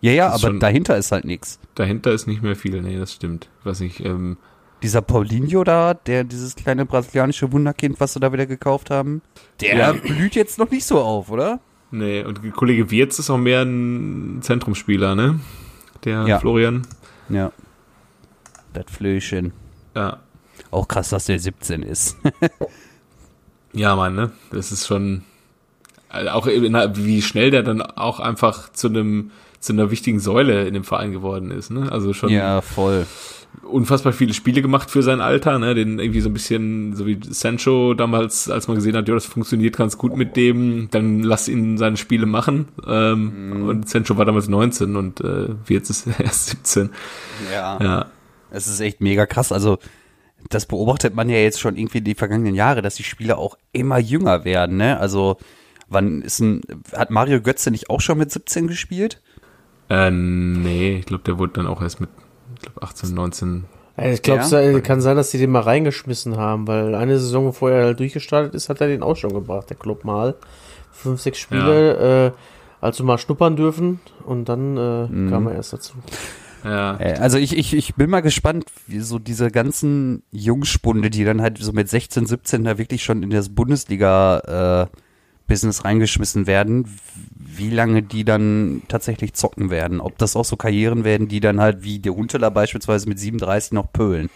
Ja, 0.00 0.12
ja, 0.12 0.28
aber 0.28 0.38
schon- 0.38 0.60
dahinter 0.60 0.96
ist 0.96 1.10
halt 1.10 1.24
nichts. 1.24 1.58
dahinter 1.74 2.12
ist 2.12 2.26
nicht 2.28 2.42
mehr 2.42 2.54
viel. 2.54 2.80
Nee, 2.82 2.98
das 2.98 3.14
stimmt. 3.14 3.48
Was 3.64 3.80
ich, 3.80 4.04
ähm, 4.04 4.36
Dieser 4.82 5.02
Paulinho 5.02 5.64
da, 5.64 5.94
der, 5.94 6.22
dieses 6.22 6.54
kleine 6.54 6.86
brasilianische 6.86 7.50
Wunderkind, 7.50 7.98
was 7.98 8.12
sie 8.12 8.20
da 8.20 8.32
wieder 8.32 8.46
gekauft 8.46 8.90
haben, 8.90 9.22
der 9.60 9.76
Ja. 9.76 9.92
blüht 9.92 10.36
jetzt 10.36 10.58
noch 10.58 10.70
nicht 10.70 10.84
so 10.84 11.00
auf, 11.00 11.30
oder? 11.30 11.58
Nee, 11.90 12.22
und 12.22 12.40
Kollege 12.52 12.90
Wirz 12.90 13.18
ist 13.18 13.30
auch 13.30 13.38
mehr 13.38 13.62
ein 13.62 14.40
Zentrumsspieler, 14.42 15.14
ne? 15.16 15.40
Der 16.04 16.24
Ja. 16.28 16.38
Florian. 16.38 16.86
Ja. 17.30 17.50
Das 18.74 18.84
Flöchen. 18.88 19.52
Ja. 19.96 20.18
Auch 20.70 20.86
krass, 20.86 21.08
dass 21.08 21.24
der 21.24 21.38
17 21.40 21.82
ist. 21.82 22.16
Ja, 23.78 23.96
Mann, 23.96 24.14
ne? 24.14 24.32
Das 24.50 24.72
ist 24.72 24.86
schon 24.86 25.22
also 26.08 26.30
auch 26.30 26.46
wie 26.46 27.22
schnell 27.22 27.50
der 27.50 27.62
dann 27.62 27.82
auch 27.82 28.20
einfach 28.20 28.72
zu 28.72 28.88
einem 28.88 29.30
zu 29.60 29.72
einer 29.72 29.90
wichtigen 29.90 30.20
Säule 30.20 30.68
in 30.68 30.74
dem 30.74 30.84
Verein 30.84 31.10
geworden 31.10 31.50
ist, 31.50 31.70
ne? 31.70 31.90
Also 31.90 32.12
schon 32.12 32.30
ja, 32.30 32.60
voll. 32.60 33.06
unfassbar 33.64 34.12
viele 34.12 34.32
Spiele 34.32 34.62
gemacht 34.62 34.88
für 34.88 35.02
sein 35.02 35.20
Alter, 35.20 35.58
ne? 35.58 35.74
Den 35.74 35.98
irgendwie 35.98 36.20
so 36.20 36.28
ein 36.30 36.32
bisschen, 36.32 36.94
so 36.94 37.06
wie 37.06 37.18
Sancho 37.28 37.94
damals, 37.94 38.48
als 38.48 38.68
man 38.68 38.76
gesehen 38.76 38.96
hat, 38.96 39.08
ja, 39.08 39.14
das 39.14 39.26
funktioniert 39.26 39.76
ganz 39.76 39.98
gut 39.98 40.16
mit 40.16 40.36
dem, 40.36 40.88
dann 40.92 41.24
lass 41.24 41.48
ihn 41.48 41.76
seine 41.76 41.96
Spiele 41.96 42.26
machen. 42.26 42.68
Ähm, 42.86 43.64
Und 43.68 43.88
Sancho 43.88 44.16
war 44.16 44.24
damals 44.24 44.48
19 44.48 44.94
und 44.94 45.20
äh, 45.22 45.48
Wirtz 45.66 45.90
ist 45.90 46.06
erst 46.20 46.50
17. 46.50 46.90
Ja. 47.52 47.78
Ja. 47.82 48.06
Es 48.52 48.68
ist 48.68 48.78
echt 48.78 49.00
mega 49.00 49.26
krass. 49.26 49.50
Also, 49.50 49.78
das 50.50 50.66
beobachtet 50.66 51.14
man 51.14 51.28
ja 51.28 51.36
jetzt 51.38 51.60
schon 51.60 51.76
irgendwie 51.76 52.00
die 52.00 52.14
vergangenen 52.14 52.54
Jahre, 52.54 52.82
dass 52.82 52.94
die 52.96 53.02
Spieler 53.04 53.38
auch 53.38 53.56
immer 53.72 53.98
jünger 53.98 54.44
werden, 54.44 54.76
ne? 54.76 54.98
Also, 54.98 55.36
wann 55.88 56.22
ist 56.22 56.38
ein, 56.40 56.62
hat 56.96 57.10
Mario 57.10 57.40
Götze 57.40 57.70
nicht 57.70 57.90
auch 57.90 58.00
schon 58.00 58.18
mit 58.18 58.30
17 58.30 58.66
gespielt? 58.68 59.20
Äh, 59.90 60.10
nee, 60.10 60.98
ich 60.98 61.06
glaube, 61.06 61.24
der 61.24 61.38
wurde 61.38 61.54
dann 61.54 61.66
auch 61.66 61.82
erst 61.82 62.00
mit 62.00 62.10
ich 62.56 62.62
glaub, 62.62 62.82
18, 62.82 63.14
19. 63.14 63.64
Ja, 63.96 64.04
Ich 64.06 64.22
glaube, 64.22 64.42
Ja. 64.42 64.60
es 64.60 64.82
kann 64.82 65.00
sein, 65.00 65.16
dass 65.16 65.30
die 65.30 65.38
den 65.38 65.50
mal 65.50 65.60
reingeschmissen 65.62 66.36
haben, 66.36 66.66
weil 66.66 66.94
eine 66.94 67.18
Saison, 67.18 67.46
bevor 67.46 67.70
er 67.70 67.84
halt 67.86 68.00
durchgestartet 68.00 68.54
ist, 68.54 68.68
hat 68.68 68.80
er 68.80 68.88
den 68.88 69.02
auch 69.02 69.16
schon 69.16 69.32
gebracht, 69.32 69.70
der 69.70 69.76
Club 69.76 70.04
mal. 70.04 70.34
Fünf, 70.92 71.20
sechs 71.20 71.38
Spiele, 71.38 72.26
äh, 72.26 72.32
also 72.80 73.04
mal 73.04 73.18
schnuppern 73.18 73.56
dürfen 73.56 74.00
und 74.24 74.48
dann 74.48 74.76
äh, 74.76 75.30
kam 75.30 75.46
er 75.46 75.54
erst 75.54 75.72
dazu. 75.72 75.94
Ja. 76.68 77.00
Äh, 77.00 77.14
Also 77.14 77.38
ich, 77.38 77.56
ich, 77.56 77.74
ich 77.74 77.94
bin 77.94 78.10
mal 78.10 78.20
gespannt, 78.20 78.66
wie 78.86 79.00
so 79.00 79.18
diese 79.18 79.50
ganzen 79.50 80.22
Jungspunde, 80.30 81.10
die 81.10 81.24
dann 81.24 81.40
halt 81.40 81.58
so 81.58 81.72
mit 81.72 81.88
16, 81.88 82.26
17 82.26 82.64
da 82.64 82.78
wirklich 82.78 83.02
schon 83.04 83.22
in 83.22 83.30
das 83.30 83.48
Bundesliga-Business 83.48 85.84
reingeschmissen 85.84 86.46
werden, 86.46 86.86
wie 87.34 87.70
lange 87.70 88.02
die 88.02 88.24
dann 88.24 88.82
tatsächlich 88.88 89.34
zocken 89.34 89.70
werden. 89.70 90.00
Ob 90.00 90.18
das 90.18 90.36
auch 90.36 90.44
so 90.44 90.56
Karrieren 90.56 91.04
werden, 91.04 91.28
die 91.28 91.40
dann 91.40 91.60
halt 91.60 91.82
wie 91.82 91.98
der 91.98 92.14
Hunteler 92.14 92.50
beispielsweise 92.50 93.08
mit 93.08 93.18
37 93.18 93.72
noch 93.72 93.92
pölen. 93.92 94.30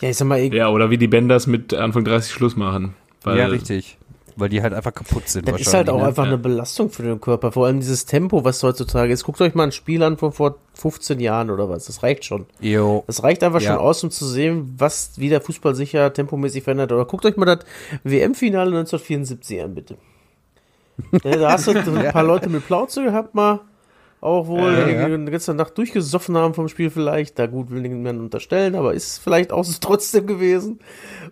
Ja, 0.00 0.10
ich 0.10 0.16
sag 0.16 0.28
mal, 0.28 0.40
Ja, 0.52 0.68
oder 0.68 0.90
wie 0.90 0.98
die 0.98 1.08
Benders 1.08 1.46
mit 1.46 1.74
Anfang 1.74 2.04
30 2.04 2.32
Schluss 2.32 2.56
machen. 2.56 2.94
Weil 3.22 3.38
ja, 3.38 3.46
richtig. 3.46 3.98
Weil 4.40 4.48
die 4.50 4.62
halt 4.62 4.72
einfach 4.72 4.94
kaputt 4.94 5.28
sind. 5.28 5.48
Das 5.48 5.60
ist 5.60 5.74
halt 5.74 5.90
auch 5.90 5.98
ne? 5.98 6.06
einfach 6.06 6.22
Ja. 6.24 6.28
eine 6.28 6.38
Belastung 6.38 6.90
für 6.90 7.02
den 7.02 7.20
Körper. 7.20 7.50
Vor 7.50 7.66
allem 7.66 7.80
dieses 7.80 8.06
Tempo, 8.06 8.44
was 8.44 8.62
heutzutage 8.62 9.12
ist. 9.12 9.24
Guckt 9.24 9.40
euch 9.40 9.54
mal 9.56 9.64
ein 9.64 9.72
Spiel 9.72 10.02
an 10.04 10.16
von 10.16 10.30
vor 10.32 10.56
15 10.74 11.18
Jahren 11.18 11.50
oder 11.50 11.68
was. 11.68 11.86
Das 11.86 12.02
reicht 12.04 12.24
schon. 12.24 12.46
Jo. 12.60 13.02
Das 13.08 13.22
reicht 13.24 13.42
einfach 13.42 13.60
Ja. 13.60 13.72
schon 13.72 13.78
aus, 13.80 14.04
um 14.04 14.10
zu 14.12 14.26
sehen, 14.26 14.74
was, 14.78 15.12
wie 15.16 15.28
der 15.28 15.40
Fußball 15.40 15.74
sich 15.74 15.92
ja 15.92 16.08
tempomäßig 16.10 16.62
verändert. 16.62 16.92
Oder 16.92 17.04
guckt 17.04 17.26
euch 17.26 17.36
mal 17.36 17.46
das 17.46 17.58
WM-Finale 18.04 18.70
1974 18.70 19.60
an, 19.62 19.74
bitte. 19.74 19.96
Ja, 21.24 21.36
da 21.36 21.52
hast 21.52 21.66
du 21.66 21.70
ein 21.72 22.12
paar 22.12 22.24
Leute 22.24 22.48
mit 22.48 22.66
Plauze 22.66 23.02
gehabt, 23.04 23.34
mal. 23.34 23.60
Auch 24.20 24.48
wohl, 24.48 24.72
Ja, 24.72 24.84
die 24.86 24.92
ja. 25.12 25.16
die 25.16 25.30
ganze 25.30 25.54
Nacht 25.54 25.78
durchgesoffen 25.78 26.36
haben 26.36 26.52
vom 26.52 26.68
Spiel 26.68 26.90
vielleicht. 26.90 27.38
Da 27.38 27.46
gut 27.46 27.70
will 27.70 27.82
niemand 27.82 28.18
unterstellen, 28.20 28.74
aber 28.74 28.92
ist 28.94 29.18
vielleicht 29.18 29.52
auch 29.52 29.64
so 29.64 29.76
trotzdem 29.80 30.26
gewesen. 30.26 30.80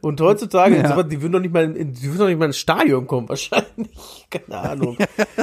Und 0.03 0.21
heutzutage, 0.21 0.77
Ja. 0.77 1.03
die 1.03 1.21
würden 1.21 1.33
doch 1.33 1.41
nicht 1.41 1.53
mal 1.53 1.65
in, 1.77 1.93
die 1.93 2.05
würden 2.05 2.19
doch 2.19 2.27
nicht 2.29 2.39
mal 2.39 2.45
ins 2.47 2.59
Stadion 2.59 3.07
kommen, 3.09 3.29
wahrscheinlich. 3.29 4.27
Keine 4.31 4.59
Ahnung. 4.59 4.97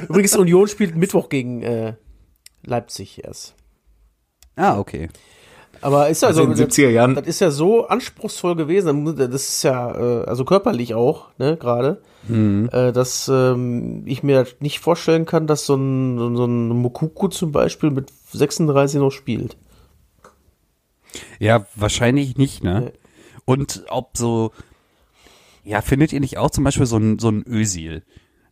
Übrigens, 0.08 0.36
Union 0.38 0.68
spielt 0.70 0.96
Mittwoch 0.96 1.28
gegen 1.28 1.62
äh, 1.64 1.94
Leipzig 2.66 3.24
erst. 3.26 3.56
Ah, 4.56 4.78
okay. 4.80 5.10
Aber 5.82 6.08
ist 6.08 6.24
also, 6.24 6.42
Also 6.44 6.52
in 6.54 6.58
den 6.58 6.70
70er 6.70 6.90
Jahren- 6.92 7.16
das 7.16 7.28
ist 7.28 7.42
ja 7.42 7.52
so 7.52 7.88
anspruchsvoll 7.88 8.56
gewesen. 8.56 9.16
Das 9.18 9.34
ist 9.50 9.64
ja, 9.64 10.22
äh, 10.22 10.24
also 10.26 10.46
körperlich 10.46 10.94
auch, 10.94 11.28
ne, 11.40 11.58
gerade, 11.58 12.02
äh, 12.30 12.92
dass 12.94 13.28
ähm, 13.28 14.04
ich 14.06 14.24
mir 14.24 14.46
nicht 14.60 14.80
vorstellen 14.80 15.26
kann, 15.26 15.48
dass 15.48 15.66
so 15.66 15.76
ein, 15.76 16.18
so 16.18 16.28
ein- 16.28 16.36
so 16.38 16.46
ein 16.46 16.68
Mokuku 16.70 17.28
zum 17.28 17.52
Beispiel 17.52 17.92
mit 17.92 18.12
36 18.32 19.00
noch 19.00 19.12
spielt. 19.12 19.58
Ja, 21.40 21.66
wahrscheinlich 21.76 22.38
nicht, 22.38 22.64
ne? 22.64 22.92
Nee. 22.94 23.00
Und 23.46 23.84
ob 23.90 24.18
so, 24.18 24.52
ja, 25.64 25.82
findet 25.82 26.14
ihr 26.14 26.20
nicht 26.20 26.38
auch 26.38 26.50
zum 26.50 26.64
Beispiel 26.64 26.86
so 26.86 26.98
ein, 26.98 27.20
so 27.20 27.30
ein 27.30 27.44
Ösil? 27.46 28.04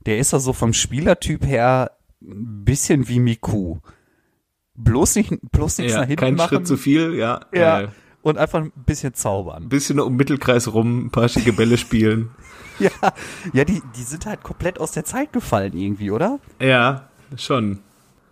Der 0.05 0.17
ist 0.17 0.33
ja 0.33 0.39
so 0.39 0.53
vom 0.53 0.73
Spielertyp 0.73 1.45
her 1.45 1.91
ein 2.21 2.63
bisschen 2.65 3.07
wie 3.07 3.19
Miku. 3.19 3.77
Bloß 4.75 5.15
nicht, 5.15 5.33
bloß 5.51 5.77
nichts 5.79 5.93
nach 5.93 6.01
ja, 6.01 6.07
hinten 6.07 6.19
kein 6.19 6.35
machen. 6.35 6.49
Schritt 6.49 6.67
zu 6.67 6.77
viel, 6.77 7.13
ja. 7.15 7.41
Ja. 7.53 7.81
Äh, 7.81 7.87
Und 8.23 8.37
einfach 8.37 8.59
ein 8.59 8.71
bisschen 8.85 9.13
zaubern. 9.13 9.63
ein 9.63 9.69
bisschen 9.69 9.99
um 9.99 10.15
Mittelkreis 10.15 10.71
rum, 10.73 11.05
ein 11.05 11.11
paar 11.11 11.27
schicke 11.29 11.53
Bälle 11.53 11.77
spielen. 11.77 12.31
Ja, 12.79 12.89
ja 13.53 13.63
die, 13.63 13.79
die 13.95 14.01
sind 14.01 14.25
halt 14.25 14.41
komplett 14.41 14.79
aus 14.79 14.91
der 14.91 15.05
Zeit 15.05 15.31
gefallen 15.33 15.77
irgendwie, 15.77 16.09
oder? 16.09 16.39
Ja, 16.59 17.09
schon. 17.37 17.79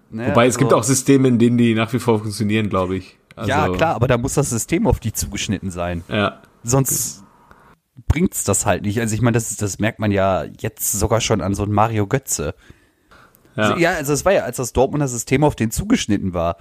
Ne, 0.10 0.28
Wobei 0.30 0.48
es 0.48 0.58
gibt 0.58 0.72
also- 0.72 0.78
auch 0.80 0.84
Systeme, 0.84 1.28
in 1.28 1.38
denen 1.38 1.60
die 1.60 1.76
nach 1.76 1.94
wie 1.94 2.00
vor 2.00 2.18
funktionieren, 2.20 2.68
glaube 2.68 2.96
ich. 2.96 3.20
Also, 3.36 3.50
ja, 3.52 3.70
klar, 3.70 3.94
aber 3.94 4.08
da 4.08 4.18
muss 4.18 4.34
das 4.34 4.50
System 4.50 4.88
auf 4.88 5.00
die 5.00 5.14
zugeschnitten 5.14 5.70
sein. 5.70 6.04
Ja, 6.08 6.42
Sonst 6.64 7.24
bringt's 8.08 8.44
das 8.44 8.66
halt 8.66 8.84
nicht. 8.84 9.00
Also 9.00 9.14
ich 9.14 9.22
meine, 9.22 9.36
das, 9.36 9.56
das 9.56 9.78
merkt 9.78 10.00
man 10.00 10.12
ja 10.12 10.46
jetzt 10.60 10.94
sogar 10.94 11.22
schon 11.22 11.42
an 11.42 11.54
so 11.54 11.64
einem 11.64 11.74
Mario 11.74 12.08
Götze. 12.08 12.56
ja. 13.56 13.64
Also, 13.64 13.78
ja, 13.78 13.92
also 13.92 14.14
es 14.14 14.26
war 14.26 14.34
ja, 14.34 14.44
als 14.46 14.58
das 14.58 14.74
Dortmunder 14.74 15.08
System 15.08 15.44
auf 15.44 15.56
den 15.56 15.70
zugeschnitten 15.70 16.34
war, 16.34 16.58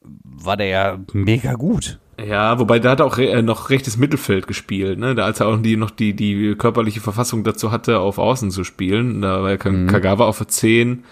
war 0.00 0.56
der 0.56 0.66
ja 0.66 0.98
mega 1.12 1.54
gut. 1.54 2.00
Ja, 2.26 2.58
wobei 2.58 2.80
da 2.80 2.90
hat 2.90 3.00
er 3.00 3.06
auch 3.06 3.16
äh, 3.18 3.42
noch 3.42 3.70
rechtes 3.70 3.96
Mittelfeld 3.96 4.46
gespielt, 4.48 4.98
ne? 4.98 5.14
Da 5.14 5.24
als 5.24 5.38
er 5.40 5.46
auch 5.46 5.56
die, 5.62 5.76
noch 5.76 5.90
die, 5.90 6.14
die 6.14 6.54
körperliche 6.56 7.00
Verfassung 7.00 7.44
dazu 7.44 7.70
hatte, 7.70 8.00
auf 8.00 8.18
Außen 8.18 8.50
zu 8.50 8.64
spielen. 8.64 9.22
Da 9.22 9.42
war 9.42 9.50
ja 9.50 9.56
Ka- 9.56 9.86
Kagawa 9.86 10.26
auf 10.26 10.38
der 10.38 10.48
10 10.48 11.04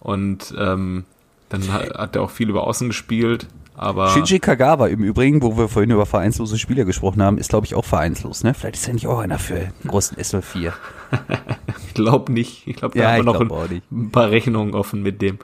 und 0.00 0.54
ähm, 0.58 1.04
dann 1.48 1.72
hat, 1.72 1.94
hat 1.94 2.16
er 2.16 2.22
auch 2.22 2.30
viel 2.30 2.50
über 2.50 2.66
Außen 2.66 2.88
gespielt. 2.88 3.46
Aber 3.74 4.08
Shinji 4.10 4.38
Kagawa 4.40 4.88
im 4.88 5.02
Übrigen, 5.02 5.40
wo 5.42 5.56
wir 5.56 5.68
vorhin 5.68 5.90
über 5.90 6.04
vereinslose 6.04 6.58
Spieler 6.58 6.84
gesprochen 6.84 7.22
haben, 7.22 7.38
ist 7.38 7.48
glaube 7.48 7.64
ich 7.64 7.74
auch 7.74 7.84
vereinslos, 7.86 8.44
ne? 8.44 8.52
Vielleicht 8.52 8.74
ist 8.76 8.86
er 8.86 8.92
nicht 8.92 9.06
auch 9.06 9.18
einer 9.20 9.38
für 9.38 9.54
den 9.54 9.72
großen 9.88 10.18
S04. 10.18 10.72
ich 11.88 11.94
glaube 11.94 12.30
nicht. 12.32 12.66
Ich 12.66 12.76
glaube, 12.76 12.98
da 12.98 13.04
Ja, 13.04 13.10
haben 13.12 13.24
wir 13.24 13.24
noch 13.24 13.40
ein, 13.40 13.80
ein 13.90 14.10
paar 14.10 14.28
Rechnungen 14.30 14.74
offen 14.74 15.02
mit 15.02 15.22
dem. 15.22 15.38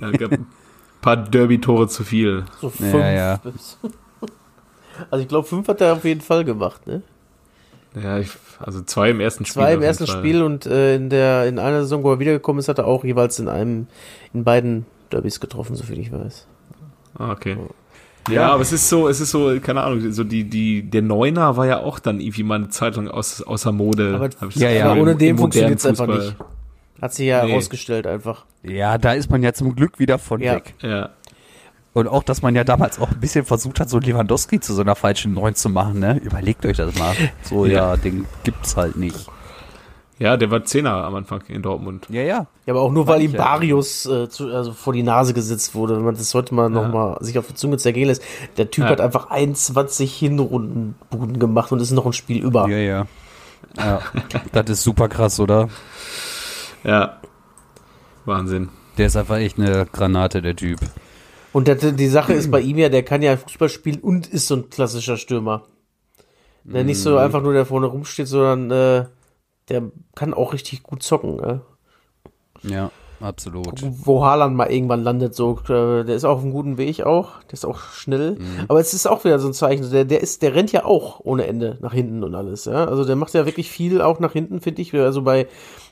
Paar 1.00 1.16
Derby-Tore 1.16 1.88
zu 1.88 2.04
viel. 2.04 2.44
So 2.60 2.70
fünf. 2.70 2.94
Ja, 2.94 3.10
ja. 3.12 3.40
Also 5.10 5.22
ich 5.22 5.28
glaube, 5.28 5.46
fünf 5.46 5.68
hat 5.68 5.80
er 5.80 5.94
auf 5.94 6.04
jeden 6.04 6.20
Fall 6.20 6.44
gemacht, 6.44 6.86
ne? 6.86 7.02
Ja, 8.02 8.18
ich, 8.18 8.30
also 8.58 8.82
zwei 8.82 9.10
im 9.10 9.20
ersten 9.20 9.44
Spiel. 9.44 9.62
Zwei 9.62 9.74
im 9.74 9.82
ersten 9.82 10.06
Fall. 10.06 10.18
Spiel 10.18 10.42
und 10.42 10.66
äh, 10.66 10.96
in 10.96 11.08
der 11.08 11.46
in 11.46 11.58
einer 11.58 11.82
Saison, 11.82 12.02
wo 12.02 12.12
er 12.12 12.18
wiedergekommen 12.18 12.60
ist, 12.60 12.68
hat 12.68 12.78
er 12.78 12.86
auch 12.86 13.04
jeweils 13.04 13.38
in 13.38 13.48
einem 13.48 13.86
in 14.34 14.44
beiden 14.44 14.86
Derbys 15.10 15.40
getroffen, 15.40 15.74
soviel 15.76 15.98
ich 16.00 16.12
weiß. 16.12 16.46
Ah, 17.18 17.32
okay. 17.32 17.56
Ja, 18.30 18.50
aber 18.50 18.62
es 18.62 18.72
ist 18.72 18.88
so, 18.88 19.08
es 19.08 19.20
ist 19.20 19.30
so, 19.30 19.58
keine 19.60 19.82
Ahnung, 19.82 20.12
so 20.12 20.22
die, 20.22 20.44
die, 20.44 20.82
der 20.82 21.00
Neuner 21.00 21.56
war 21.56 21.66
ja 21.66 21.78
auch 21.80 21.98
dann 21.98 22.20
irgendwie 22.20 22.42
mal 22.42 22.56
eine 22.56 22.68
Zeit 22.68 22.96
lang 22.96 23.08
aus, 23.08 23.42
außer 23.42 23.72
Mode. 23.72 24.14
Aber, 24.14 24.50
ja, 24.50 24.70
ja. 24.70 24.94
Ohne 24.94 25.16
den 25.16 25.38
funktioniert 25.38 25.78
es 25.78 25.86
einfach 25.86 26.06
nicht. 26.06 26.36
Hat 27.00 27.14
sich 27.14 27.26
ja 27.26 27.44
Nee. 27.44 27.50
herausgestellt 27.50 28.06
einfach. 28.06 28.44
Ja, 28.62 28.98
da 28.98 29.12
ist 29.12 29.30
man 29.30 29.42
ja 29.42 29.52
zum 29.52 29.74
Glück 29.76 29.98
wieder 29.98 30.18
von 30.18 30.40
Ja. 30.40 30.54
weg. 30.56 30.74
Ja, 30.82 31.10
Und 31.94 32.06
auch, 32.08 32.22
dass 32.22 32.42
man 32.42 32.54
ja 32.54 32.64
damals 32.64 33.00
auch 33.00 33.10
ein 33.10 33.18
bisschen 33.20 33.44
versucht 33.44 33.80
hat, 33.80 33.88
so 33.88 33.98
Lewandowski 33.98 34.60
zu 34.60 34.74
so 34.74 34.82
einer 34.82 34.94
falschen 34.94 35.32
Neun 35.34 35.54
zu 35.54 35.68
machen, 35.68 35.98
ne? 36.00 36.18
Überlegt 36.18 36.64
euch 36.66 36.76
das 36.76 36.94
mal. 36.98 37.14
So, 37.42 37.66
ja, 37.66 37.72
Ja. 37.92 37.96
den 37.96 38.26
gibt's 38.44 38.76
halt 38.76 38.96
nicht. 38.96 39.26
ja, 40.20 40.36
der 40.36 40.50
war 40.50 40.64
Zehner 40.64 40.92
am 41.04 41.14
Anfang 41.14 41.42
in 41.48 41.62
Dortmund. 41.62 42.06
Ja, 42.10 42.22
ja. 42.22 42.46
Ja, 42.66 42.74
aber 42.74 42.82
auch 42.82 42.90
nur, 42.92 43.06
weil 43.06 43.22
ihm 43.22 43.32
ja. 43.32 43.38
Barrios 43.38 44.04
äh, 44.06 44.28
zu, 44.28 44.52
also 44.52 44.72
vor 44.72 44.92
die 44.92 45.02
Nase 45.04 45.32
gesetzt 45.34 45.74
wurde. 45.76 45.96
Wenn 45.96 46.04
man 46.04 46.14
das 46.16 46.30
sollte 46.30 46.54
man 46.54 46.72
noch 46.72 46.88
mal 46.88 47.16
sich 47.20 47.38
auf 47.38 47.46
die 47.46 47.54
Zunge 47.54 47.76
zergehen 47.78 48.08
lässt. 48.08 48.22
Der 48.56 48.70
Typ 48.70 48.84
Ja. 48.84 48.90
hat 48.90 49.00
einfach 49.00 49.30
21 49.30 50.14
Hinrundenbuden 50.16 51.38
gemacht 51.38 51.70
und 51.72 51.80
ist 51.80 51.92
noch 51.92 52.06
ein 52.06 52.12
Spiel 52.12 52.42
über. 52.44 52.68
Ja, 52.68 52.78
ja. 52.78 53.06
Ja, 53.76 54.00
das 54.52 54.70
ist 54.70 54.82
super 54.82 55.08
krass, 55.08 55.38
oder? 55.40 55.68
Ja, 56.88 57.20
Wahnsinn. 58.24 58.70
Der 58.96 59.06
ist 59.08 59.16
einfach 59.16 59.36
echt 59.36 59.58
eine 59.58 59.84
Granate, 59.92 60.40
der 60.40 60.56
Typ. 60.56 60.80
Und 61.52 61.68
der, 61.68 61.74
die 61.74 62.08
Sache 62.08 62.32
ist 62.32 62.50
bei 62.50 62.60
ihm 62.60 62.78
ja, 62.78 62.88
der 62.88 63.02
kann 63.02 63.20
ja 63.20 63.36
Fußball 63.36 63.68
spielen 63.68 64.00
und 64.00 64.26
ist 64.26 64.48
so 64.48 64.56
ein 64.56 64.70
klassischer 64.70 65.18
Stürmer. 65.18 65.64
Der 66.64 66.84
nicht 66.84 66.96
Mhm. 66.98 67.02
so 67.02 67.16
einfach 67.18 67.42
nur 67.42 67.52
der 67.52 67.66
vorne 67.66 67.86
rumsteht, 67.88 68.26
sondern 68.26 68.70
äh, 68.70 69.04
der 69.68 69.82
kann 70.14 70.32
auch 70.32 70.54
richtig 70.54 70.82
gut 70.82 71.02
zocken. 71.02 71.36
Ne? 71.36 71.60
Ja, 72.62 72.90
absolut. 73.20 73.82
Wo 73.82 74.24
Haaland 74.24 74.56
mal 74.56 74.70
irgendwann 74.70 75.02
landet, 75.02 75.34
so, 75.34 75.58
äh, 75.68 76.04
der 76.04 76.16
ist 76.16 76.24
auf 76.24 76.40
einem 76.42 76.52
guten 76.52 76.78
Weg 76.78 77.02
auch, 77.02 77.42
der 77.44 77.52
ist 77.54 77.66
auch 77.66 77.80
schnell. 77.92 78.32
Mhm. 78.32 78.64
Aber 78.68 78.80
es 78.80 78.94
ist 78.94 79.06
auch 79.06 79.24
wieder 79.24 79.38
so 79.38 79.48
ein 79.48 79.54
Zeichen, 79.54 79.90
der, 79.90 80.06
der 80.06 80.22
ist, 80.22 80.40
der 80.42 80.54
rennt 80.54 80.72
ja 80.72 80.86
auch 80.86 81.20
ohne 81.20 81.46
Ende 81.46 81.76
nach 81.82 81.92
hinten 81.92 82.24
und 82.24 82.34
alles, 82.34 82.64
ja. 82.64 82.84
Also 82.86 83.04
der 83.04 83.16
macht 83.16 83.34
ja 83.34 83.44
wirklich 83.44 83.70
viel 83.70 84.00
auch 84.00 84.20
nach 84.20 84.32
hinten, 84.32 84.60
finde 84.60 84.80
ich. 84.82 84.94
Also 84.94 85.20
bei 85.22 85.46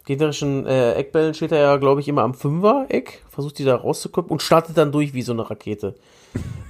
gegnerischen 0.06 0.66
äh, 0.66 0.94
Eckbällen 0.94 1.34
steht 1.34 1.52
er 1.52 1.58
ja, 1.58 1.76
glaube 1.76 2.00
ich, 2.00 2.08
immer 2.08 2.22
am 2.22 2.32
Fünfer-Eck, 2.32 3.24
versucht 3.28 3.58
die 3.58 3.64
da 3.64 3.76
rauszukommen 3.76 4.30
und 4.30 4.40
startet 4.40 4.78
dann 4.78 4.92
durch 4.92 5.12
wie 5.12 5.22
so 5.22 5.32
eine 5.32 5.48
Rakete. 5.50 5.96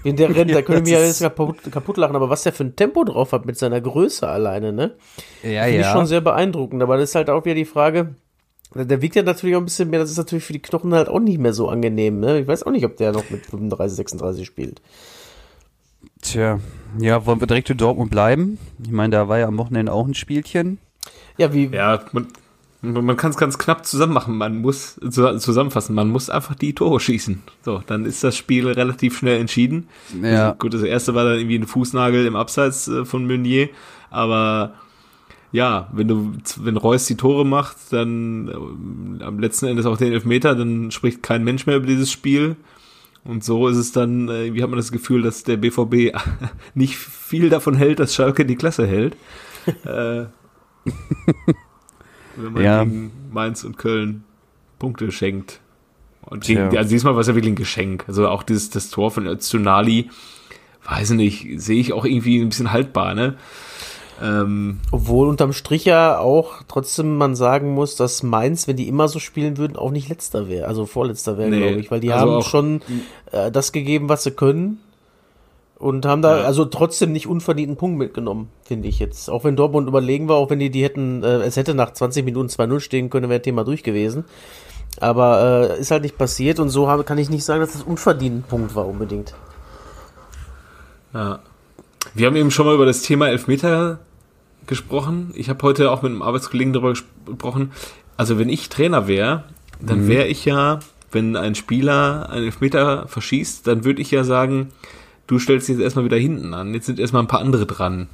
Wenn 0.02 0.16
der 0.16 0.34
rennt, 0.34 0.50
da 0.54 0.56
Ja, 0.56 0.62
können 0.62 0.86
wir 0.86 0.98
ja 0.98 1.04
jetzt 1.04 1.20
kaputt, 1.20 1.58
kaputt 1.70 1.96
lachen, 1.98 2.16
aber 2.16 2.30
was 2.30 2.42
der 2.42 2.52
für 2.52 2.64
ein 2.64 2.74
Tempo 2.74 3.04
drauf 3.04 3.32
hat 3.32 3.46
mit 3.46 3.56
seiner 3.58 3.80
Größe 3.80 4.26
alleine, 4.26 4.72
ne? 4.72 4.94
Ja, 5.42 5.64
Finde 5.64 5.80
ich 5.80 5.86
ja. 5.86 5.92
schon 5.92 6.06
sehr 6.06 6.20
beeindruckend. 6.22 6.82
Aber 6.82 6.96
das 6.96 7.10
ist 7.10 7.14
halt 7.14 7.30
auch 7.30 7.44
wieder 7.44 7.54
die 7.54 7.64
Frage, 7.64 8.14
der 8.74 9.02
wiegt 9.02 9.14
ja 9.14 9.22
natürlich 9.22 9.54
auch 9.56 9.60
ein 9.60 9.66
bisschen 9.66 9.90
mehr, 9.90 10.00
das 10.00 10.10
ist 10.10 10.18
natürlich 10.18 10.44
für 10.44 10.52
die 10.52 10.60
Knochen 10.62 10.94
halt 10.94 11.08
auch 11.08 11.20
nicht 11.20 11.38
mehr 11.38 11.52
so 11.52 11.68
angenehm. 11.68 12.20
Ne? 12.20 12.40
Ich 12.40 12.46
weiß 12.48 12.64
auch 12.64 12.70
nicht, 12.72 12.84
ob 12.84 12.96
der 12.96 13.12
noch 13.12 13.30
mit 13.30 13.46
35, 13.46 13.96
36 13.96 14.46
spielt. 14.46 14.80
Tja, 16.22 16.58
ja, 16.98 17.24
wollen 17.26 17.40
wir 17.40 17.46
direkt 17.46 17.70
in 17.70 17.76
Dortmund 17.76 18.10
bleiben? 18.10 18.58
Ich 18.82 18.90
meine, 18.90 19.10
da 19.16 19.28
war 19.28 19.38
ja 19.38 19.46
am 19.46 19.58
Wochenende 19.58 19.92
auch 19.92 20.06
ein 20.06 20.14
Spielchen. 20.14 20.78
Ja, 21.36 21.52
wie, 21.52 21.66
Ja, 21.66 22.02
man, 22.12 22.28
man 22.82 23.16
kann 23.16 23.30
es 23.30 23.36
ganz 23.36 23.58
knapp 23.58 23.86
zusammen 23.86 24.12
machen. 24.12 24.36
Man 24.36 24.60
muss 24.60 24.94
zu- 25.10 25.38
zusammenfassen, 25.38 25.94
man 25.94 26.08
muss 26.08 26.30
einfach 26.30 26.54
die 26.54 26.74
Tore 26.74 27.00
schießen. 27.00 27.42
So, 27.62 27.82
dann 27.86 28.04
ist 28.04 28.22
das 28.22 28.36
Spiel 28.36 28.68
relativ 28.68 29.18
schnell 29.18 29.40
entschieden. 29.40 29.88
Ja. 30.22 30.52
Gut, 30.52 30.74
das 30.74 30.82
erste 30.82 31.14
war 31.14 31.24
dann 31.24 31.38
irgendwie 31.38 31.58
ein 31.58 31.66
Fußnagel 31.66 32.26
im 32.26 32.36
Abseits 32.36 32.88
äh, 32.88 33.04
von 33.04 33.26
Meunier, 33.26 33.68
aber 34.10 34.74
ja, 35.52 35.88
wenn 35.92 36.08
du, 36.08 36.32
wenn 36.60 36.76
Reus 36.76 37.06
die 37.06 37.16
Tore 37.16 37.46
macht, 37.46 37.76
dann 37.90 38.48
ähm, 38.48 39.20
am 39.22 39.38
letzten 39.38 39.66
Endes 39.66 39.86
auch 39.86 39.96
den 39.96 40.12
Elfmeter, 40.12 40.54
dann 40.54 40.90
spricht 40.90 41.22
kein 41.22 41.44
Mensch 41.44 41.66
mehr 41.66 41.76
über 41.76 41.86
dieses 41.86 42.10
Spiel. 42.10 42.56
Und 43.24 43.42
so 43.42 43.66
ist 43.66 43.76
es 43.76 43.90
dann, 43.90 44.28
äh, 44.28 44.54
wie 44.54 44.62
hat 44.62 44.70
man 44.70 44.76
das 44.78 44.92
Gefühl, 44.92 45.22
dass 45.22 45.42
der 45.44 45.56
BVB 45.56 46.14
nicht 46.74 46.96
viel 46.96 47.48
davon 47.48 47.74
hält, 47.74 48.00
dass 48.00 48.14
Schalke 48.14 48.44
die 48.44 48.56
Klasse 48.56 48.86
hält. 48.86 49.16
äh, 49.84 50.26
wenn 52.36 52.52
man 52.52 52.62
Ja. 52.62 52.84
gegen 52.84 53.12
Mainz 53.32 53.64
und 53.64 53.78
Köln 53.78 54.24
Punkte 54.78 55.10
schenkt. 55.10 55.60
Und 56.22 56.44
gegen, 56.44 56.76
also 56.76 56.90
diesmal 56.90 57.14
war 57.14 57.20
es 57.20 57.28
ja 57.28 57.34
wirklich 57.34 57.52
ein 57.52 57.56
Geschenk. 57.56 58.04
Also 58.08 58.28
auch 58.28 58.42
dieses 58.42 58.70
das 58.70 58.90
Tor 58.90 59.10
von 59.10 59.26
Öztunali, 59.26 60.10
weiß 60.88 61.10
ich 61.10 61.16
nicht, 61.16 61.60
sehe 61.60 61.80
ich 61.80 61.92
auch 61.92 62.04
irgendwie 62.04 62.40
ein 62.40 62.48
bisschen 62.48 62.72
haltbar, 62.72 63.14
ne? 63.14 63.36
Ähm, 64.22 64.80
Obwohl 64.92 65.28
unterm 65.28 65.52
Strich 65.52 65.84
ja 65.84 66.18
auch 66.18 66.62
trotzdem 66.68 67.18
man 67.18 67.36
sagen 67.36 67.74
muss, 67.74 67.96
dass 67.96 68.22
Mainz, 68.22 68.66
wenn 68.66 68.76
die 68.76 68.88
immer 68.88 69.08
so 69.08 69.18
spielen 69.18 69.58
würden, 69.58 69.76
auch 69.76 69.90
nicht 69.90 70.08
letzter 70.08 70.48
wäre, 70.48 70.66
also 70.66 70.86
vorletzter 70.86 71.36
wäre, 71.36 71.50
Nee, 71.50 71.58
glaube 71.60 71.80
ich, 71.80 71.90
weil 71.90 72.00
die 72.00 72.12
also 72.12 72.32
haben 72.36 72.42
schon 72.42 72.80
äh, 73.32 73.50
das 73.50 73.72
gegeben, 73.72 74.08
was 74.08 74.24
sie 74.24 74.30
können 74.30 74.78
und 75.78 76.06
haben 76.06 76.22
da 76.22 76.38
Ja. 76.38 76.44
also 76.44 76.64
trotzdem 76.64 77.12
nicht 77.12 77.26
unverdienten 77.26 77.76
Punkt 77.76 77.98
mitgenommen, 77.98 78.48
finde 78.62 78.88
ich 78.88 78.98
jetzt. 78.98 79.28
Auch 79.30 79.44
wenn 79.44 79.56
Dortmund 79.56 79.88
überlegen 79.88 80.28
war, 80.28 80.36
auch 80.36 80.50
wenn 80.50 80.58
die 80.58 80.70
die 80.70 80.82
hätten, 80.82 81.22
äh, 81.22 81.42
es 81.42 81.56
hätte 81.56 81.74
nach 81.74 81.92
20 81.92 82.24
Minuten 82.24 82.48
2-0 82.48 82.80
stehen 82.80 83.10
können, 83.10 83.28
wäre 83.28 83.42
Thema 83.42 83.64
durch 83.64 83.82
gewesen. 83.82 84.24
Aber 85.00 85.70
äh, 85.70 85.80
ist 85.80 85.90
halt 85.90 86.02
nicht 86.02 86.16
passiert 86.16 86.58
und 86.58 86.70
so 86.70 86.88
habe, 86.88 87.04
kann 87.04 87.18
ich 87.18 87.28
nicht 87.28 87.44
sagen, 87.44 87.60
dass 87.60 87.72
das 87.72 87.82
unverdienten 87.82 88.42
Punkt 88.42 88.74
war 88.74 88.86
unbedingt. 88.86 89.34
Ja. 91.12 91.40
Wir 92.14 92.26
haben 92.26 92.36
eben 92.36 92.50
schon 92.50 92.66
mal 92.66 92.74
über 92.74 92.86
das 92.86 93.02
Thema 93.02 93.28
Elfmeter 93.28 93.98
gesprochen. 94.66 95.32
Ich 95.36 95.50
habe 95.50 95.62
heute 95.62 95.90
auch 95.90 96.02
mit 96.02 96.12
einem 96.12 96.22
Arbeitskollegen 96.22 96.72
darüber 96.72 96.90
gesprochen. 96.90 97.72
Also 98.16 98.38
wenn 98.38 98.48
ich 98.48 98.70
Trainer 98.70 99.06
wäre, 99.06 99.44
dann 99.80 100.08
wäre 100.08 100.26
ich 100.26 100.46
ja, 100.46 100.78
wenn 101.12 101.36
ein 101.36 101.54
Spieler 101.54 102.30
einen 102.30 102.46
Elfmeter 102.46 103.06
verschießt, 103.08 103.66
dann 103.66 103.84
würde 103.84 104.00
ich 104.00 104.10
ja 104.10 104.24
sagen, 104.24 104.72
du 105.26 105.38
stellst 105.38 105.68
dich 105.68 105.74
jetzt 105.76 105.82
erstmal 105.82 106.04
wieder 106.04 106.16
hinten 106.16 106.54
an. 106.54 106.74
Jetzt 106.74 106.86
sind 106.86 106.98
erstmal 106.98 107.22
ein 107.22 107.28
paar 107.28 107.40
andere 107.40 107.66
dran. 107.66 108.08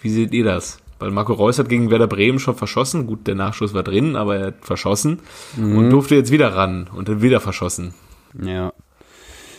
Wie 0.00 0.10
seht 0.10 0.32
ihr 0.32 0.44
das? 0.44 0.78
Weil 0.98 1.10
Marco 1.10 1.32
Reus 1.32 1.58
hat 1.58 1.68
gegen 1.68 1.90
Werder 1.90 2.06
Bremen 2.08 2.38
schon 2.40 2.56
verschossen. 2.56 3.06
Gut, 3.06 3.26
der 3.26 3.34
Nachschuss 3.36 3.72
war 3.74 3.82
drin, 3.84 4.16
aber 4.16 4.36
er 4.36 4.46
hat 4.48 4.64
verschossen 4.64 5.20
und 5.56 5.90
durfte 5.90 6.14
jetzt 6.16 6.32
wieder 6.32 6.54
ran 6.56 6.88
und 6.92 7.08
dann 7.08 7.22
wieder 7.22 7.40
verschossen. 7.40 7.94
Ja. 8.40 8.72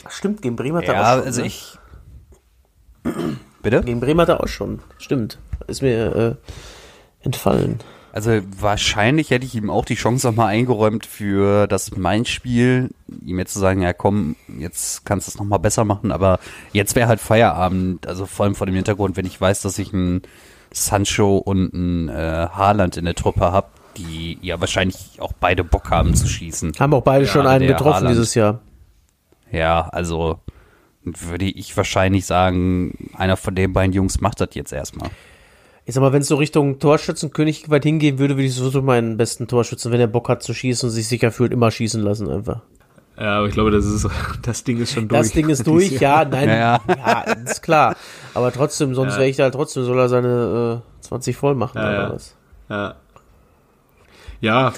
Ach, 0.05 0.11
stimmt, 0.11 0.41
gegen 0.41 0.55
Bremen 0.55 0.77
hat 0.77 0.86
er 0.86 0.93
Ja, 0.95 1.01
auch 1.13 1.15
schon. 1.17 1.25
also 1.25 1.41
ne? 1.41 1.47
ich. 1.47 1.77
Bitte? 3.63 3.82
Gegen 3.84 3.99
Bremen 3.99 4.19
hat 4.21 4.30
er 4.30 4.41
auch 4.41 4.47
schon. 4.47 4.80
Stimmt. 4.97 5.39
Ist 5.67 5.82
mir 5.82 6.15
äh, 6.15 7.25
entfallen. 7.25 7.80
Also 8.12 8.41
wahrscheinlich 8.60 9.30
hätte 9.30 9.45
ich 9.45 9.55
ihm 9.55 9.70
auch 9.70 9.86
die 9.86 9.95
Chance 9.95 10.28
nochmal 10.28 10.47
eingeräumt 10.47 11.05
für 11.05 11.68
das 11.68 11.95
Main-Spiel, 11.95 12.89
ihm 13.26 13.39
jetzt 13.39 13.53
zu 13.53 13.60
sagen, 13.60 13.82
ja 13.82 13.93
komm, 13.93 14.36
jetzt 14.57 15.05
kannst 15.05 15.28
du 15.28 15.32
es 15.32 15.38
nochmal 15.38 15.60
besser 15.60 15.86
machen, 15.86 16.12
aber 16.12 16.39
jetzt 16.74 16.95
wäre 16.95 17.07
halt 17.07 17.20
Feierabend, 17.20 18.07
also 18.07 18.26
vor 18.26 18.45
allem 18.45 18.55
vor 18.55 18.66
dem 18.66 18.76
Hintergrund, 18.76 19.16
wenn 19.16 19.26
ich 19.26 19.39
weiß, 19.39 19.62
dass 19.62 19.78
ich 19.78 19.93
einen 19.93 20.24
Sancho 20.72 21.38
und 21.38 21.74
einen 21.74 22.10
äh, 22.10 22.47
Haaland 22.51 22.97
in 22.97 23.05
der 23.05 23.16
Truppe 23.16 23.51
habe, 23.51 23.68
die 23.97 24.38
ja 24.41 24.60
wahrscheinlich 24.60 25.20
auch 25.20 25.34
beide 25.34 25.64
Bock 25.64 25.91
haben 25.91 26.16
zu 26.16 26.28
schießen. 26.28 26.74
Haben 26.80 26.93
auch 26.93 27.03
beide 27.03 27.28
schon 27.28 27.43
Gerade 27.43 27.55
einen 27.55 27.68
getroffen 27.68 27.95
Haaland. 27.95 28.12
dieses 28.12 28.34
Jahr. 28.36 28.60
Ja, 29.51 29.88
also 29.89 30.39
würde 31.03 31.45
ich 31.45 31.76
wahrscheinlich 31.76 32.26
sagen, 32.26 33.10
einer 33.16 33.38
von 33.38 33.55
den 33.55 33.74
beiden 33.74 33.93
Jungs 33.93 34.22
macht 34.22 34.41
das 34.41 34.49
jetzt 34.53 34.74
erstmal. 34.74 35.10
Ich 35.89 35.95
sag 35.95 36.01
mal, 36.01 36.13
wenn 36.13 36.21
es 36.21 36.27
so 36.27 36.35
Richtung 36.35 36.77
Torschützenkönig 36.77 37.71
weit 37.71 37.81
hingehen 37.81 38.19
würde, 38.19 38.35
würde 38.35 38.45
ich 38.45 38.53
sowieso 38.53 38.83
meinen 38.83 39.17
besten 39.17 39.47
Torschützen, 39.47 39.91
wenn 39.91 39.99
er 39.99 40.05
Bock 40.05 40.29
hat 40.29 40.43
zu 40.43 40.53
schießen 40.53 40.87
und 40.87 40.93
sich 40.93 41.07
sicher 41.07 41.31
fühlt, 41.31 41.51
immer 41.51 41.71
schießen 41.71 42.03
lassen 42.03 42.29
einfach. 42.29 42.61
Ja, 43.17 43.39
aber 43.39 43.47
ich 43.47 43.53
glaube, 43.53 43.71
das 43.71 43.85
ist 43.87 44.07
das 44.43 44.63
Ding 44.63 44.79
ist 44.79 44.93
schon 44.93 45.07
durch. 45.07 45.19
Das 45.19 45.31
Ding 45.31 45.49
ist 45.49 45.65
durch, 45.67 45.89
ja, 45.99 46.25
nein, 46.25 46.47
Ja, 46.47 46.55
ja, 46.55 46.79
ja. 46.87 47.21
ist 47.43 47.63
klar. 47.63 47.95
Aber 48.35 48.51
trotzdem, 48.53 48.93
sonst 48.93 49.13
Ja. 49.13 49.19
wäre 49.21 49.29
ich 49.29 49.37
da 49.37 49.43
halt 49.45 49.55
trotzdem, 49.55 49.83
soll 49.83 49.97
er 49.97 50.09
seine 50.09 50.83
äh, 51.01 51.01
20 51.07 51.35
voll 51.35 51.55
machen 51.55 51.79
Ja, 51.79 51.89
oder 51.89 52.01
ja. 52.03 52.13
was. 52.13 52.35
Ja. 52.69 52.95
Ja, 54.41 54.73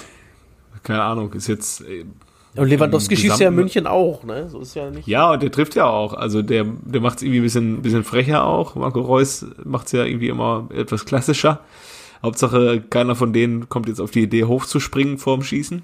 keine 0.82 1.02
Ahnung, 1.02 1.30
ist 1.34 1.46
jetzt. 1.46 1.84
Und 2.54 2.68
Lewandowski 2.68 3.16
schießt 3.16 3.40
ja 3.40 3.48
in 3.48 3.54
München 3.54 3.86
auch, 3.86 4.24
ne? 4.24 4.48
So 4.50 4.60
ist 4.60 4.74
ja 4.74 4.90
nicht. 4.90 5.08
Ja, 5.08 5.32
und 5.32 5.42
der 5.42 5.50
trifft 5.50 5.74
ja 5.74 5.86
auch. 5.86 6.12
Also 6.12 6.42
der, 6.42 6.64
der 6.82 7.00
macht 7.00 7.16
es 7.16 7.22
irgendwie 7.22 7.40
ein 7.40 7.44
bisschen, 7.44 7.82
bisschen 7.82 8.04
frecher 8.04 8.44
auch. 8.44 8.74
Marco 8.74 9.00
Reus 9.00 9.46
macht 9.64 9.86
es 9.86 9.92
ja 9.92 10.04
irgendwie 10.04 10.28
immer 10.28 10.68
etwas 10.74 11.06
klassischer. 11.06 11.60
Hauptsache, 12.22 12.82
keiner 12.90 13.16
von 13.16 13.32
denen 13.32 13.68
kommt 13.68 13.88
jetzt 13.88 14.00
auf 14.00 14.10
die 14.10 14.22
Idee, 14.22 14.44
hochzuspringen 14.44 15.16
vorm 15.18 15.42
Schießen. 15.42 15.82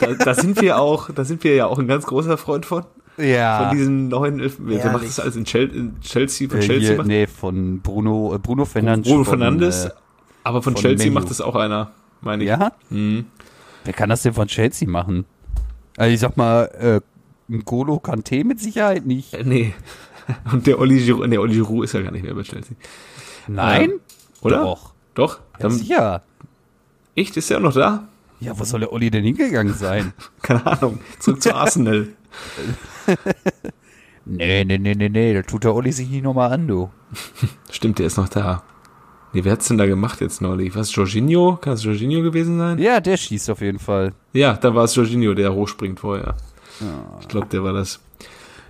Da, 0.00 0.12
da 0.12 0.34
sind 0.34 0.60
wir 0.60 0.78
auch, 0.78 1.10
da 1.10 1.24
sind 1.24 1.44
wir 1.44 1.54
ja 1.54 1.66
auch 1.66 1.78
ein 1.78 1.86
ganz 1.86 2.04
großer 2.04 2.36
Freund 2.36 2.66
von. 2.66 2.84
Ja. 3.16 3.68
Von 3.68 3.76
diesen 3.76 4.08
neuen 4.08 4.40
Elf 4.40 4.56
Wer 4.58 4.92
macht 4.92 5.04
das 5.04 5.20
alles 5.20 5.36
in, 5.36 5.44
Chel 5.44 5.68
in 5.74 6.00
Chelsea? 6.00 6.48
Von 6.48 6.58
Äh, 6.58 6.62
Chelsea 6.62 6.94
hier, 6.94 7.04
nee, 7.04 7.26
von 7.26 7.80
Bruno, 7.80 8.34
äh, 8.34 8.38
Bruno 8.38 8.64
Fernandes. 8.64 9.10
Bruno 9.10 9.24
Fernandes. 9.24 9.84
Äh, 9.86 9.90
aber 10.44 10.62
von, 10.62 10.74
von 10.74 10.82
Chelsea 10.82 11.06
Menu. 11.06 11.20
macht 11.20 11.30
das 11.30 11.40
auch 11.40 11.54
einer, 11.54 11.90
meine 12.22 12.42
ich. 12.42 12.48
ja? 12.48 12.72
Mhm. 12.90 13.26
Wer 13.84 13.92
kann 13.94 14.08
das 14.08 14.22
denn 14.22 14.32
von 14.34 14.48
Chelsea 14.48 14.88
machen? 14.88 15.24
Also 15.96 16.14
ich 16.14 16.20
sag 16.20 16.36
mal, 16.36 16.64
äh, 17.48 17.52
N'Golo 17.52 18.00
Kante 18.00 18.44
mit 18.44 18.60
Sicherheit 18.60 19.06
nicht. 19.06 19.34
Äh, 19.34 19.44
nee. 19.44 19.74
Und 20.52 20.66
der 20.66 20.78
Oli 20.78 20.98
Giroud, 21.04 21.28
nee, 21.28 21.38
Oli 21.38 21.54
Giroud 21.54 21.84
ist 21.84 21.94
ja 21.94 22.02
gar 22.02 22.12
nicht 22.12 22.22
mehr 22.22 22.34
bei 22.34 22.42
Chelsea. 22.42 22.76
Nein? 23.48 23.94
Oder? 24.42 24.58
Doch. 24.62 24.92
Doch? 25.14 25.38
Ja, 25.38 25.58
Dann, 25.58 25.70
sicher. 25.72 26.22
echt, 27.16 27.36
ist 27.36 27.50
er 27.50 27.58
auch 27.58 27.62
noch 27.62 27.74
da? 27.74 28.08
Ja, 28.38 28.58
wo 28.58 28.64
soll 28.64 28.80
der 28.80 28.92
Olli 28.92 29.10
denn 29.10 29.24
hingegangen 29.24 29.74
sein? 29.74 30.12
Keine 30.42 30.64
Ahnung. 30.66 31.00
Zurück 31.18 31.42
zu 31.42 31.54
Arsenal. 31.54 32.08
nee, 34.24 34.64
nee, 34.64 34.78
nee, 34.78 34.94
nee, 34.94 35.08
nee, 35.08 35.34
da 35.34 35.42
tut 35.42 35.64
der 35.64 35.74
Olli 35.74 35.92
sich 35.92 36.08
nicht 36.08 36.22
nochmal 36.22 36.52
an, 36.52 36.66
du. 36.66 36.90
Stimmt, 37.70 37.98
der 37.98 38.06
ist 38.06 38.16
noch 38.16 38.28
da. 38.28 38.62
Nee, 39.32 39.44
wer 39.44 39.52
hat's 39.52 39.68
denn 39.68 39.78
da 39.78 39.86
gemacht 39.86 40.20
jetzt 40.20 40.40
neulich? 40.40 40.74
Was, 40.74 40.94
Jorginho? 40.94 41.56
Kann 41.60 41.74
es 41.74 41.84
Jorginho 41.84 42.22
gewesen 42.22 42.58
sein? 42.58 42.78
Ja, 42.78 43.00
der 43.00 43.16
schießt 43.16 43.50
auf 43.50 43.60
jeden 43.60 43.78
Fall. 43.78 44.12
Ja, 44.32 44.54
da 44.54 44.74
war 44.74 44.84
es 44.84 44.94
Jorginho, 44.96 45.34
der 45.34 45.54
hochspringt 45.54 46.00
vorher. 46.00 46.34
Ich 47.20 47.28
glaube, 47.28 47.46
der 47.46 47.62
war 47.62 47.72
das. 47.72 48.00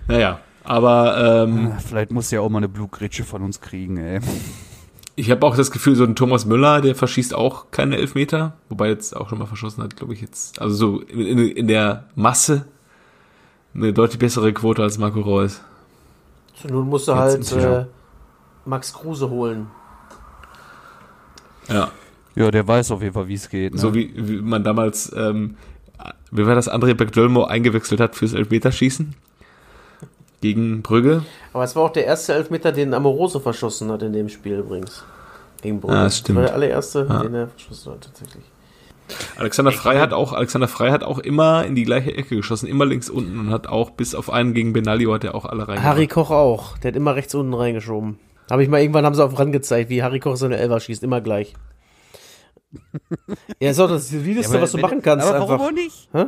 Naja, 0.07 0.39
aber 0.63 1.43
ähm, 1.47 1.71
Ah, 1.75 1.79
Vielleicht 1.79 2.11
muss 2.11 2.31
er 2.31 2.41
auch 2.43 2.49
mal 2.49 2.57
eine 2.59 2.69
Blutgritsche 2.69 3.23
von 3.23 3.41
uns 3.41 3.61
kriegen, 3.61 3.97
ey. 3.97 4.19
ich 5.15 5.31
habe 5.31 5.45
auch 5.47 5.55
das 5.55 5.71
Gefühl, 5.71 5.95
so 5.95 6.03
ein 6.03 6.15
Thomas 6.15 6.45
Müller, 6.45 6.81
der 6.81 6.93
verschießt 6.95 7.33
auch 7.33 7.71
keine 7.71 7.97
Elfmeter, 7.97 8.53
wobei 8.69 8.89
jetzt 8.89 9.15
auch 9.15 9.29
schon 9.29 9.39
mal 9.39 9.45
verschossen 9.47 9.81
hat, 9.83 9.95
glaube 9.95 10.13
ich 10.13 10.21
jetzt. 10.21 10.61
Also 10.61 10.75
so 10.75 10.99
in, 11.01 11.21
in, 11.21 11.39
in 11.39 11.67
der 11.67 12.05
Masse 12.15 12.65
eine 13.73 13.93
deutlich 13.93 14.19
bessere 14.19 14.51
Quote 14.53 14.83
als 14.83 14.97
Marco 14.97 15.21
Reus. 15.21 15.61
Nun 16.69 16.87
musst 16.89 17.07
du 17.07 17.13
Jetzt 17.13 17.53
halt 17.55 17.63
äh, 17.63 17.85
Max 18.65 18.93
Kruse 18.93 19.29
holen. 19.29 19.67
Ja, 21.69 21.91
Ja, 22.35 22.49
der 22.51 22.67
weiß 22.67 22.91
auf 22.91 23.01
jeden 23.01 23.13
Fall, 23.13 23.27
wie 23.27 23.33
es 23.35 23.49
geht. 23.49 23.73
Ne? 23.73 23.79
so 23.79 23.93
wie, 23.93 24.11
wie 24.15 24.41
man 24.41 24.63
damals, 24.63 25.11
ähm, 25.15 25.55
wie 26.31 26.45
war 26.45 26.55
das, 26.55 26.69
André 26.71 26.93
Beckdölmo 26.93 27.43
eingewechselt 27.43 27.99
hat 27.99 28.15
fürs 28.15 28.33
Elfmeterschießen 28.33 29.15
gegen 30.41 30.81
Brügge. 30.81 31.23
Aber 31.53 31.63
es 31.63 31.75
war 31.75 31.83
auch 31.83 31.91
der 31.93 32.05
erste 32.05 32.33
Elfmeter, 32.33 32.71
den 32.71 32.93
Amoroso 32.93 33.39
verschossen 33.39 33.91
hat 33.91 34.01
in 34.01 34.13
dem 34.13 34.29
Spiel 34.29 34.57
übrigens. 34.59 35.03
Gegen 35.61 35.79
Brügge. 35.79 35.95
Ah, 35.95 36.03
das 36.05 36.17
stimmt. 36.17 36.37
war 36.39 36.45
der 36.45 36.53
allererste, 36.55 37.05
Ja. 37.07 37.21
den 37.21 37.35
er 37.35 37.47
verschossen 37.49 37.91
hat, 37.93 38.01
tatsächlich. 38.05 38.43
Alexander 39.37 39.73
Frei 39.73 39.99
hat 39.99 40.13
auch, 40.13 40.31
Alexander 40.31 40.69
Frei 40.69 40.89
hat 40.91 41.03
auch 41.03 41.19
immer 41.19 41.65
in 41.65 41.75
die 41.75 41.83
gleiche 41.83 42.15
Ecke 42.15 42.37
geschossen, 42.37 42.67
immer 42.67 42.85
links 42.85 43.09
unten 43.09 43.37
und 43.39 43.49
hat 43.51 43.67
auch 43.67 43.91
bis 43.91 44.15
auf 44.15 44.31
einen 44.31 44.53
gegen 44.53 44.71
Benalio 44.71 45.13
hat 45.13 45.25
er 45.25 45.35
auch 45.35 45.43
alle 45.45 45.67
reingemacht. 45.67 45.83
Harry 45.83 46.07
Koch 46.07 46.31
auch. 46.31 46.77
Der 46.77 46.91
hat 46.91 46.95
immer 46.95 47.13
rechts 47.15 47.35
unten 47.35 47.53
reingeschoben. 47.53 48.17
Habe 48.51 48.63
ich 48.63 48.69
mal 48.69 48.81
irgendwann 48.81 49.05
haben 49.05 49.15
sie 49.15 49.23
auf 49.23 49.39
Rand 49.39 49.53
gezeigt, 49.53 49.89
wie 49.89 50.03
Harry 50.03 50.19
Koch 50.19 50.35
seine 50.35 50.57
Elfer 50.57 50.79
schießt, 50.81 51.03
immer 51.03 51.21
gleich. 51.21 51.53
ja, 53.59 53.71
ist 53.71 53.79
auch 53.79 53.87
das 53.87 54.09
Solideste, 54.09 54.51
aber 54.53 54.63
was 54.63 54.71
du 54.71 54.77
wenn- 54.77 54.81
machen 54.81 55.01
kannst. 55.01 55.25
Aber 55.25 55.35
einfach. 55.35 55.49
warum 55.49 55.67
auch 55.67 55.71
nicht? 55.71 56.09
Hä? 56.11 56.25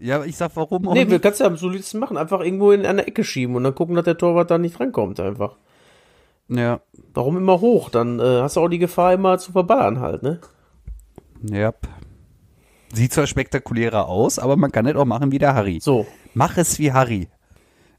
Ja, 0.00 0.22
ich 0.24 0.36
sag, 0.36 0.50
warum 0.54 0.86
auch 0.88 0.92
Nee, 0.94 1.04
du 1.04 1.12
nicht? 1.12 1.22
kannst 1.22 1.40
ja 1.40 1.46
am 1.46 1.56
solidesten 1.56 1.98
machen. 2.00 2.16
Einfach 2.18 2.40
irgendwo 2.40 2.72
in 2.72 2.84
eine 2.84 3.06
Ecke 3.06 3.24
schieben 3.24 3.56
und 3.56 3.64
dann 3.64 3.74
gucken, 3.74 3.94
dass 3.94 4.04
der 4.04 4.18
Torwart 4.18 4.50
da 4.50 4.58
nicht 4.58 4.78
rankommt 4.80 5.18
einfach. 5.20 5.56
Ja, 6.48 6.80
Warum 7.14 7.38
immer 7.38 7.60
hoch? 7.60 7.88
Dann 7.88 8.20
äh, 8.20 8.40
hast 8.42 8.56
du 8.56 8.60
auch 8.60 8.68
die 8.68 8.78
Gefahr, 8.78 9.14
immer 9.14 9.38
zu 9.38 9.52
verballern 9.52 10.00
halt, 10.00 10.22
ne? 10.22 10.40
ja. 11.50 11.72
Sieht 12.92 13.12
zwar 13.12 13.26
spektakulärer 13.26 14.06
aus, 14.08 14.38
aber 14.38 14.56
man 14.56 14.70
kann 14.70 14.86
es 14.86 14.94
auch 14.94 15.04
machen 15.06 15.32
wie 15.32 15.38
der 15.38 15.54
Harry. 15.54 15.78
So. 15.80 16.06
Mach 16.34 16.56
es 16.58 16.78
wie 16.78 16.92
Harry. 16.92 17.28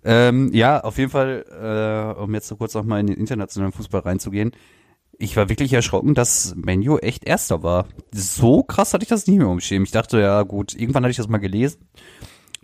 Ähm, 0.08 0.51
ja, 0.53 0.82
auf 0.82 0.99
jeden 0.99 1.10
Fall, 1.10 1.45
äh, 1.49 2.22
um 2.22 2.34
jetzt 2.36 2.47
so 2.47 2.56
kurz 2.56 2.76
nochmal 2.76 2.99
in 2.99 3.08
den 3.08 3.18
internationalen 3.18 3.74
Fußball 3.74 4.01
reinzugehen. 4.01 4.51
Ich 5.18 5.36
war 5.36 5.49
wirklich 5.49 5.74
erschrocken, 5.74 6.14
dass 6.14 6.53
Menu 6.56 6.97
echt 6.97 7.26
Erster 7.26 7.64
war. 7.64 7.88
So 8.12 8.62
krass 8.62 8.93
hatte 8.93 9.03
ich 9.03 9.10
das 9.10 9.26
nicht 9.26 9.38
mehr 9.38 9.47
umschämen. 9.47 9.86
Ich 9.86 9.91
dachte, 9.91 10.20
ja 10.20 10.43
gut, 10.43 10.76
irgendwann 10.76 11.03
hatte 11.03 11.12
ich 11.12 11.18
das 11.18 11.28
mal 11.28 11.39
gelesen, 11.39 11.88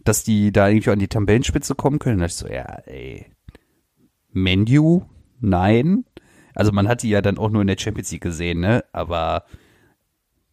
dass 0.04 0.24
die 0.24 0.52
da 0.52 0.70
irgendwie 0.70 0.92
an 0.92 1.00
die 1.00 1.08
Tabellenspitze 1.08 1.74
kommen 1.74 1.98
können. 1.98 2.20
Da 2.20 2.28
dachte 2.28 2.34
ich 2.34 2.38
so, 2.38 2.48
ja, 2.48 2.78
ey, 2.86 3.26
Menu? 4.32 5.04
Nein. 5.40 6.06
Also 6.54 6.72
man 6.72 6.88
hat 6.88 7.02
die 7.02 7.10
ja 7.10 7.22
dann 7.22 7.40
auch 7.40 7.50
nur 7.50 7.62
in 7.62 7.68
der 7.68 7.78
Champions 7.80 8.12
League 8.12 8.22
gesehen, 8.22 8.60
ne? 8.60 8.84
Aber 8.92 9.46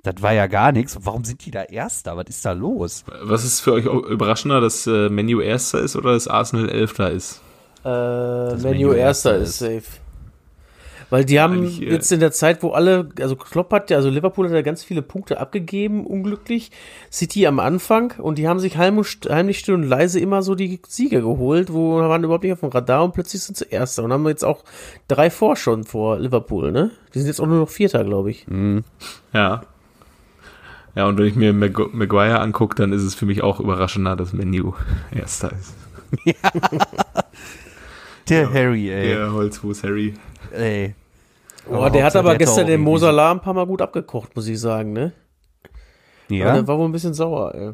das 0.03 0.23
war 0.23 0.33
ja 0.33 0.47
gar 0.47 0.73
nichts. 0.73 0.97
Warum 1.03 1.25
sind 1.25 1.45
die 1.45 1.51
da 1.51 1.63
Erster? 1.63 2.17
Was 2.17 2.27
ist 2.29 2.45
da 2.45 2.53
los? 2.53 3.05
Was 3.23 3.45
ist 3.45 3.61
für 3.61 3.73
euch 3.73 3.85
überraschender, 3.85 4.61
dass 4.61 4.87
äh, 4.87 5.09
Menu 5.09 5.41
Erster 5.41 5.81
ist 5.81 5.97
oder 5.97 6.13
dass 6.13 6.29
Arsenal 6.29 6.69
Elfter 6.69 7.11
ist? 7.11 7.41
Äh, 7.85 7.89
Menu 7.89 8.63
Menu 8.63 8.93
erster 8.93 9.37
ist 9.37 9.59
safe. 9.59 9.83
Weil 11.11 11.25
die 11.25 11.41
haben 11.41 11.65
äh, 11.65 11.93
jetzt 11.93 12.13
in 12.13 12.21
der 12.21 12.33
Zeit, 12.33 12.63
wo 12.63 12.71
alle, 12.73 13.09
also 13.21 13.35
Klopp 13.35 13.73
hat 13.73 13.89
ja, 13.89 13.97
also 13.97 14.11
Liverpool 14.11 14.47
hat 14.47 14.55
ja 14.55 14.61
ganz 14.61 14.85
viele 14.85 15.01
Punkte 15.01 15.41
abgegeben, 15.41 16.07
unglücklich. 16.07 16.71
City 17.11 17.47
am 17.47 17.61
Anfang 17.61 18.13
und 18.19 18.37
die 18.37 18.47
haben 18.47 18.59
sich 18.59 18.77
heimlich, 18.77 19.19
heimlich 19.27 19.59
still 19.59 19.75
und 19.75 19.85
leise 19.85 20.21
immer 20.21 20.43
so 20.43 20.55
die 20.55 20.81
Siege 20.87 21.23
geholt, 21.23 21.73
wo 21.73 21.97
waren 21.97 22.25
überhaupt 22.25 22.45
nicht 22.45 22.53
auf 22.53 22.61
dem 22.61 22.69
Radar 22.69 23.05
und 23.05 23.15
plötzlich 23.15 23.43
sind 23.43 23.57
sie 23.57 23.67
Erster 23.71 24.05
und 24.05 24.13
haben 24.13 24.27
jetzt 24.29 24.45
auch 24.45 24.65
drei 25.07 25.31
vor 25.31 25.57
schon 25.57 25.85
vor 25.85 26.19
Liverpool, 26.19 26.73
ne? 26.73 26.91
Die 27.15 27.21
sind 27.21 27.29
jetzt 27.29 27.41
auch 27.41 27.47
nur 27.47 27.61
noch 27.61 27.71
Vierter, 27.71 28.05
glaube 28.05 28.31
ich. 28.31 28.47
Ja. 29.33 29.63
Ja, 30.99 31.07
und 31.07 31.17
wenn 31.17 31.27
ich 31.27 31.37
mir 31.37 31.53
Mag 31.53 31.95
Maguire 31.95 32.41
angucke, 32.41 32.75
dann 32.75 32.93
ist 32.93 33.03
es 33.05 33.15
für 33.15 33.25
mich 33.25 33.41
auch 33.41 33.61
überraschender, 33.61 34.17
dass 34.17 34.33
Menu 34.33 34.73
Erster 35.15 35.53
ist. 35.53 35.77
Der 38.29 38.53
Harry, 38.53 38.91
ey. 38.91 39.07
Der 39.15 39.33
Holzfuß 39.33 39.85
Harry. 39.85 40.15
ey. 40.53 40.97
Oh, 41.71 41.89
der 41.89 42.05
hat 42.05 42.17
aber 42.17 42.31
der 42.31 42.39
gestern 42.39 42.67
den 42.67 42.81
Mosalar 42.81 43.33
ein 43.33 43.41
paar 43.41 43.55
Mal 43.55 43.67
gut 43.67 43.81
abgekocht, 43.81 44.35
muss 44.35 44.49
ich 44.49 44.59
sagen, 44.59 44.93
ne? 44.93 45.13
Ja. 46.29 46.47
Ja, 46.47 46.53
Der 46.55 46.67
war 46.67 46.79
wohl 46.79 46.87
ein 46.89 46.93
bisschen 46.93 47.15
sauer, 47.15 47.55
ey. 47.55 47.73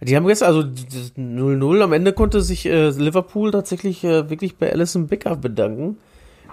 Die 0.00 0.16
haben 0.16 0.26
gestern, 0.26 0.48
also 0.48 0.64
das 0.64 1.14
0-0, 1.16 1.80
am 1.80 1.92
Ende 1.92 2.12
konnte 2.12 2.40
sich 2.40 2.66
äh, 2.66 2.88
Liverpool 2.90 3.52
tatsächlich 3.52 4.02
äh, 4.02 4.28
wirklich 4.30 4.56
bei 4.56 4.72
Alison 4.72 5.06
Becker 5.06 5.36
bedanken, 5.36 5.98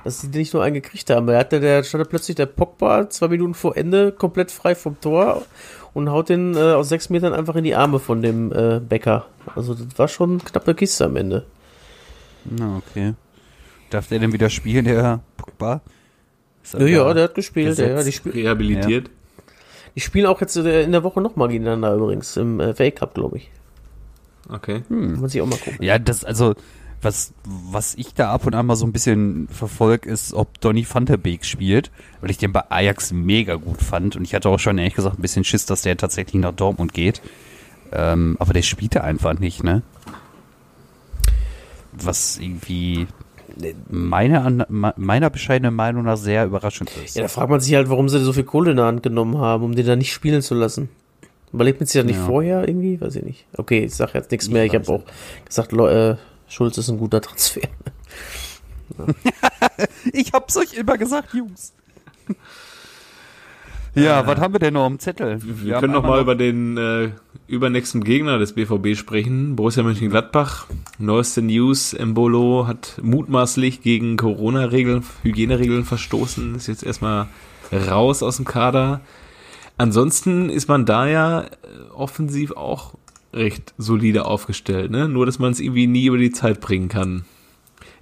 dass 0.08 0.22
sie 0.22 0.30
nicht 0.30 0.54
nur 0.54 0.64
einen 0.64 0.76
gekriegt 0.76 1.10
haben. 1.10 1.28
Er 1.28 1.40
hatte, 1.40 1.60
der 1.60 1.84
stand 1.84 2.08
plötzlich 2.10 2.36
der 2.36 2.46
Pogba 2.46 3.10
zwei 3.10 3.28
Minuten 3.28 3.54
vor 3.54 3.76
Ende 3.76 4.14
komplett 4.14 4.52
frei 4.52 4.74
vom 4.74 5.00
Tor 5.02 5.46
und 5.94 6.10
haut 6.10 6.30
den 6.30 6.56
äh, 6.56 6.60
aus 6.60 6.88
sechs 6.88 7.10
Metern 7.10 7.34
einfach 7.34 7.58
in 7.58 7.66
die 7.66 7.76
Arme 7.76 8.00
von 8.00 8.22
dem 8.22 8.54
äh, 8.54 8.80
Becker. 8.80 9.26
Also 9.54 9.74
das 9.74 10.00
war 10.00 10.08
schon 10.08 10.32
eine 10.32 10.40
knappe 10.40 10.76
Kiste 10.76 11.04
am 11.04 11.18
Ende. 11.18 11.46
Na, 12.46 12.78
okay. 12.78 13.16
Darf 13.90 14.08
der 14.08 14.20
denn 14.20 14.32
wieder 14.32 14.50
spielen, 14.50 14.86
der 14.86 15.20
Pogba? 15.36 15.82
Ja, 16.72 16.86
ja, 16.86 17.04
da 17.04 17.14
der 17.14 17.24
hat 17.26 17.36
gespielt. 17.36 17.78
Ja, 17.78 17.88
ja, 17.88 18.04
die, 18.04 18.14
spiel 18.14 18.32
Rehabilitiert. 18.32 19.10
die 19.96 20.00
spielen 20.00 20.26
auch 20.26 20.40
jetzt 20.40 20.56
äh, 20.56 20.84
in 20.84 20.94
der 20.94 21.04
Woche 21.04 21.20
nochmal 21.20 21.50
gegeneinander 21.50 21.94
übrigens, 21.96 22.38
im 22.38 22.62
äh, 22.62 22.74
FA 22.74 22.92
Cup, 22.92 23.14
glaube 23.14 23.38
ich. 23.38 23.52
Okay. 24.48 24.84
Kann 24.88 25.20
man 25.20 25.30
sich 25.30 25.42
auch 25.42 25.48
mal 25.48 25.60
gucken. 25.60 25.84
Ja, 25.84 26.00
das, 26.00 26.24
also, 26.24 26.56
was, 27.02 27.34
was 27.46 27.94
ich 27.96 28.14
da 28.14 28.32
ab 28.32 28.46
und 28.48 28.56
an 28.56 28.66
mal 28.66 28.76
so 28.76 28.86
ein 28.86 28.92
bisschen 28.92 29.48
verfolge, 29.50 30.10
ist, 30.10 30.34
ob 30.34 30.60
Donny 30.62 30.86
van 30.92 31.06
der 31.06 31.18
Beek 31.18 31.46
spielt, 31.46 31.92
weil 32.22 32.32
ich 32.32 32.38
den 32.38 32.52
bei 32.52 32.64
Ajax 32.70 33.12
mega 33.14 33.56
gut 33.56 33.82
fand 33.82 34.16
und 34.16 34.24
ich 34.24 34.34
hatte 34.34 34.50
auch 34.50 34.60
schon 34.60 34.78
ehrlich 34.78 34.96
gesagt 34.96 35.20
ein 35.20 35.22
bisschen 35.22 35.44
Schiss, 35.44 35.66
dass 35.66 35.84
der 35.84 35.96
tatsächlich 35.98 36.42
nach 36.42 36.54
Dortmund 36.54 36.94
geht. 36.94 37.22
Ähm, 37.92 38.36
aber 38.40 38.54
der 38.54 38.64
spielte 38.64 39.04
einfach 39.04 39.38
nicht, 39.40 39.64
ne? 39.64 39.82
Was 41.94 42.38
irgendwie 42.38 43.08
meiner, 43.90 44.68
meiner 44.98 45.30
bescheidenen 45.30 45.74
Meinung 45.74 46.04
nach 46.04 46.18
sehr 46.18 46.46
überraschend 46.46 46.92
ist. 47.04 47.16
Ja, 47.16 47.24
da 47.24 47.28
fragt 47.28 47.50
man 47.50 47.60
sich 47.60 47.74
halt, 47.74 47.90
warum 47.90 48.08
sie 48.10 48.20
so 48.20 48.34
viel 48.34 48.44
Kohle 48.44 48.72
in 48.72 48.78
der 48.78 48.86
Hand 48.86 49.04
genommen 49.04 49.38
haben, 49.40 49.64
um 49.64 49.74
den 49.76 49.86
da 49.86 49.96
nicht 49.96 50.14
spielen 50.14 50.42
zu 50.42 50.54
lassen. 50.54 50.90
Überlebt 51.54 51.80
man 51.80 51.88
sich 51.88 51.96
ja 51.96 52.04
nicht 52.04 52.18
Ja. 52.18 52.26
vorher 52.26 52.68
irgendwie? 52.68 53.00
Weiß 53.02 53.16
ich 53.16 53.24
nicht. 53.24 53.46
Okay, 53.58 53.86
ich 53.86 53.96
sag 53.96 54.14
jetzt 54.14 54.30
nichts 54.32 54.48
Ich 54.48 54.54
mehr. 54.54 54.66
Ich 54.66 54.76
habe 54.76 54.88
auch 54.92 55.04
gesagt, 55.46 55.72
Leu- 55.72 55.90
äh, 56.12 56.18
Schulz 56.48 56.78
ist 56.78 56.90
ein 56.90 56.98
guter 56.98 57.22
Transfer. 57.22 57.62
Ich 60.14 60.34
hab's 60.34 60.58
euch 60.58 60.74
immer 60.74 60.98
gesagt, 60.98 61.34
Jungs. 61.34 61.74
Ja, 63.96 64.26
was 64.28 64.40
haben 64.40 64.54
wir 64.54 64.60
denn 64.60 64.76
noch 64.76 64.86
am 64.86 65.00
Zettel? 65.00 65.40
Wir 65.42 65.76
haben 65.76 65.82
können 65.82 65.94
noch 65.94 66.04
mal 66.04 66.22
über 66.22 66.36
den 66.36 66.78
äh, 66.78 67.10
übernächsten 67.48 68.04
Gegner 68.04 68.38
des 68.38 68.54
BVB 68.54 68.96
sprechen. 68.96 69.56
Borussia 69.56 69.84
Mönchengladbach. 69.84 70.68
Neueste 71.00 71.42
News. 71.42 71.94
Embolo 71.94 72.68
hat 72.68 73.00
mutmaßlich 73.02 73.82
gegen 73.82 74.18
Corona-Regeln, 74.18 75.04
Hygieneregeln 75.24 75.84
verstoßen. 75.84 76.56
Ist 76.56 76.68
jetzt 76.68 76.84
erstmal 76.84 77.28
raus 77.72 78.22
aus 78.22 78.38
dem 78.38 78.46
Kader. 78.46 79.02
Ansonsten 79.78 80.50
ist 80.50 80.68
man 80.68 80.86
da 80.86 81.08
ja 81.08 81.42
äh, 81.42 81.48
offensiv 81.94 82.52
auch 82.52 82.94
recht 83.38 83.74
solide 83.78 84.26
aufgestellt. 84.26 84.92
Ne? 84.92 85.08
Nur, 85.08 85.26
dass 85.26 85.40
man 85.40 85.52
es 85.52 85.60
irgendwie 85.60 85.88
nie 85.88 86.06
über 86.06 86.18
die 86.18 86.32
Zeit 86.32 86.60
bringen 86.62 86.90
kann. 86.90 87.26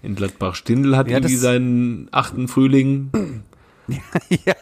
In 0.02 0.16
Gladbach. 0.16 0.56
Stindl 0.56 0.96
hat 0.98 1.08
Ja, 1.10 1.18
irgendwie 1.18 1.34
das- 1.34 1.42
seinen 1.42 2.08
achten 2.12 2.48
Frühling. 2.48 3.12
ja, 4.46 4.54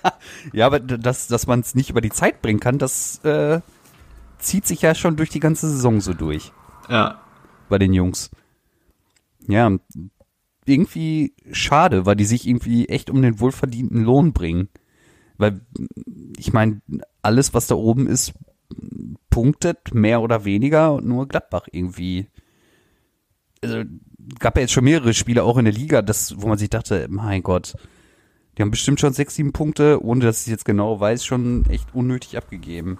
ja, 0.51 0.65
aber 0.65 0.79
d- 0.79 0.97
dass, 0.97 1.27
dass 1.27 1.47
man 1.47 1.61
es 1.61 1.75
nicht 1.75 1.89
über 1.89 2.01
die 2.01 2.09
Zeit 2.09 2.41
bringen 2.41 2.59
kann, 2.59 2.77
das 2.77 3.19
äh, 3.23 3.61
zieht 4.39 4.65
sich 4.67 4.81
ja 4.81 4.95
schon 4.95 5.15
durch 5.15 5.29
die 5.29 5.39
ganze 5.39 5.69
Saison 5.69 6.01
so 6.01 6.13
durch 6.13 6.51
Ja, 6.89 7.21
bei 7.69 7.77
den 7.77 7.93
Jungs. 7.93 8.31
Ja, 9.47 9.71
irgendwie 10.65 11.33
schade, 11.51 12.05
weil 12.05 12.15
die 12.15 12.25
sich 12.25 12.47
irgendwie 12.47 12.87
echt 12.89 13.09
um 13.09 13.21
den 13.21 13.39
wohlverdienten 13.39 14.03
Lohn 14.03 14.33
bringen. 14.33 14.69
Weil, 15.37 15.61
ich 16.37 16.53
meine, 16.53 16.81
alles, 17.21 17.53
was 17.53 17.67
da 17.67 17.75
oben 17.75 18.07
ist, 18.07 18.33
punktet 19.29 19.93
mehr 19.93 20.21
oder 20.21 20.45
weniger 20.45 20.93
und 20.93 21.05
nur 21.05 21.27
Gladbach 21.27 21.67
irgendwie. 21.71 22.27
Also, 23.63 23.83
gab 24.39 24.55
ja 24.55 24.61
jetzt 24.61 24.73
schon 24.73 24.83
mehrere 24.83 25.13
Spiele 25.13 25.43
auch 25.43 25.57
in 25.57 25.65
der 25.65 25.73
Liga, 25.73 26.01
das, 26.01 26.35
wo 26.37 26.47
man 26.47 26.57
sich 26.57 26.69
dachte, 26.69 27.07
mein 27.09 27.43
Gott, 27.43 27.75
die 28.57 28.61
haben 28.61 28.71
bestimmt 28.71 28.99
schon 28.99 29.13
sechs, 29.13 29.35
sieben 29.35 29.53
Punkte, 29.53 30.03
ohne 30.03 30.25
dass 30.25 30.45
ich 30.45 30.51
jetzt 30.51 30.65
genau 30.65 30.99
weiß, 30.99 31.25
schon 31.25 31.65
echt 31.69 31.93
unnötig 31.93 32.37
abgegeben. 32.37 32.99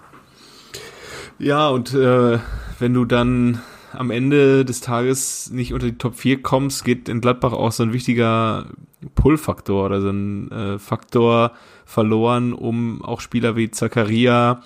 Ja, 1.38 1.68
und 1.68 1.94
äh, 1.94 2.38
wenn 2.78 2.94
du 2.94 3.04
dann 3.04 3.60
am 3.92 4.10
Ende 4.10 4.64
des 4.64 4.80
Tages 4.80 5.50
nicht 5.50 5.72
unter 5.72 5.86
die 5.86 5.98
Top 5.98 6.16
4 6.16 6.42
kommst, 6.42 6.84
geht 6.84 7.08
in 7.08 7.20
Gladbach 7.20 7.52
auch 7.52 7.72
so 7.72 7.82
ein 7.82 7.92
wichtiger 7.92 8.66
Pull-Faktor 9.14 9.86
oder 9.86 10.00
so 10.00 10.10
ein 10.10 10.50
äh, 10.50 10.78
Faktor 10.78 11.52
verloren, 11.84 12.52
um 12.52 13.02
auch 13.04 13.20
Spieler 13.20 13.56
wie 13.56 13.70
Zakaria, 13.70 14.62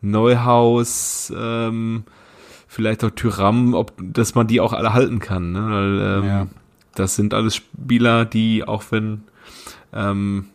Neuhaus, 0.00 1.32
ähm, 1.36 2.04
vielleicht 2.68 3.04
auch 3.04 3.10
Tyram, 3.10 3.74
ob, 3.74 3.92
dass 4.00 4.34
man 4.34 4.46
die 4.46 4.60
auch 4.60 4.72
alle 4.72 4.92
halten 4.94 5.18
kann. 5.18 5.52
Ne? 5.52 5.60
Weil, 5.70 6.18
ähm, 6.18 6.24
Ja. 6.24 6.46
Das 6.96 7.14
sind 7.14 7.34
alles 7.34 7.54
Spieler, 7.54 8.24
die 8.24 8.64
auch 8.64 8.82
wenn 8.90 9.22
ähm, 9.92 10.46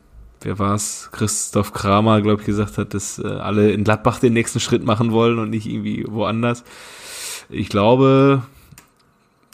wer 0.41 0.59
war 0.59 0.75
es, 0.75 1.09
Christoph 1.11 1.73
Kramer, 1.73 2.21
glaube 2.21 2.41
ich, 2.41 2.45
gesagt 2.45 2.77
hat, 2.77 2.93
dass 2.93 3.19
äh, 3.19 3.25
alle 3.27 3.71
in 3.71 3.83
Gladbach 3.83 4.19
den 4.19 4.33
nächsten 4.33 4.59
Schritt 4.59 4.83
machen 4.85 5.11
wollen 5.11 5.39
und 5.39 5.49
nicht 5.49 5.65
irgendwie 5.65 6.05
woanders. 6.07 6.63
Ich 7.49 7.69
glaube, 7.69 8.43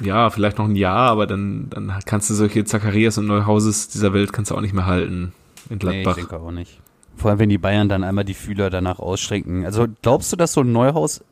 ja, 0.02 0.30
vielleicht 0.32 0.58
noch 0.58 0.66
ein 0.68 0.76
Jahr, 0.76 1.10
aber 1.12 1.28
dann, 1.28 1.70
dann 1.70 1.94
kannst 2.06 2.30
du 2.30 2.34
solche 2.34 2.66
Zacharias 2.66 3.18
und 3.20 3.28
Neuhauses 3.28 3.88
dieser 3.88 4.12
Welt 4.14 4.34
kannst 4.34 4.52
du 4.52 4.56
auch 4.56 4.62
nicht 4.62 4.74
mehr 4.74 4.86
halten 4.88 5.32
in 5.70 5.78
Nee, 5.78 6.00
ich 6.00 6.04
Gladbach. 6.04 6.16
denke 6.16 6.38
auch 6.40 6.52
nicht. 6.52 6.80
Vor 7.16 7.30
allem, 7.32 7.40
wenn 7.40 7.50
die 7.50 7.58
Bayern 7.58 7.90
dann 7.90 8.04
einmal 8.04 8.26
die 8.26 8.34
Fühler 8.34 8.70
danach 8.70 9.00
ausstrecken. 9.00 9.66
Also 9.66 9.88
glaubst 10.02 10.32
du, 10.32 10.36
dass 10.38 10.54
so 10.54 10.62
ein 10.62 10.72
Neuhaus, 10.72 11.24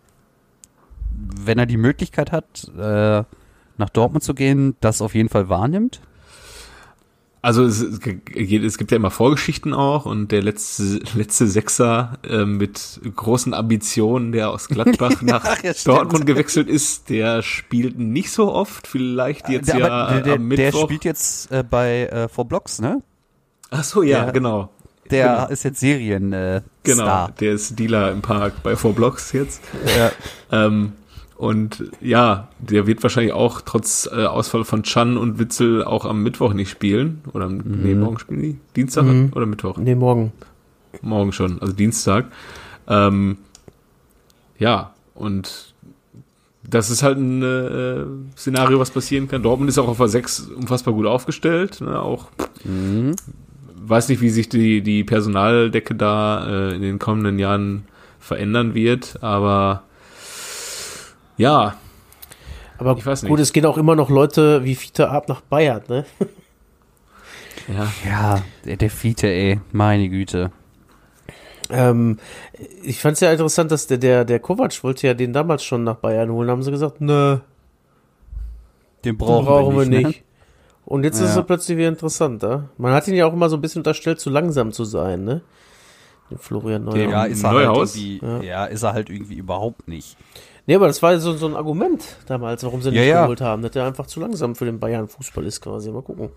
wenn 1.12 1.58
er 1.58 1.66
die 1.66 1.78
Möglichkeit 1.78 2.32
hat, 2.32 2.70
äh, 2.78 3.24
nach 3.78 3.90
Dortmund 3.90 4.24
zu 4.24 4.34
gehen, 4.34 4.76
das 4.82 5.02
auf 5.02 5.16
jeden 5.16 5.30
Fall 5.30 5.50
wahrnimmt? 5.50 6.02
Also 7.42 7.64
es, 7.64 7.80
es 7.82 8.02
gibt 8.78 8.92
ja 8.92 8.98
immer 8.98 9.12
Vorgeschichten 9.12 9.74
auch 9.74 10.06
und 10.06 10.34
der 10.34 10.42
letzte, 10.44 11.00
letzte 11.16 11.48
Sechser 11.48 12.18
äh, 12.30 12.44
mit 12.44 13.00
großen 13.16 13.54
Ambitionen, 13.54 14.34
der 14.34 14.50
aus 14.50 14.68
Gladbach 14.68 15.22
nach 15.22 15.64
ja, 15.64 15.74
stimmt. 15.74 15.98
Dortmund 15.98 16.26
gewechselt 16.26 16.68
ist, 16.68 17.10
der 17.10 17.42
spielt 17.42 17.98
nicht 17.98 18.32
so 18.32 18.52
oft, 18.54 18.88
vielleicht 18.88 19.48
jetzt 19.48 19.70
der, 19.70 19.78
ja 19.78 19.88
der, 20.12 20.22
der, 20.22 20.34
am 20.34 20.50
der 20.50 20.58
Mittwoch. 20.66 20.84
spielt 20.84 21.06
jetzt 21.06 21.50
äh, 21.50 21.64
bei 21.64 22.08
äh, 22.08 22.28
For 22.28 22.44
Blocks, 22.44 22.82
ne? 22.82 23.02
Ach 23.72 23.86
so, 23.86 24.04
ja, 24.04 24.26
der- 24.26 24.34
genau. 24.34 24.70
Der 25.12 25.28
Genau. 25.36 25.48
ist 25.50 25.64
jetzt 25.64 25.80
Serien 25.80 26.34
äh, 26.34 26.62
Genau, 26.84 27.04
Star. 27.04 27.32
der 27.40 27.54
ist 27.54 27.78
Dealer 27.80 28.12
im 28.12 28.22
Park 28.22 28.62
bei 28.64 28.76
Four 28.76 28.94
Blocks 28.94 29.32
jetzt. 29.34 29.62
Ja. 29.98 30.12
Ähm, 30.66 30.94
und 31.36 31.84
ja, 32.02 32.50
der 32.60 32.86
wird 32.86 33.02
wahrscheinlich 33.02 33.32
auch 33.34 33.62
trotz 33.62 34.10
äh, 34.12 34.26
Ausfall 34.26 34.66
von 34.66 34.84
Chan 34.84 35.18
und 35.18 35.40
Witzel 35.40 35.84
auch 35.86 36.06
am 36.06 36.22
Mittwoch 36.22 36.54
nicht 36.54 36.70
spielen. 36.70 37.22
Oder 37.34 37.46
am, 37.46 37.58
nee, 37.66 37.96
morgen 37.96 38.20
spielen 38.20 38.42
die? 38.42 38.58
Dienstag 38.76 39.06
Mhm. 39.06 39.32
oder 39.34 39.46
Mittwoch? 39.46 39.78
Nee, 39.78 39.96
morgen. 39.96 40.32
Morgen 41.02 41.32
schon, 41.32 41.62
also 41.62 41.72
Dienstag. 41.74 42.26
Ähm, 42.88 43.38
ja, 44.58 44.94
und 45.16 45.74
das 46.70 46.90
ist 46.90 47.04
halt 47.04 47.18
ein 47.18 47.42
äh, 47.42 48.04
Szenario, 48.38 48.80
was 48.80 48.92
passieren 48.92 49.28
kann. 49.30 49.42
Dortmund 49.42 49.70
ist 49.70 49.78
auch 49.78 49.88
auf 49.88 49.98
der 49.98 50.10
6 50.10 50.50
unfassbar 50.56 50.94
gut 50.94 51.06
aufgestellt. 51.06 51.80
Ne? 51.82 52.00
Auch 52.02 52.28
Mhm. 52.66 53.16
Weiß 53.90 54.10
nicht, 54.10 54.22
wie 54.22 54.30
sich 54.30 54.50
die, 54.50 54.82
die 54.82 55.04
Personaldecke 55.04 55.96
da 55.96 56.46
äh, 56.48 56.76
in 56.76 56.82
den 56.82 57.00
kommenden 57.00 57.40
Jahren 57.40 57.86
verändern 58.20 58.74
wird, 58.76 59.22
aber 59.24 59.84
ja, 61.38 61.76
Aber 62.78 62.96
Ich 62.98 63.06
weiß 63.06 63.24
nicht. 63.24 63.30
gut, 63.30 63.40
es 63.40 63.54
gehen 63.54 63.66
auch 63.66 63.78
immer 63.78 63.96
noch 63.96 64.10
Leute 64.10 64.64
wie 64.66 64.76
Fiete 64.76 65.10
Ab 65.10 65.28
nach 65.30 65.42
Bayern, 65.42 65.82
ne? 65.88 66.06
ja, 67.68 67.88
Ja, 68.06 68.42
der, 68.66 68.78
der 68.78 68.90
Fiete, 68.90 69.28
ey, 69.28 69.60
meine 69.72 70.10
Güte. 70.10 70.52
Ähm, 71.72 72.18
ich 72.84 73.00
fand 73.00 73.14
es 73.14 73.20
ja 73.20 73.32
interessant, 73.32 73.72
dass 73.72 73.88
der, 73.88 73.98
der, 74.00 74.26
der 74.26 74.40
Kovac 74.40 74.84
wollte 74.84 75.08
ja 75.08 75.14
den 75.14 75.34
damals 75.34 75.64
schon 75.64 75.84
nach 75.84 75.98
Bayern 75.98 76.32
holen. 76.32 76.50
Haben 76.50 76.64
sie 76.64 76.72
gesagt, 76.72 77.00
nö, 77.00 77.38
Den 79.06 79.18
brauchen, 79.18 79.46
brauchen, 79.46 79.76
brauchen 79.76 79.92
wir 79.92 79.98
nicht. 79.98 80.20
Ne? 80.20 80.24
Und 80.90 81.04
jetzt 81.04 81.20
ist 81.22 81.36
Ja. 81.36 81.42
er 81.42 81.44
plötzlich 81.44 81.78
wieder 81.78 81.88
interessant, 81.88 82.42
ja? 82.42 82.64
Man 82.78 82.94
hat 82.94 83.08
ihn 83.08 83.14
ja 83.14 83.28
auch 83.28 83.34
immer 83.34 83.48
so 83.48 83.56
ein 83.58 83.62
bisschen 83.62 83.82
unterstellt, 83.82 84.20
zu 84.20 84.32
langsam 84.32 84.72
zu 84.72 84.86
sein, 84.86 85.24
ne? 85.24 85.42
Den 86.32 86.40
Florian 86.40 86.84
Neuhaus. 86.84 87.12
Ja, 87.12 87.24
ist 87.26 87.44
er 87.44 87.52
Neuhaus? 87.54 87.94
halt 87.96 88.04
irgendwie, 88.04 88.48
ja. 88.48 88.66
ist 88.66 88.82
er 88.84 88.94
halt 88.94 89.10
irgendwie 89.12 89.36
überhaupt 89.36 89.88
nicht. 89.88 90.18
Nee, 90.66 90.76
aber 90.76 90.88
das 90.88 91.02
war 91.04 91.18
so, 91.20 91.34
so 91.34 91.48
ein 91.48 91.56
Argument 91.56 92.04
damals, 92.28 92.64
warum 92.64 92.82
sie 92.82 92.90
ihn 92.90 92.96
Ja, 92.96 93.02
nicht 93.02 93.10
ja. 93.10 93.22
geholt 93.24 93.42
haben, 93.42 93.62
dass 93.62 93.76
er 93.76 93.86
einfach 93.86 94.08
zu 94.08 94.20
langsam 94.20 94.56
für 94.56 94.66
den 94.66 94.80
Bayern-Fußball 94.80 95.46
ist, 95.46 95.62
quasi. 95.62 95.92
Mal 95.92 96.02
gucken. 96.02 96.30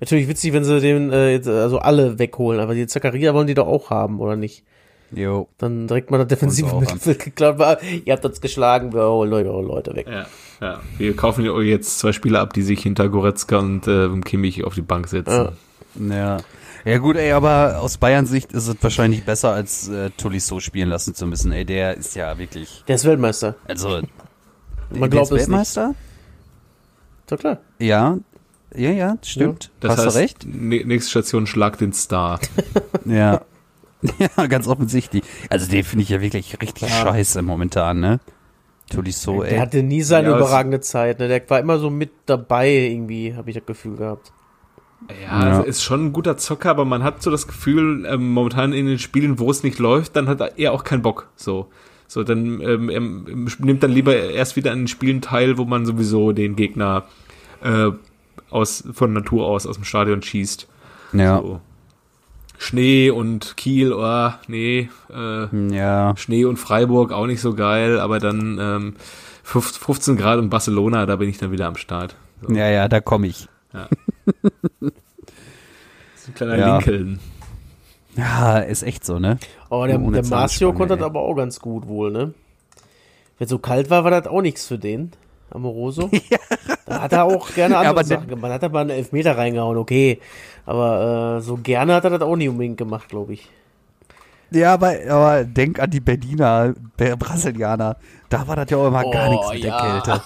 Natürlich 0.00 0.28
witzig, 0.28 0.52
wenn 0.52 0.64
sie 0.64 0.80
den, 0.80 1.12
äh, 1.12 1.30
jetzt, 1.32 1.48
also 1.48 1.78
alle 1.78 2.18
wegholen, 2.18 2.60
aber 2.60 2.74
die 2.74 2.86
Zakaria 2.88 3.34
wollen 3.34 3.46
die 3.46 3.54
doch 3.54 3.66
auch 3.68 3.90
haben, 3.90 4.20
oder 4.20 4.34
nicht? 4.36 4.64
Jo. 5.12 5.48
Dann 5.58 5.86
direkt 5.86 6.10
mal 6.10 6.18
das 6.18 6.28
defensive 6.28 6.74
Mittelfeld 6.76 7.18
geklaut 7.24 7.58
war. 7.58 7.82
Ihr 7.82 8.12
habt 8.12 8.24
uns 8.24 8.40
geschlagen, 8.40 8.92
wir 8.92 9.08
holen 9.08 9.32
eure 9.32 9.62
Leute 9.62 9.94
weg. 9.94 10.06
Ja, 10.08 10.26
ja. 10.60 10.80
Wir 10.98 11.14
kaufen 11.16 11.48
euch 11.48 11.68
jetzt 11.68 11.98
zwei 11.98 12.12
Spieler 12.12 12.40
ab, 12.40 12.52
die 12.52 12.62
sich 12.62 12.82
hinter 12.82 13.08
Goretzka 13.08 13.58
und 13.58 13.86
äh, 13.86 14.08
Kimmich 14.20 14.64
auf 14.64 14.74
die 14.74 14.82
Bank 14.82 15.08
setzen. 15.08 15.50
Ja. 16.10 16.38
Ja 16.84 16.98
gut, 16.98 17.16
ey, 17.16 17.32
aber 17.32 17.80
aus 17.80 17.98
Bayerns 17.98 18.30
Sicht 18.30 18.52
ist 18.52 18.68
es 18.68 18.76
wahrscheinlich 18.80 19.24
besser, 19.24 19.50
als 19.52 19.88
äh, 19.88 20.10
Tolisso 20.10 20.60
spielen 20.60 20.88
lassen 20.88 21.14
zu 21.16 21.26
müssen. 21.26 21.50
Ey, 21.50 21.64
der 21.64 21.96
ist 21.96 22.14
ja 22.14 22.38
wirklich, 22.38 22.84
Der 22.86 22.94
ist 22.94 23.04
Weltmeister. 23.04 23.56
also 23.66 23.88
Man 24.90 25.00
der 25.00 25.08
glaubt 25.08 25.24
ist 25.26 25.30
es 25.32 25.32
nicht. 25.32 25.38
Weltmeister? 25.48 25.94
Ist 27.22 27.32
doch 27.32 27.38
klar. 27.38 27.58
Ja, 27.80 28.18
ja, 28.74 28.90
ja, 28.90 29.16
stimmt. 29.22 29.70
Das 29.80 29.96
Hast 29.96 30.06
heißt, 30.06 30.16
du 30.16 30.20
recht? 30.20 30.46
nächste 30.46 31.10
Station 31.10 31.46
Schlag 31.48 31.78
den 31.78 31.92
Star. 31.92 32.38
Ja. 33.04 33.40
ja, 34.36 34.46
ganz 34.46 34.66
offensichtlich. 34.68 35.22
Also 35.50 35.70
den 35.70 35.84
finde 35.84 36.02
ich 36.04 36.08
ja 36.10 36.20
wirklich 36.20 36.60
richtig 36.60 36.88
scheiße 36.90 37.42
momentan, 37.42 38.00
ne? 38.00 38.20
Tolisso, 38.90 39.42
Der 39.42 39.52
ey. 39.52 39.58
hatte 39.58 39.82
nie 39.82 40.02
seine 40.02 40.28
Ja, 40.28 40.34
es- 40.36 40.40
überragende 40.40 40.80
Zeit. 40.80 41.18
Ne? 41.18 41.28
Der 41.28 41.42
war 41.50 41.58
immer 41.58 41.78
so 41.78 41.90
mit 41.90 42.10
dabei, 42.26 42.70
irgendwie, 42.70 43.34
habe 43.34 43.50
ich 43.50 43.56
das 43.56 43.66
Gefühl 43.66 43.96
gehabt. 43.96 44.32
Ja, 45.24 45.48
Ja. 45.48 45.60
es 45.62 45.66
ist 45.66 45.82
schon 45.82 46.06
ein 46.06 46.12
guter 46.12 46.36
Zocker, 46.36 46.70
aber 46.70 46.84
man 46.84 47.02
hat 47.02 47.22
so 47.22 47.30
das 47.30 47.46
Gefühl, 47.48 48.06
ähm, 48.08 48.32
momentan 48.32 48.72
in 48.72 48.86
den 48.86 48.98
Spielen, 48.98 49.38
wo 49.38 49.50
es 49.50 49.62
nicht 49.62 49.78
läuft, 49.78 50.14
dann 50.16 50.28
hat 50.28 50.40
er 50.56 50.72
auch 50.72 50.84
keinen 50.84 51.02
Bock. 51.02 51.28
So, 51.36 51.66
so 52.06 52.22
dann 52.22 52.60
ähm, 52.60 52.88
er 52.88 53.00
nimmt 53.00 53.82
dann 53.82 53.90
lieber 53.90 54.14
erst 54.16 54.54
wieder 54.56 54.70
an 54.72 54.82
den 54.82 54.88
Spielen 54.88 55.20
teil, 55.20 55.58
wo 55.58 55.64
man 55.64 55.84
sowieso 55.84 56.32
den 56.32 56.54
Gegner 56.56 57.04
äh, 57.62 57.90
aus 58.50 58.84
von 58.92 59.12
Natur 59.12 59.46
aus 59.46 59.66
aus 59.66 59.74
dem 59.76 59.84
Stadion 59.84 60.22
schießt. 60.22 60.68
Ja. 61.12 61.38
So. 61.40 61.60
Schnee 62.58 63.10
und 63.10 63.56
Kiel, 63.56 63.92
oh, 63.92 64.30
nee, 64.48 64.88
äh, 65.14 65.74
Ja. 65.74 66.14
Schnee 66.16 66.44
und 66.44 66.56
Freiburg 66.56 67.12
auch 67.12 67.26
nicht 67.26 67.40
so 67.40 67.54
geil, 67.54 68.00
aber 68.00 68.18
dann 68.18 68.58
ähm, 68.60 68.96
15 69.42 69.82
15 69.82 70.16
Grad 70.16 70.38
in 70.38 70.50
Barcelona, 70.50 71.06
da 71.06 71.16
bin 71.16 71.28
ich 71.28 71.38
dann 71.38 71.52
wieder 71.52 71.66
am 71.66 71.76
Start. 71.76 72.16
So, 72.42 72.52
Ja, 72.54 72.68
ja, 72.68 72.88
da 72.88 73.00
komme 73.00 73.26
ich. 73.28 73.48
so 74.82 74.88
ein 76.28 76.34
kleiner 76.34 76.56
Ja. 76.58 76.76
Lincoln. 76.78 77.20
Ja, 78.16 78.58
ist 78.60 78.82
echt 78.82 79.04
so, 79.04 79.18
ne? 79.18 79.38
Aber 79.68 79.86
der, 79.86 80.00
Ohne 80.00 80.22
der 80.22 80.30
Marcio 80.30 80.72
konnte 80.72 80.96
das 80.96 81.04
aber 81.04 81.20
auch 81.20 81.34
ganz 81.34 81.60
gut 81.60 81.86
wohl, 81.86 82.10
ne? 82.10 82.32
Wenn 83.38 83.48
so 83.48 83.58
kalt 83.58 83.90
war, 83.90 84.04
war 84.04 84.10
das 84.10 84.26
auch 84.26 84.40
nichts 84.40 84.66
für 84.66 84.78
den. 84.78 85.12
Amoroso. 85.50 86.10
Da 86.88 87.02
hat 87.02 87.12
er 87.12 87.24
auch 87.24 87.52
gerne 87.52 87.74
Ja, 87.74 87.80
andere 87.80 87.90
aber 87.98 88.04
Sachen 88.04 88.28
gemacht. 88.28 88.52
Hat 88.52 88.62
er 88.62 88.68
mal 88.68 88.80
einen 88.82 88.90
Elfmeter 88.90 89.36
reingehauen, 89.36 89.76
okay. 89.76 90.20
Aber 90.66 91.38
äh, 91.38 91.42
so 91.42 91.56
gerne 91.56 91.94
hat 91.94 92.04
er 92.04 92.10
das 92.10 92.20
auch 92.22 92.36
nicht 92.36 92.48
unbedingt 92.48 92.76
gemacht, 92.76 93.08
glaube 93.08 93.32
ich. 93.32 93.50
Ja, 94.52 94.74
aber, 94.74 94.94
aber 95.08 95.42
denk 95.44 95.80
an 95.80 95.90
die 95.90 95.98
Berliner, 95.98 96.74
Be- 96.96 97.16
Brasilianer. 97.16 97.96
Da 98.28 98.46
war 98.46 98.54
das 98.54 98.70
ja 98.70 98.76
auch 98.76 98.86
immer 98.86 99.02
gar 99.10 99.28
Oh, 99.28 99.32
nichts 99.32 99.52
mit 99.52 99.64
ja. 99.64 99.82
der 99.82 100.00
Kälte. 100.14 100.22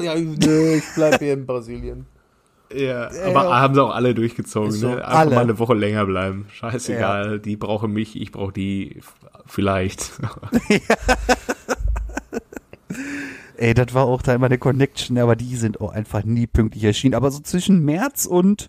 ja, 0.02 0.14
nö, 0.14 0.76
ich 0.76 0.84
bleib 0.94 1.18
hier 1.18 1.34
in 1.34 1.44
Brasilien. 1.44 2.06
Ja, 2.74 3.10
aber 3.26 3.60
haben 3.60 3.74
sie 3.74 3.82
auch 3.82 3.94
alle 3.94 4.14
durchgezogen, 4.14 4.70
Ist 4.70 4.80
so. 4.80 4.88
ne? 4.88 4.96
Einfach 5.04 5.18
Alle. 5.18 5.34
mal 5.34 5.40
eine 5.42 5.58
Woche 5.58 5.74
länger 5.74 6.06
bleiben. 6.06 6.46
Scheißegal, 6.52 7.38
die 7.38 7.56
brauchen 7.56 7.92
mich, 7.92 8.18
ich 8.18 8.32
brauche 8.32 8.52
die 8.52 9.00
vielleicht. 9.46 10.12
Ey, 13.58 13.74
das 13.74 13.92
war 13.92 14.06
auch 14.06 14.22
da 14.22 14.34
immer 14.34 14.46
eine 14.46 14.58
Connection, 14.58 15.18
aber 15.18 15.34
die 15.34 15.56
sind 15.56 15.80
auch 15.80 15.92
einfach 15.92 16.22
nie 16.22 16.46
pünktlich 16.46 16.84
erschienen. 16.84 17.14
Aber 17.14 17.32
so 17.32 17.40
zwischen 17.40 17.84
März 17.84 18.24
und, 18.24 18.68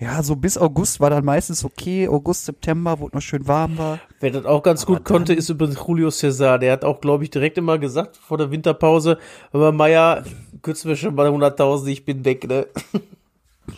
ja, 0.00 0.20
so 0.24 0.34
bis 0.34 0.58
August 0.58 0.98
war 0.98 1.10
dann 1.10 1.24
meistens 1.24 1.64
okay. 1.64 2.08
August, 2.08 2.46
September, 2.46 2.98
wo 2.98 3.06
es 3.06 3.12
noch 3.12 3.22
schön 3.22 3.46
warm 3.46 3.78
war. 3.78 4.00
Wer 4.18 4.32
das 4.32 4.46
auch 4.46 4.64
ganz 4.64 4.84
gut 4.84 5.04
konnte, 5.04 5.32
ist 5.32 5.48
übrigens 5.48 5.78
Julio 5.86 6.10
Cesar. 6.10 6.58
Der 6.58 6.72
hat 6.72 6.84
auch, 6.84 7.00
glaube 7.00 7.22
ich, 7.22 7.30
direkt 7.30 7.56
immer 7.56 7.78
gesagt 7.78 8.16
vor 8.16 8.36
der 8.36 8.50
Winterpause, 8.50 9.16
aber 9.52 9.70
Meier, 9.70 10.24
kürzen 10.62 10.88
wir 10.88 10.96
schon 10.96 11.14
bei 11.14 11.28
100.000, 11.28 11.86
ich 11.86 12.04
bin 12.04 12.24
weg, 12.24 12.48
ne? 12.48 12.66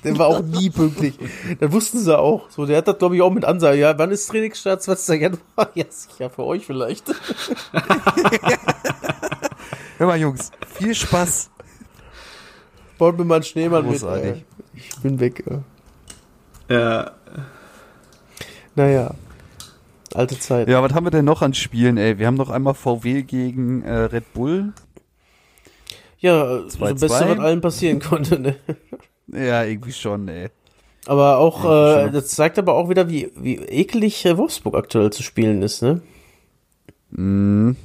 Der 0.04 0.18
war 0.18 0.28
auch 0.28 0.40
nie 0.40 0.70
pünktlich. 0.70 1.18
Das 1.60 1.70
wussten 1.70 1.98
sie 1.98 2.18
auch. 2.18 2.48
So, 2.48 2.64
der 2.64 2.78
hat 2.78 2.88
das, 2.88 2.96
glaube 2.96 3.16
ich, 3.16 3.20
auch 3.20 3.30
mit 3.30 3.44
Ansage. 3.44 3.78
Ja, 3.78 3.98
wann 3.98 4.10
ist 4.10 4.26
Trainingsstart? 4.28 4.82
20. 4.82 5.20
Januar? 5.20 5.40
Ja, 5.74 5.84
sicher, 5.90 6.30
für 6.30 6.44
euch 6.44 6.64
vielleicht. 6.64 7.10
Hör 10.02 10.08
mal, 10.08 10.18
Jungs, 10.18 10.50
viel 10.66 10.96
Spaß. 10.96 11.48
Baut 12.98 13.16
mir 13.16 13.24
mal 13.24 13.36
einen 13.36 13.44
Schneemann 13.44 13.84
mit. 13.84 14.00
Großartig. 14.00 14.32
Äh, 14.32 14.42
ich 14.74 14.96
bin 15.00 15.20
weg. 15.20 15.44
Äh. 16.68 16.74
ja, 16.74 17.12
Naja. 18.74 19.14
Alte 20.12 20.36
Zeit. 20.40 20.66
Ja, 20.66 20.82
was 20.82 20.92
haben 20.92 21.06
wir 21.06 21.12
denn 21.12 21.24
noch 21.24 21.40
an 21.40 21.54
Spielen, 21.54 21.98
ey? 21.98 22.18
Wir 22.18 22.26
haben 22.26 22.34
noch 22.34 22.50
einmal 22.50 22.74
VW 22.74 23.22
gegen 23.22 23.82
äh, 23.82 23.96
Red 23.96 24.32
Bull. 24.32 24.72
Ja, 26.18 26.62
das 26.62 26.80
2-2. 26.80 26.80
Beste, 26.80 27.08
was 27.10 27.38
allen 27.38 27.60
passieren 27.60 28.00
konnte, 28.00 28.40
ne? 28.40 28.56
Ja, 29.28 29.62
irgendwie 29.62 29.92
schon, 29.92 30.26
ey. 30.26 30.48
Aber 31.06 31.38
auch, 31.38 31.62
Ja, 31.62 32.06
äh, 32.06 32.10
das 32.10 32.30
zeigt 32.30 32.58
aber 32.58 32.74
auch 32.74 32.88
wieder, 32.88 33.08
wie, 33.08 33.30
wie 33.36 33.54
eklig 33.54 34.26
äh, 34.26 34.36
Wolfsburg 34.36 34.74
aktuell 34.74 35.12
zu 35.12 35.22
spielen 35.22 35.62
ist, 35.62 35.80
ne? 35.80 36.02
Mhm. 37.12 37.76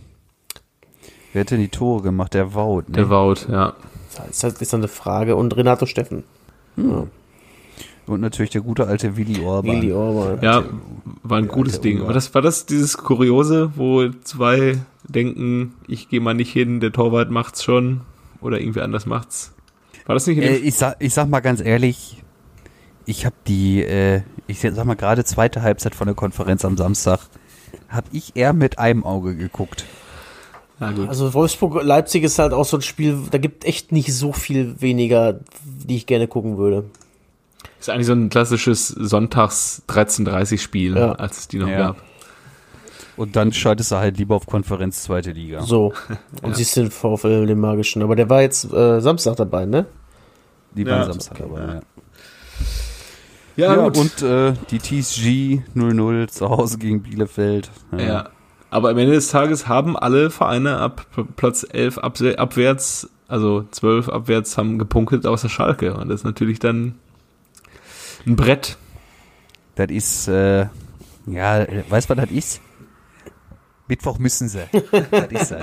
Wer 1.37 1.41
hat 1.41 1.51
denn 1.51 1.59
die 1.59 1.67
Tore 1.67 2.01
gemacht? 2.01 2.33
Der 2.33 2.55
Wout, 2.55 2.85
ne? 2.87 2.93
der 2.95 3.09
Wout, 3.11 3.35
ja. 3.47 3.75
Das 4.15 4.27
ist 4.27 4.43
halt 4.43 4.59
ist 4.59 4.73
dann 4.73 4.79
eine 4.79 4.87
Frage. 4.87 5.35
Und 5.35 5.55
Renato 5.55 5.85
Steffen. 5.85 6.23
Und 6.75 8.21
natürlich 8.21 8.49
der 8.49 8.61
gute 8.61 8.87
alte 8.87 9.17
Willi 9.17 9.45
Orban. 9.45 9.75
Willi 9.75 9.93
Orban. 9.93 10.39
Ja, 10.41 10.63
war 11.21 11.37
ein 11.37 11.47
gutes 11.47 11.79
Ding. 11.79 12.01
War 12.01 12.13
das, 12.13 12.33
war 12.33 12.41
das 12.41 12.65
dieses 12.65 12.97
Kuriose, 12.97 13.73
wo 13.75 14.09
zwei 14.23 14.79
denken, 15.03 15.75
ich 15.87 16.09
gehe 16.09 16.21
mal 16.21 16.33
nicht 16.33 16.51
hin, 16.51 16.79
der 16.79 16.91
Torwart 16.91 17.29
macht's 17.29 17.63
schon 17.63 18.01
oder 18.41 18.59
irgendwie 18.59 18.81
anders 18.81 19.05
macht's? 19.05 19.53
War 20.07 20.15
das 20.15 20.25
nicht 20.25 20.39
Äh, 20.39 20.55
ich, 20.55 20.73
sag, 20.73 20.95
ich 20.97 21.13
sag 21.13 21.29
mal 21.29 21.41
ganz 21.41 21.61
ehrlich, 21.61 22.23
ich 23.05 23.27
habe 23.27 23.35
die, 23.45 23.83
äh, 23.83 24.23
ich 24.47 24.59
sag 24.59 24.85
mal 24.85 24.95
gerade 24.95 25.23
zweite 25.23 25.61
Halbzeit 25.61 25.93
von 25.93 26.07
der 26.07 26.15
Konferenz 26.15 26.65
am 26.65 26.77
Samstag, 26.77 27.19
habe 27.89 28.07
ich 28.11 28.35
eher 28.35 28.53
mit 28.53 28.79
einem 28.79 29.03
Auge 29.03 29.35
geguckt. 29.35 29.85
Na 30.79 30.91
gut. 30.91 31.09
Also 31.09 31.33
Wolfsburg-Leipzig 31.33 32.23
ist 32.23 32.37
halt 32.39 32.53
auch 32.53 32.65
so 32.65 32.77
ein 32.77 32.81
Spiel, 32.81 33.17
da 33.31 33.37
gibt 33.39 33.65
echt 33.65 33.91
nicht 33.91 34.13
so 34.13 34.31
viel 34.31 34.79
weniger, 34.79 35.39
die 35.65 35.95
ich 35.95 36.05
gerne 36.05 36.27
gucken 36.27 36.57
würde. 36.57 36.85
Ist 37.79 37.89
eigentlich 37.89 38.07
so 38.07 38.13
ein 38.13 38.29
klassisches 38.29 38.87
Sonntags 38.87 39.81
13:30 39.87 40.59
Spiel, 40.61 40.95
Ja. 40.97 41.13
als 41.13 41.39
es 41.39 41.47
die 41.47 41.57
noch 41.59 41.67
Ja. 41.67 41.77
gab. 41.77 42.03
Und 43.15 43.35
dann 43.35 43.51
schaltest 43.51 43.91
du 43.91 43.95
halt 43.95 44.17
lieber 44.19 44.35
auf 44.35 44.45
Konferenz 44.45 45.01
zweite 45.03 45.31
Liga. 45.31 45.61
So. 45.63 45.93
Und 46.43 46.55
siehst 46.55 46.75
den 46.75 46.91
VfL, 46.91 47.47
den 47.47 47.59
magischen. 47.59 48.03
Aber 48.03 48.15
der 48.15 48.29
war 48.29 48.41
jetzt 48.41 48.71
äh, 48.71 48.99
Samstag 49.01 49.35
dabei, 49.37 49.65
ne? 49.65 49.87
Die 50.75 50.83
Ja. 50.83 50.91
waren 50.99 51.05
Samstag 51.07 51.39
dabei, 51.39 51.59
ja. 51.61 51.79
Ja, 53.55 53.75
Ja, 53.75 53.87
gut. 53.89 53.97
und 53.97 54.21
äh, 54.21 54.53
die 54.69 54.77
TSG 54.77 55.61
0-0 55.75 56.27
zu 56.27 56.47
Hause 56.49 56.77
gegen 56.77 57.01
Bielefeld. 57.01 57.71
Ja. 57.97 58.29
Aber 58.69 58.89
am 58.89 58.97
Ende 58.97 59.13
des 59.13 59.29
Tages 59.29 59.67
haben 59.67 59.97
alle 59.97 60.29
Vereine 60.29 60.77
ab 60.77 61.05
Platz 61.37 61.65
11 61.69 61.99
abse- 61.99 62.35
abwärts, 62.35 63.09
also 63.27 63.65
12 63.71 64.09
abwärts, 64.09 64.57
haben 64.57 64.77
gepunktet 64.77 65.25
außer 65.25 65.47
Schalke. 65.49 65.93
Und 65.93 66.09
das 66.09 66.21
ist 66.21 66.25
natürlich 66.25 66.59
dann 66.59 66.95
ein 68.25 68.35
Brett. 68.35 68.77
Das 69.75 69.87
ist, 69.89 70.27
äh, 70.27 70.67
ja, 71.27 71.65
weißt 71.89 72.09
du, 72.09 72.17
was 72.17 72.25
das 72.25 72.31
ist? 72.31 72.61
Mittwoch 73.87 74.19
müssen 74.19 74.49
sie. 74.49 74.65
das. 75.29 75.53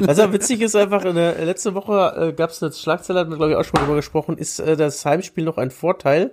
Was 0.00 0.18
ja 0.18 0.32
witzig 0.32 0.60
ist 0.60 0.74
einfach, 0.74 1.04
in 1.04 1.14
der 1.14 1.44
letzte 1.44 1.74
Woche 1.74 2.30
äh, 2.30 2.32
gab 2.32 2.50
es 2.50 2.60
eine 2.60 2.72
Schlagzeile, 2.72 3.20
hatten 3.20 3.30
wir 3.30 3.36
glaube 3.36 3.52
ich 3.52 3.56
auch 3.56 3.64
schon 3.64 3.74
mal 3.78 3.84
drüber 3.86 3.96
gesprochen, 3.96 4.36
ist 4.38 4.58
äh, 4.58 4.76
das 4.76 5.04
Heimspiel 5.04 5.44
noch 5.44 5.56
ein 5.56 5.70
Vorteil? 5.70 6.32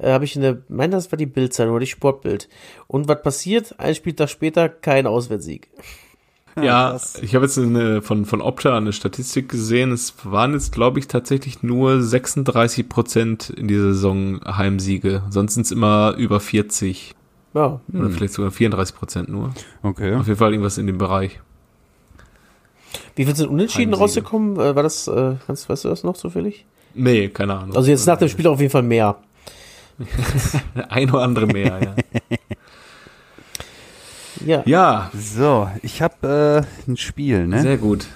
Äh, 0.00 0.12
Habe 0.12 0.24
ich 0.24 0.34
in 0.36 0.42
der, 0.42 0.58
meine 0.68 0.96
das 0.96 1.12
war 1.12 1.16
die 1.16 1.26
Bildzeitung 1.26 1.72
oder 1.74 1.80
die 1.80 1.86
Sportbild. 1.90 2.48
Und 2.86 3.08
was 3.08 3.22
passiert? 3.22 3.74
Ein 3.78 3.94
Spieltag 3.94 4.30
später 4.30 4.68
kein 4.68 5.06
Auswärtssieg. 5.06 5.68
Ja, 6.60 6.98
ich 7.22 7.34
habe 7.36 7.44
jetzt 7.46 7.56
eine, 7.58 8.02
von, 8.02 8.26
von 8.26 8.40
Opta 8.42 8.76
eine 8.76 8.92
Statistik 8.92 9.48
gesehen. 9.48 9.92
Es 9.92 10.14
waren 10.24 10.52
jetzt, 10.52 10.72
glaube 10.72 10.98
ich, 10.98 11.06
tatsächlich 11.06 11.62
nur 11.62 12.02
36 12.02 12.88
Prozent 12.88 13.50
in 13.50 13.68
dieser 13.68 13.94
Saison 13.94 14.40
Heimsiege. 14.44 15.22
Sonst 15.30 15.54
sind 15.54 15.66
es 15.66 15.70
immer 15.72 16.14
über 16.18 16.40
40 16.40 17.14
Ja. 17.54 17.80
oder 17.94 18.10
vielleicht 18.10 18.34
sogar 18.34 18.50
34 18.50 18.96
Prozent 18.96 19.28
nur. 19.28 19.54
Okay. 19.82 20.14
Auf 20.16 20.26
jeden 20.26 20.38
Fall 20.38 20.50
irgendwas 20.52 20.76
in 20.76 20.88
dem 20.88 20.98
Bereich. 20.98 21.38
Wie 23.14 23.24
viel 23.24 23.36
sind 23.36 23.48
unentschieden 23.48 23.92
Heimsiege. 23.92 24.00
rausgekommen? 24.02 24.56
Äh, 24.56 24.74
war 24.74 24.82
das, 24.82 25.06
äh, 25.06 25.34
kannst, 25.46 25.68
weißt 25.68 25.84
du 25.84 25.88
das 25.88 26.02
noch 26.02 26.16
zufällig? 26.16 26.66
Nee, 26.94 27.28
keine 27.28 27.54
Ahnung. 27.58 27.76
Also 27.76 27.90
jetzt 27.90 28.06
nach 28.06 28.18
dem 28.18 28.28
Spiel 28.28 28.48
auf 28.48 28.58
jeden 28.60 28.72
Fall 28.72 28.82
mehr. 28.82 29.16
Ein 30.88 31.10
oder 31.10 31.22
andere 31.22 31.46
mehr, 31.46 31.80
ja. 31.82 31.94
Ja. 34.44 34.62
Ja, 34.64 35.10
So, 35.14 35.68
ich 35.82 36.00
habe 36.00 36.64
äh, 36.86 36.90
ein 36.90 36.96
Spiel, 36.96 37.46
ne? 37.46 37.60
sehr 37.60 37.76
gut. 37.76 38.06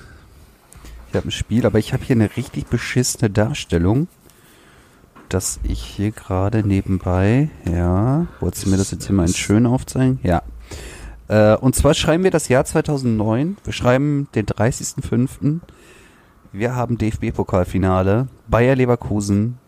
Ich 1.10 1.16
habe 1.16 1.28
ein 1.28 1.30
Spiel, 1.30 1.66
aber 1.66 1.78
ich 1.78 1.92
habe 1.92 2.02
hier 2.02 2.16
eine 2.16 2.36
richtig 2.36 2.66
beschissene 2.66 3.30
Darstellung, 3.30 4.08
dass 5.28 5.60
ich 5.62 5.82
hier 5.82 6.10
gerade 6.10 6.66
nebenbei, 6.66 7.50
ja, 7.70 8.26
wolltest 8.40 8.66
du 8.66 8.70
mir 8.70 8.78
das 8.78 8.90
jetzt 8.90 9.06
hier 9.06 9.14
mal 9.14 9.26
in 9.26 9.34
schön 9.34 9.66
aufzeigen? 9.66 10.18
Ja. 10.22 10.42
Äh, 11.28 11.56
und 11.56 11.74
zwar 11.74 11.94
schreiben 11.94 12.24
wir 12.24 12.30
das 12.30 12.48
Jahr 12.48 12.64
2009, 12.64 13.58
wir 13.62 13.72
schreiben 13.72 14.28
den 14.34 14.46
30.05. 14.46 15.60
Wir 16.52 16.74
haben 16.74 16.98
DFB-Pokalfinale, 16.98 18.28
Bayer 18.48 18.76
Leverkusen 18.76 19.58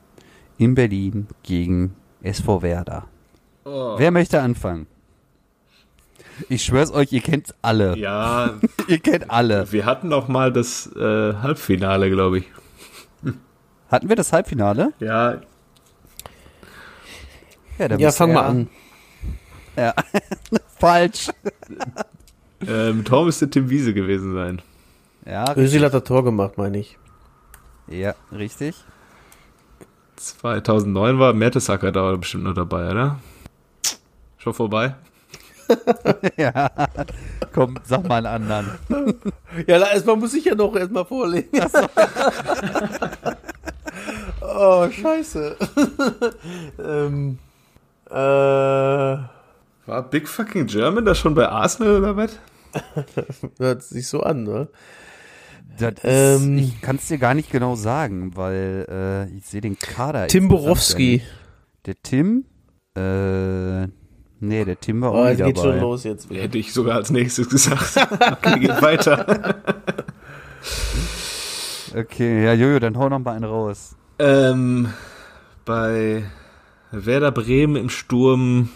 in 0.58 0.74
Berlin 0.74 1.26
gegen 1.42 1.94
SV 2.22 2.62
Werder. 2.62 3.06
Wer 3.64 4.10
möchte 4.10 4.40
anfangen? 4.40 4.86
Ich 6.48 6.64
schwör's 6.64 6.92
euch, 6.92 7.12
ihr 7.12 7.20
kennt's 7.22 7.54
alle. 7.62 7.96
Ja, 7.96 8.54
Ihr 8.88 8.98
kennt 8.98 9.30
alle. 9.30 9.70
wir 9.72 9.86
hatten 9.86 10.12
auch 10.12 10.28
mal 10.28 10.52
das 10.52 10.86
äh, 10.94 11.34
Halbfinale, 11.34 12.10
glaube 12.10 12.38
ich. 12.38 12.44
Hatten 13.90 14.08
wir 14.08 14.16
das 14.16 14.32
Halbfinale? 14.32 14.92
Ja, 15.00 15.40
Ja, 17.78 17.88
dann 17.88 17.98
Ja, 18.00 18.10
fang 18.12 18.32
mal 18.32 18.44
an. 18.44 18.68
Ja. 19.76 19.94
Falsch. 20.78 21.30
ähm, 22.66 23.04
Tor 23.04 23.24
müsste 23.24 23.48
Tim 23.48 23.70
Wiese 23.70 23.94
gewesen 23.94 24.34
sein. 24.34 24.62
Ja, 25.24 25.56
Özil 25.56 25.84
hat 25.84 25.94
das 25.94 26.04
Tor 26.04 26.22
gemacht, 26.24 26.56
meine 26.56 26.78
ich. 26.78 26.98
ja, 27.88 28.14
richtig. 28.32 28.76
2009 30.16 31.18
war 31.18 31.32
Mertesacker 31.32 31.92
da 31.92 32.16
bestimmt 32.16 32.44
noch 32.44 32.54
dabei, 32.54 32.90
oder? 32.90 33.18
Schon 34.38 34.54
vorbei? 34.54 34.94
ja. 36.36 36.70
Komm, 37.52 37.78
sag 37.84 38.06
mal 38.06 38.24
einen 38.26 38.48
anderen. 38.48 39.14
Ja, 39.66 39.78
erstmal 39.78 40.16
muss 40.16 40.34
ich 40.34 40.44
ja 40.44 40.54
noch 40.54 40.76
erstmal 40.76 41.04
vorlegen. 41.04 41.48
oh, 44.40 44.88
scheiße. 44.90 45.56
ähm, 46.78 47.38
äh, 48.08 48.14
War 48.14 49.28
Big 50.10 50.28
Fucking 50.28 50.66
German 50.66 51.04
da 51.04 51.14
schon 51.14 51.34
bei 51.34 51.48
Arsenal 51.48 51.96
oder 51.96 52.16
was? 52.16 52.38
hört 53.58 53.82
sich 53.82 54.06
so 54.06 54.22
an, 54.22 54.44
ne? 54.44 54.68
Das 55.78 55.94
ist, 55.94 56.42
Ähm. 56.42 56.58
ich 56.58 56.80
kann 56.80 56.96
es 56.96 57.06
dir 57.08 57.18
gar 57.18 57.34
nicht 57.34 57.50
genau 57.50 57.74
sagen, 57.74 58.32
weil 58.36 58.86
äh, 58.88 59.36
ich 59.36 59.44
sehe 59.46 59.60
den 59.60 59.78
Kader. 59.78 60.26
Tim 60.28 60.48
Borowski. 60.48 61.12
nicht. 61.22 61.26
Der 61.86 61.94
Tim? 62.02 62.44
Äh, 62.96 63.86
nee, 64.40 64.64
der 64.64 64.80
Tim 64.80 65.00
war 65.02 65.10
auch 65.12 65.14
Oh, 65.20 65.24
nie 65.24 65.30
es 65.32 65.38
geht 65.38 65.56
schon 65.58 65.66
dabei. 65.68 65.80
los 65.80 66.04
jetzt 66.04 66.30
wieder. 66.30 66.42
Hätte 66.42 66.58
ich 66.58 66.72
sogar 66.72 66.96
als 66.96 67.10
nächstes 67.10 67.48
gesagt. 67.48 67.96
Okay, 68.42 68.58
geht 68.60 68.82
weiter. 68.82 69.54
Okay, 71.94 72.44
ja, 72.44 72.52
Jojo, 72.52 72.78
dann 72.78 72.98
hau 72.98 73.08
noch 73.08 73.18
mal 73.20 73.34
einen 73.36 73.44
raus. 73.44 73.94
ähm, 74.18 74.88
bei 75.64 76.24
Werder 76.90 77.32
Bremen 77.32 77.76
im 77.76 77.88
Sturm 77.88 78.68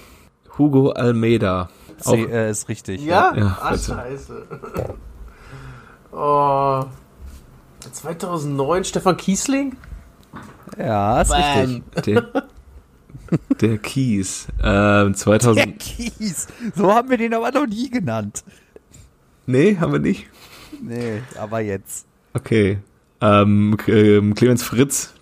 Hugo 0.56 0.90
Almeida. 0.90 1.68
Auch, 2.04 2.12
C, 2.12 2.22
äh, 2.24 2.50
ist 2.50 2.68
richtig. 2.68 3.04
Ja? 3.04 3.34
Ja, 3.36 3.58
Ach, 3.60 3.72
bitte. 3.72 3.84
scheiße. 3.84 4.46
Oh. 6.12 6.84
2009 7.92 8.84
Stefan 8.84 9.16
Kiesling? 9.16 9.76
Ja, 10.78 11.20
ist 11.22 11.32
richtig. 11.32 11.82
der, 12.04 12.48
der 13.60 13.78
Kies. 13.78 14.48
Ähm, 14.62 15.14
2000. 15.14 15.56
Der 15.56 15.72
Kies. 15.72 16.48
So 16.74 16.92
haben 16.92 17.10
wir 17.10 17.16
den 17.16 17.34
aber 17.34 17.50
noch 17.52 17.66
nie 17.66 17.90
genannt. 17.90 18.44
Nee, 19.46 19.76
haben 19.78 19.92
wir 19.92 19.98
nicht. 19.98 20.26
Nee, 20.80 21.22
aber 21.38 21.60
jetzt. 21.60 22.06
Okay. 22.34 22.78
Ähm, 23.20 23.76
ähm, 23.86 24.34
Clemens 24.34 24.62
Fritz. 24.62 25.14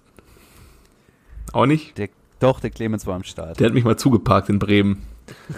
Auch 1.53 1.67
nicht. 1.67 1.97
Der, 1.99 2.09
doch, 2.41 2.61
der 2.61 2.71
Clemens 2.71 3.07
war 3.07 3.17
am 3.17 3.25
Start. 3.25 3.59
Der 3.59 3.67
hat 3.67 3.75
mich 3.75 3.85
mal 3.85 3.97
zugeparkt 3.97 4.49
in 4.49 4.59
Bremen. 4.59 5.03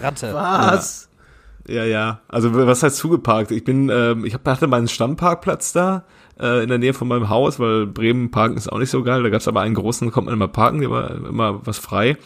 Ratte. 0.01 0.33
Was? 0.33 1.09
Ja, 1.67 1.85
ja. 1.85 2.21
Also 2.27 2.53
was 2.53 2.83
heißt 2.83 2.97
zugeparkt? 2.97 3.51
Ich 3.51 3.63
bin, 3.63 3.89
ähm, 3.89 4.25
ich 4.25 4.33
hab, 4.33 4.45
hatte 4.47 4.67
meinen 4.67 4.87
Stammparkplatz 4.87 5.73
da 5.73 6.05
äh, 6.39 6.63
in 6.63 6.69
der 6.69 6.77
Nähe 6.77 6.93
von 6.93 7.07
meinem 7.07 7.29
Haus, 7.29 7.59
weil 7.59 7.85
Bremen 7.87 8.31
parken 8.31 8.57
ist 8.57 8.71
auch 8.71 8.79
nicht 8.79 8.89
so 8.89 9.03
geil. 9.03 9.23
Da 9.23 9.29
gab's 9.29 9.47
aber 9.47 9.61
einen 9.61 9.75
großen, 9.75 10.07
da 10.07 10.13
konnte 10.13 10.29
man 10.29 10.33
immer 10.33 10.47
parken, 10.47 10.81
der 10.81 10.89
war 10.89 11.11
immer 11.11 11.65
was 11.65 11.77
frei. 11.77 12.17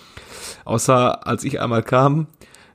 Außer 0.64 1.28
als 1.28 1.44
ich 1.44 1.60
einmal 1.60 1.84
kam, 1.84 2.28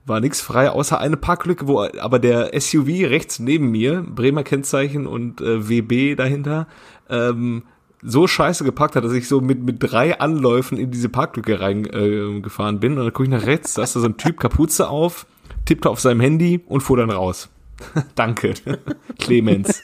war 0.05 0.19
nichts 0.19 0.41
frei, 0.41 0.69
außer 0.69 0.99
eine 0.99 1.17
Parklücke, 1.17 1.67
wo 1.67 1.81
aber 1.99 2.19
der 2.19 2.59
SUV 2.59 3.09
rechts 3.09 3.39
neben 3.39 3.69
mir, 3.69 4.03
Bremer 4.07 4.43
Kennzeichen 4.43 5.05
und 5.07 5.41
äh, 5.41 5.69
WB 5.69 6.15
dahinter, 6.15 6.67
ähm, 7.09 7.63
so 8.03 8.25
scheiße 8.25 8.63
gepackt 8.63 8.95
hat, 8.95 9.03
dass 9.03 9.13
ich 9.13 9.27
so 9.27 9.41
mit, 9.41 9.61
mit 9.61 9.77
drei 9.79 10.19
Anläufen 10.19 10.77
in 10.77 10.89
diese 10.89 11.09
Parklücke 11.09 11.59
reingefahren 11.59 12.77
äh, 12.77 12.79
bin. 12.79 12.93
Und 12.93 13.03
dann 13.03 13.13
gucke 13.13 13.25
ich 13.25 13.29
nach 13.29 13.45
rechts, 13.45 13.75
da 13.75 13.83
ist 13.83 13.95
da 13.95 13.99
so 13.99 14.07
ein 14.07 14.17
Typ 14.17 14.39
Kapuze 14.39 14.89
auf, 14.89 15.27
tippte 15.65 15.89
auf 15.89 15.99
seinem 15.99 16.21
Handy 16.21 16.61
und 16.67 16.81
fuhr 16.81 16.97
dann 16.97 17.09
raus. 17.09 17.49
Danke, 18.15 18.53
Clemens. 19.19 19.83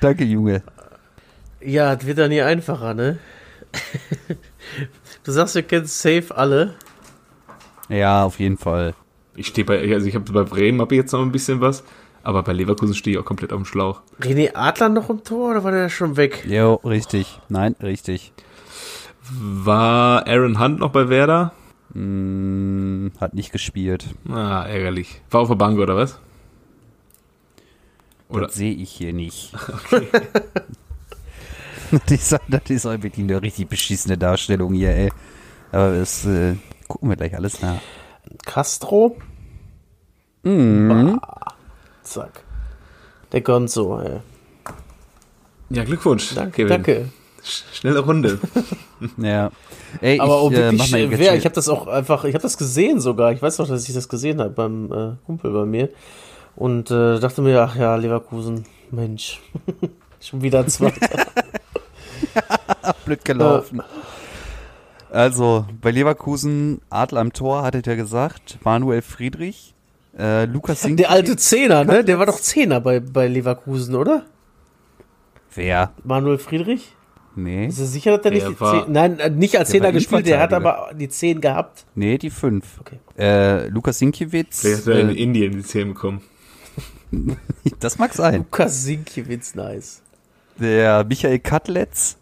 Danke, 0.00 0.24
Junge. 0.24 0.62
Ja, 1.60 1.96
das 1.96 2.06
wird 2.06 2.18
dann 2.18 2.30
nie 2.30 2.42
einfacher, 2.42 2.94
ne? 2.94 3.18
du 5.24 5.32
sagst, 5.32 5.54
wir 5.54 5.62
kennen 5.62 5.86
safe 5.86 6.26
alle. 6.34 6.74
Ja, 7.88 8.24
auf 8.24 8.38
jeden 8.38 8.58
Fall. 8.58 8.94
Ich 9.34 9.48
stehe 9.48 9.64
bei, 9.64 9.92
also 9.92 10.06
ich 10.06 10.14
habe 10.14 10.30
bei 10.32 10.42
Bremen 10.42 10.80
habe 10.80 10.94
ich 10.94 11.00
jetzt 11.00 11.12
noch 11.12 11.22
ein 11.22 11.32
bisschen 11.32 11.60
was, 11.60 11.84
aber 12.22 12.42
bei 12.42 12.52
Leverkusen 12.52 12.94
stehe 12.94 13.16
ich 13.16 13.20
auch 13.20 13.24
komplett 13.24 13.52
auf 13.52 13.58
dem 13.60 13.64
Schlauch. 13.64 14.02
René 14.20 14.54
Adler 14.54 14.88
noch 14.88 15.10
im 15.10 15.24
Tor 15.24 15.50
oder 15.50 15.64
war 15.64 15.72
der 15.72 15.88
schon 15.88 16.16
weg? 16.16 16.44
Jo, 16.46 16.74
richtig. 16.84 17.40
Nein, 17.48 17.74
richtig. 17.82 18.32
War 19.30 20.26
Aaron 20.26 20.58
Hunt 20.58 20.80
noch 20.80 20.90
bei 20.90 21.08
Werder? 21.08 21.52
Hm, 21.92 23.12
hat 23.20 23.34
nicht 23.34 23.52
gespielt. 23.52 24.06
Ah, 24.28 24.64
ärgerlich. 24.64 25.22
War 25.30 25.40
auf 25.40 25.48
der 25.48 25.54
Bank 25.56 25.78
oder 25.78 25.96
was? 25.96 26.18
Oder? 28.28 28.46
Das 28.46 28.54
sehe 28.54 28.74
ich 28.74 28.90
hier 28.90 29.12
nicht. 29.12 29.52
das, 31.90 32.10
ist, 32.10 32.38
das 32.48 32.62
ist 32.68 32.86
auch 32.86 33.02
wirklich 33.02 33.24
eine 33.24 33.40
richtig 33.40 33.68
beschissene 33.68 34.18
Darstellung 34.18 34.74
hier, 34.74 34.94
ey. 34.94 35.12
Aber 35.72 35.98
das 35.98 36.24
äh, 36.26 36.56
gucken 36.86 37.08
wir 37.08 37.16
gleich 37.16 37.34
alles 37.34 37.60
nach. 37.62 37.80
Castro? 38.44 39.16
Mhm. 40.42 41.20
Zack. 42.02 42.42
Der 43.32 43.40
Gonzo, 43.40 44.00
ey. 44.00 44.20
Ja, 45.70 45.84
Glückwunsch. 45.84 46.34
Danke, 46.34 46.64
Kevin. 46.64 46.68
danke. 46.68 47.08
Sch- 47.48 47.62
Schnelle 47.72 48.00
Runde. 48.00 48.38
Ja. 49.16 49.50
Ey, 50.00 50.18
Aber 50.18 50.38
auch 50.38 50.50
ich, 50.50 50.58
äh, 50.58 50.72
wirklich 50.72 50.90
jetzt 50.90 51.14
schwer. 51.16 51.36
Ich 51.36 51.44
habe 51.44 51.54
das 51.54 51.68
auch 51.68 51.86
einfach, 51.86 52.24
ich 52.24 52.34
habe 52.34 52.42
das 52.42 52.58
gesehen 52.58 52.98
sogar. 53.00 53.30
Ich 53.32 53.40
weiß 53.40 53.58
noch, 53.58 53.68
dass 53.68 53.88
ich 53.88 53.94
das 53.94 54.08
gesehen 54.08 54.40
habe 54.40 54.50
beim 54.50 54.92
äh, 54.92 55.10
Kumpel 55.24 55.52
bei 55.52 55.64
mir. 55.64 55.88
Und 56.56 56.90
äh, 56.90 57.20
dachte 57.20 57.40
mir, 57.42 57.62
ach 57.62 57.76
ja, 57.76 57.94
Leverkusen, 57.94 58.64
Mensch. 58.90 59.40
Schon 60.20 60.42
wieder 60.42 60.66
zwei. 60.66 60.92
blöd 63.04 63.24
gelaufen. 63.24 63.82
Also, 65.10 65.64
bei 65.80 65.90
Leverkusen, 65.92 66.80
Adler 66.90 67.20
am 67.20 67.32
Tor, 67.32 67.62
hattet 67.62 67.86
ihr 67.86 67.94
gesagt, 67.96 68.58
Manuel 68.64 69.00
Friedrich, 69.02 69.74
äh, 70.18 70.44
Lukas 70.46 70.82
Sink. 70.82 70.96
Der 70.96 71.10
alte 71.10 71.36
Zehner, 71.36 71.84
ne? 71.84 72.02
Der 72.04 72.18
war 72.18 72.26
doch 72.26 72.40
Zehner 72.40 72.80
bei, 72.80 72.98
bei 73.00 73.28
Leverkusen, 73.28 73.94
oder? 73.94 74.24
Wer? 75.54 75.92
Manuel 76.04 76.38
Friedrich? 76.38 76.94
Nee, 77.36 77.66
Ist 77.66 77.78
er 77.78 77.86
sicher, 77.86 78.10
dass 78.12 78.22
der 78.22 78.32
Der 78.32 78.40
nicht 78.48 78.56
die 78.56 78.60
war- 78.60 78.84
Zehn, 78.84 78.92
Nein, 78.92 79.18
äh, 79.20 79.30
nicht 79.30 79.56
als 79.56 79.68
der 79.68 79.74
Zehner 79.74 79.84
war 79.86 79.92
gespielt, 79.92 80.26
der 80.26 80.40
hat 80.40 80.52
aber 80.52 80.90
die 80.94 81.08
Zehn 81.08 81.40
gehabt. 81.40 81.84
nee, 81.94 82.18
die 82.18 82.30
fünf. 82.30 82.80
Okay. 82.80 82.98
Äh, 83.16 83.68
Lukas 83.68 83.98
Sinkiewicz, 83.98 84.60
Vielleicht 84.60 84.78
ist 84.80 84.86
er 84.88 85.00
in 85.00 85.08
äh, 85.10 85.12
Indien 85.12 85.52
ins 85.52 85.68
Team 85.68 85.94
gekommen. 85.94 86.20
das 87.80 87.98
mag 87.98 88.12
sein. 88.14 88.38
Lukas 88.38 88.82
Sinkiewicz, 88.84 89.54
nice. 89.54 90.02
Der 90.58 91.04
Michael 91.04 91.38
Katlitz, 91.38 92.16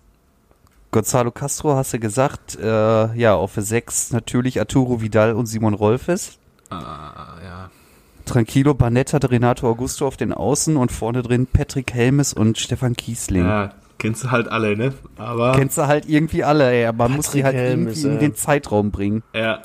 Gonzalo 0.91 1.31
Castro, 1.31 1.75
hast 1.77 1.95
du 1.95 1.99
gesagt, 1.99 2.59
äh, 2.61 3.15
ja, 3.15 3.35
auf 3.35 3.55
der 3.55 3.63
sechs 3.63 4.13
natürlich 4.13 4.61
Arturo 4.61 5.01
Vidal 5.01 5.33
und 5.33 5.47
Simon 5.47 5.75
Rolfes. 5.75 6.39
Ah, 6.71 7.37
ja. 7.43 7.71
Tranquilo 8.25 8.75
Barnett 8.75 9.13
hatte 9.13 9.31
Renato 9.31 9.69
Augusto 9.69 10.07
auf 10.07 10.17
den 10.17 10.33
Außen 10.33 10.77
und 10.77 10.91
vorne 10.93 11.23
drin 11.23 11.47
Patrick 11.47 11.95
Helmes 11.95 12.33
und 12.33 12.59
Stefan 12.59 12.95
Kiesling. 12.97 13.45
Ja, 13.45 13.73
kennst 13.99 14.24
du 14.24 14.30
halt 14.30 14.49
alle, 14.49 14.76
ne? 14.76 14.92
Aber, 15.16 15.53
Kennst 15.53 15.78
du 15.78 15.86
halt 15.86 16.09
irgendwie 16.09 16.44
alle, 16.44 16.70
ey, 16.70 16.86
aber 16.86 17.09
man 17.09 17.16
muss 17.16 17.30
die 17.30 17.44
halt 17.44 17.57
irgendwie 17.57 18.01
in 18.03 18.12
ey. 18.12 18.18
den 18.18 18.34
Zeitraum 18.34 18.90
bringen. 18.90 19.22
ja. 19.32 19.62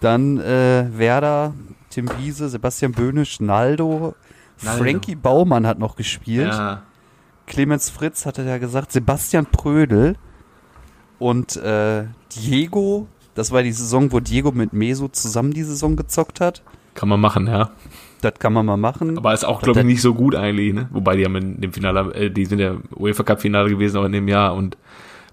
Dann 0.00 0.40
äh, 0.40 0.86
Werder, 0.98 1.54
Tim 1.88 2.10
Wiese, 2.18 2.48
Sebastian 2.48 2.90
Böhnisch, 2.90 3.38
Naldo, 3.38 4.16
Naldo. 4.60 4.82
Frankie 4.82 5.14
Baumann 5.14 5.64
hat 5.64 5.78
noch 5.78 5.94
gespielt. 5.94 6.48
Ja. 6.52 6.82
Clemens 7.46 7.88
Fritz 7.88 8.26
hatte 8.26 8.42
ja 8.42 8.58
gesagt, 8.58 8.90
Sebastian 8.90 9.46
Prödel 9.46 10.16
und 11.20 11.56
äh, 11.56 12.06
Diego, 12.34 13.06
das 13.34 13.52
war 13.52 13.62
die 13.62 13.70
Saison, 13.72 14.10
wo 14.10 14.18
Diego 14.18 14.50
mit 14.50 14.72
Meso 14.72 15.06
zusammen 15.06 15.52
die 15.52 15.62
Saison 15.62 15.94
gezockt 15.94 16.40
hat. 16.40 16.62
Kann 16.94 17.08
man 17.08 17.20
machen, 17.20 17.46
ja. 17.46 17.70
Das 18.22 18.34
kann 18.38 18.52
man 18.52 18.64
mal 18.64 18.76
machen. 18.76 19.18
Aber 19.18 19.34
ist 19.34 19.44
auch, 19.44 19.60
glaube 19.60 19.80
ich, 19.80 19.86
nicht 19.86 20.00
so 20.00 20.14
gut 20.14 20.34
eigentlich, 20.34 20.72
ne? 20.72 20.88
Wobei 20.92 21.16
die 21.16 21.24
haben 21.24 21.36
in 21.36 21.60
dem 21.60 21.72
Finale, 21.72 22.14
äh, 22.14 22.30
die 22.30 22.46
sind 22.46 22.60
ja 22.60 22.76
UEFA 22.96 23.24
Cup 23.24 23.40
Finale 23.40 23.68
gewesen, 23.68 23.98
auch 23.98 24.04
in 24.04 24.12
dem 24.12 24.28
Jahr 24.28 24.54
und 24.54 24.76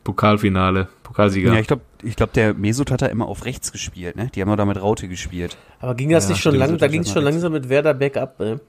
Pokalfinale, 0.04 0.88
Pokalsieger. 1.04 1.54
Ja, 1.54 1.60
ich 1.60 1.68
glaube, 1.68 1.84
ich 2.02 2.16
glaub, 2.16 2.34
der 2.34 2.56
Mesut 2.56 2.90
hat 2.90 3.04
da 3.04 3.06
immer 3.06 3.28
auf 3.28 3.46
rechts 3.46 3.72
gespielt, 3.72 4.16
ne? 4.16 4.32
Die 4.34 4.42
haben 4.42 4.50
doch 4.50 4.56
da 4.56 4.66
mit 4.66 4.82
Raute 4.82 5.08
gespielt. 5.08 5.56
Aber 5.80 5.94
ging 5.94 6.10
das 6.10 6.26
Ja, 6.26 6.32
nicht 6.32 6.42
schon 6.42 6.56
lang, 6.56 6.78
da 6.80 6.88
ging 6.88 7.02
es 7.02 7.10
ja 7.10 7.14
schon 7.14 7.24
langsam 7.24 7.52
mit 7.52 7.70
Werder 7.70 7.94
bergab, 7.94 8.40
ne? 8.40 8.60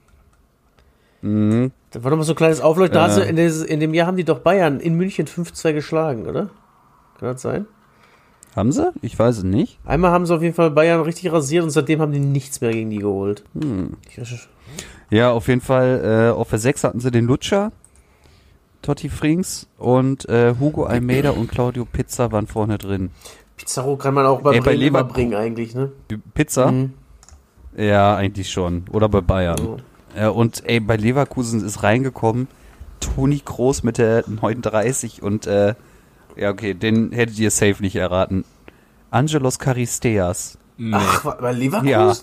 Mhm. 1.22 1.72
Da 1.90 2.04
war 2.04 2.10
doch 2.10 2.18
mal 2.18 2.24
so 2.24 2.32
ein 2.32 2.36
kleines 2.36 2.60
Aufleuchten. 2.60 2.98
Äh. 2.98 3.28
in, 3.28 3.38
in 3.38 3.80
dem 3.80 3.94
Jahr 3.94 4.06
haben 4.06 4.16
die 4.16 4.24
doch 4.24 4.40
Bayern 4.40 4.80
in 4.80 4.94
München 4.96 5.26
5-2 5.26 5.72
geschlagen, 5.72 6.26
oder? 6.26 6.50
Kann 7.18 7.32
das 7.32 7.42
sein? 7.42 7.66
Haben 8.56 8.72
sie? 8.72 8.90
Ich 9.02 9.16
weiß 9.18 9.38
es 9.38 9.44
nicht. 9.44 9.78
Einmal 9.84 10.10
haben 10.10 10.26
sie 10.26 10.34
auf 10.34 10.42
jeden 10.42 10.54
Fall 10.54 10.70
Bayern 10.70 11.00
richtig 11.02 11.32
rasiert 11.32 11.62
und 11.64 11.70
seitdem 11.70 12.00
haben 12.00 12.12
die 12.12 12.18
nichts 12.18 12.60
mehr 12.60 12.72
gegen 12.72 12.90
die 12.90 12.98
geholt. 12.98 13.44
Hm. 13.60 13.96
Ja, 15.10 15.30
auf 15.32 15.48
jeden 15.48 15.60
Fall, 15.60 16.30
äh, 16.32 16.36
auf 16.36 16.50
der 16.50 16.58
6 16.58 16.84
hatten 16.84 17.00
sie 17.00 17.10
den 17.10 17.26
Lutscher, 17.26 17.72
Totti 18.82 19.08
Frings 19.08 19.66
und 19.78 20.28
äh, 20.28 20.54
Hugo 20.58 20.84
Almeida 20.84 21.30
und 21.30 21.50
Claudio 21.50 21.84
Pizza 21.84 22.32
waren 22.32 22.46
vorne 22.46 22.78
drin. 22.78 23.10
Pizarro 23.56 23.96
kann 23.96 24.14
man 24.14 24.24
auch 24.26 24.40
bei 24.40 24.54
Ey, 24.54 24.60
bei 24.60 24.74
Leverkusen- 24.74 25.12
bringen 25.12 25.34
eigentlich, 25.34 25.74
ne? 25.74 25.92
Pizza? 26.34 26.72
Mhm. 26.72 26.94
Ja, 27.76 28.16
eigentlich 28.16 28.50
schon. 28.50 28.84
Oder 28.90 29.08
bei 29.08 29.20
Bayern. 29.20 29.82
Ja, 30.16 30.30
und 30.30 30.62
ey, 30.66 30.80
bei 30.80 30.96
Leverkusen 30.96 31.64
ist 31.64 31.82
reingekommen 31.82 32.48
Toni 33.00 33.40
Kroos 33.44 33.82
mit 33.82 33.98
der 33.98 34.24
39 34.26 35.22
und 35.22 35.46
äh, 35.46 35.74
ja, 36.36 36.50
okay, 36.50 36.74
den 36.74 37.12
hättet 37.12 37.38
ihr 37.38 37.50
safe 37.50 37.76
nicht 37.80 37.96
erraten. 37.96 38.44
Angelos 39.10 39.58
Charisteas. 39.58 40.58
Nee. 40.76 40.96
Ach, 40.96 41.36
bei 41.36 41.52
Leverkusen? 41.52 41.88
Ja. 41.88 42.14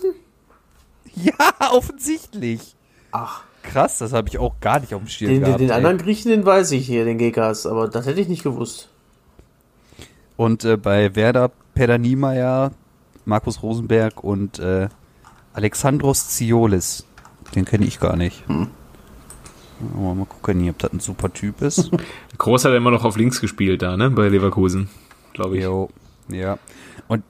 Ja, 1.14 1.70
offensichtlich. 1.72 2.74
Ach, 3.12 3.42
Krass, 3.62 3.98
das 3.98 4.12
habe 4.12 4.28
ich 4.28 4.38
auch 4.38 4.60
gar 4.60 4.80
nicht 4.80 4.94
auf 4.94 5.02
dem 5.02 5.08
Schirm 5.08 5.30
den, 5.30 5.40
den, 5.40 5.44
gehabt. 5.44 5.60
den 5.60 5.70
ey. 5.70 5.76
anderen 5.76 5.98
Griechen, 5.98 6.30
den 6.30 6.46
weiß 6.46 6.70
ich 6.72 6.86
hier, 6.86 7.04
den 7.04 7.18
Gekas, 7.18 7.66
aber 7.66 7.88
das 7.88 8.06
hätte 8.06 8.20
ich 8.20 8.28
nicht 8.28 8.42
gewusst. 8.42 8.88
Und 10.36 10.64
äh, 10.64 10.76
bei 10.76 11.14
Werder 11.14 11.50
Peter 11.74 11.98
Niemeyer, 11.98 12.72
Markus 13.24 13.62
Rosenberg 13.62 14.24
und 14.24 14.58
äh, 14.58 14.88
Alexandros 15.52 16.28
Ziolis. 16.28 17.04
Den 17.54 17.64
kenne 17.64 17.84
ich 17.84 18.00
gar 18.00 18.16
nicht. 18.16 18.46
Hm. 18.48 18.68
Aber 19.94 20.14
mal 20.14 20.24
gucken 20.26 20.60
hier, 20.60 20.70
ob 20.72 20.78
das 20.78 20.92
ein 20.92 21.00
super 21.00 21.32
Typ 21.32 21.62
ist. 21.62 21.90
Groß 22.38 22.64
hat 22.64 22.74
immer 22.74 22.90
noch 22.90 23.04
auf 23.04 23.16
links 23.16 23.40
gespielt 23.40 23.82
da, 23.82 23.96
ne? 23.96 24.10
Bei 24.10 24.28
Leverkusen, 24.28 24.88
glaube 25.34 25.56
ich. 25.56 25.64
jo, 25.64 25.88
ja. 26.28 26.58
Und 27.06 27.22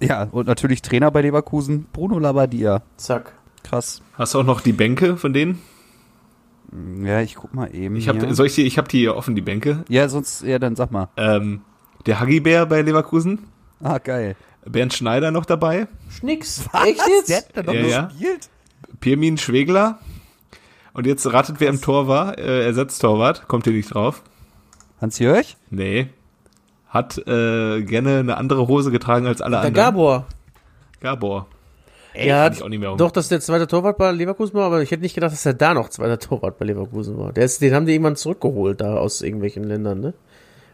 ja, 0.00 0.28
und 0.32 0.46
natürlich 0.46 0.82
Trainer 0.82 1.10
bei 1.10 1.22
Leverkusen, 1.22 1.86
Bruno 1.92 2.18
Labbadia. 2.18 2.82
Zack. 2.96 3.32
Krass. 3.62 4.02
Hast 4.14 4.34
du 4.34 4.40
auch 4.40 4.44
noch 4.44 4.60
die 4.60 4.72
Bänke 4.74 5.16
von 5.16 5.32
denen? 5.32 5.60
Ja, 7.02 7.20
ich 7.20 7.36
guck 7.36 7.54
mal 7.54 7.74
eben. 7.74 7.96
Ich 7.96 8.08
habe 8.08 8.18
hier. 8.20 8.34
soll 8.34 8.46
ich 8.46 8.54
die, 8.54 8.66
ich 8.66 8.76
habe 8.78 8.88
die 8.88 8.98
hier 8.98 9.16
offen, 9.16 9.34
die 9.34 9.40
Bänke. 9.42 9.84
ja, 9.88 10.08
sonst, 10.08 10.42
ja, 10.42 10.58
dann 10.58 10.76
sag 10.76 10.90
mal. 10.90 11.08
Ähm, 11.16 11.62
der 12.06 12.20
Hagibär 12.20 12.66
bei 12.66 12.82
Leverkusen, 12.82 13.38
Ah, 13.82 13.98
geil. 13.98 14.36
Bernd 14.66 14.94
Schneider 14.94 15.30
noch 15.30 15.44
dabei, 15.44 15.88
Schnicks. 16.08 16.64
Echt 16.86 17.00
jetzt? 17.28 17.50
da 17.54 17.62
Ja, 17.72 17.80
ja. 17.86 18.02
gespielt? 18.06 18.48
Pirmin 19.00 19.36
Schwegler. 19.38 19.98
Und 20.94 21.06
jetzt 21.06 21.30
ratet, 21.32 21.56
wer 21.58 21.68
im 21.68 21.80
Tor 21.80 22.08
war. 22.08 22.38
Äh, 22.38 22.64
Ersatztorwart, 22.64 23.46
kommt 23.48 23.66
ihr 23.66 23.72
nicht 23.72 23.92
drauf? 23.92 24.22
Hans-Jörg? 25.00 25.56
Nee. 25.70 26.08
Hat 26.88 27.18
äh, 27.18 27.82
gerne 27.82 28.20
eine 28.20 28.36
andere 28.36 28.68
Hose 28.68 28.90
getragen 28.92 29.26
als 29.26 29.42
alle 29.42 29.56
Der 29.56 29.60
anderen. 29.66 29.74
Gabor. 29.74 30.26
Gabor. 31.00 31.46
Ja, 32.14 32.48
ich 32.48 32.62
auch 32.62 32.68
nicht 32.68 32.78
mehr 32.78 32.92
um. 32.92 32.96
doch, 32.98 33.10
dass 33.10 33.26
der 33.28 33.40
zweite 33.40 33.66
Torwart 33.66 33.98
bei 33.98 34.12
Leverkusen 34.12 34.54
war, 34.54 34.66
aber 34.66 34.80
ich 34.82 34.92
hätte 34.92 35.02
nicht 35.02 35.14
gedacht, 35.16 35.32
dass 35.32 35.44
er 35.44 35.54
da 35.54 35.74
noch 35.74 35.88
zweiter 35.88 36.20
Torwart 36.20 36.58
bei 36.60 36.64
Leverkusen 36.66 37.18
war. 37.18 37.32
Der 37.32 37.44
ist, 37.44 37.60
den 37.60 37.74
haben 37.74 37.86
die 37.86 37.92
irgendwann 37.92 38.14
zurückgeholt 38.14 38.80
da 38.80 38.94
aus 38.98 39.20
irgendwelchen 39.20 39.64
Ländern, 39.64 39.98
ne? 40.00 40.14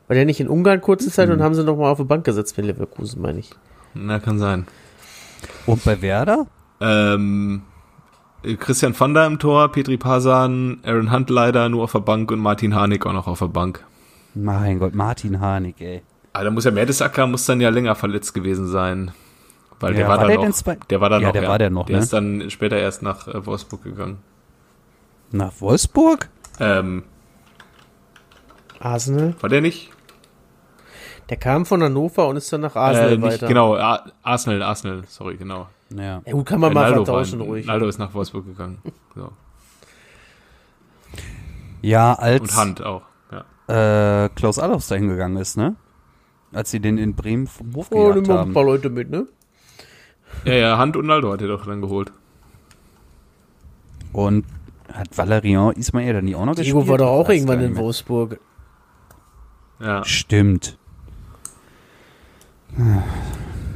War 0.07 0.17
der 0.17 0.27
nicht 0.27 0.41
in 0.41 0.49
Ungarn 0.49 0.83
kurze 0.83 1.11
Zeit 1.11 1.29
Mhm. 1.29 1.37
und 1.37 1.43
haben 1.43 1.55
sie 1.55 1.65
noch 1.65 1.77
mal 1.79 1.91
auf 1.91 1.97
die 1.97 2.05
Bank 2.05 2.25
gesetzt 2.27 2.57
bei 2.57 2.63
Leverkusen, 2.63 3.23
meine 3.23 3.39
ich. 3.39 3.51
Na, 3.95 4.19
kann 4.19 4.39
sein. 4.39 4.67
Und 5.65 5.83
bei 5.85 6.03
Werder? 6.03 6.47
Ähm, 6.83 7.63
Christian 8.59 8.99
van 8.99 9.13
der 9.15 9.27
im 9.27 9.39
Tor, 9.39 9.69
Petri 9.71 9.97
Pasan, 9.99 10.81
Aaron 10.85 11.13
Hunt 11.13 11.29
leider 11.31 11.69
nur 11.69 11.85
auf 11.85 11.93
der 11.93 11.99
Bank 12.01 12.31
und 12.31 12.39
Martin 12.39 12.75
Harnik 12.75 13.05
auch 13.07 13.13
noch 13.13 13.27
auf 13.27 13.39
der 13.41 13.49
Bank. 13.49 13.85
Mein 14.35 14.79
Gott, 14.79 14.95
Martin 14.95 15.41
Harnik, 15.41 15.81
ey. 15.81 16.03
Aber 16.33 16.45
da 16.45 16.51
muss 16.51 16.65
ja 16.65 16.71
Mertesacker 16.71 17.27
muss 17.27 17.45
dann 17.45 17.61
ja 17.61 17.69
länger 17.69 17.95
verletzt 17.95 18.33
gewesen 18.33 18.67
sein. 18.69 19.11
Weil 19.79 19.93
der 19.95 20.03
Ja, 20.03 20.09
war, 20.09 20.17
war 20.19 20.25
dann 20.25 20.29
der 20.29 20.39
denn 20.39 20.49
noch. 20.51 20.55
zwei- 20.57 20.79
Der 20.89 21.01
war 21.01 21.11
dann 21.11 21.23
Ja, 21.23 21.29
noch. 21.29 21.33
der 21.33 21.49
war 21.49 21.59
der 21.59 21.71
noch, 21.71 21.87
Der 21.87 21.97
ne? 21.97 22.03
ist 22.03 22.13
dann 22.13 22.51
später 22.51 22.79
erst 22.79 23.03
nach 23.03 23.27
äh, 23.29 23.45
Wolfsburg 23.47 23.83
gegangen. 23.83 24.19
Nach 25.33 25.53
Wolfsburg? 25.61 26.29
Ähm, 26.61 27.03
Arsenal? 28.79 29.35
war 29.41 29.49
der 29.51 29.61
nicht? 29.61 29.91
Der 31.29 31.37
kam 31.37 31.67
von 31.67 31.83
Hannover 31.83 32.27
und 32.29 32.37
ist 32.37 32.53
dann 32.53 32.63
nach 32.63 32.75
Arsenal 32.77 33.13
äh, 33.13 33.17
nicht 33.17 33.33
weiter. 33.35 33.47
genau, 33.49 33.77
Ar 33.77 34.11
Arsenal, 34.23 34.63
Arsenal, 34.63 35.03
sorry, 35.09 35.37
genau. 35.37 35.69
Ja. 35.95 36.23
Ja 36.25 36.33
gut, 36.33 36.47
kann 36.47 36.61
man 36.61 36.71
Äh, 36.71 36.75
mal 36.75 36.83
Naldo 36.91 37.05
vertauschen 37.05 37.41
war, 37.41 37.47
ruhig. 37.47 37.67
Naldo 37.67 37.89
ist 37.89 37.99
nach 37.99 38.13
Wolfsburg 38.15 38.47
gegangen. 38.47 38.79
So. 39.15 39.31
Ja, 41.83 42.15
als 42.15 42.41
Und 42.43 42.57
Hunt 42.57 42.83
auch. 42.83 43.03
Ja. 43.33 44.25
äh, 44.25 44.29
Klaus 44.31 44.59
Allofs 44.59 44.89
dahin 44.89 45.09
gegangen 45.09 45.37
ist, 45.37 45.57
ne? 45.57 45.77
Als 46.53 46.71
sie 46.71 46.81
den 46.81 46.99
in 46.99 47.15
Bremen 47.15 47.47
vom 47.47 47.75
Hof 47.75 47.89
Oh, 47.91 48.09
gejagt 48.13 48.27
mal 48.27 48.35
ein 48.35 48.39
haben. 48.41 48.53
paar 48.55 48.65
Leute 48.65 48.91
mit, 48.91 49.11
ne? 49.11 49.27
ja, 50.45 50.53
ja, 50.55 50.81
Hunt 50.81 50.97
und 50.97 51.07
Naldo 51.07 51.33
hat 51.33 51.41
er 51.43 51.49
doch 51.49 51.65
dann 51.67 51.81
geholt. 51.81 52.13
Und 54.13 54.45
hat 54.93 55.17
Valerian 55.17 55.73
Ismail 55.75 56.13
dann 56.13 56.25
nie 56.25 56.35
auch 56.35 56.45
noch 56.45 56.55
Diego 56.57 56.79
gespielt? 56.81 56.89
war 56.91 56.99
doch 56.99 57.11
auch 57.11 57.29
irgendwann 57.29 57.61
in. 57.61 57.77
Wolfsburg. 57.77 58.39
Ja. 59.81 60.05
Stimmt. 60.05 60.77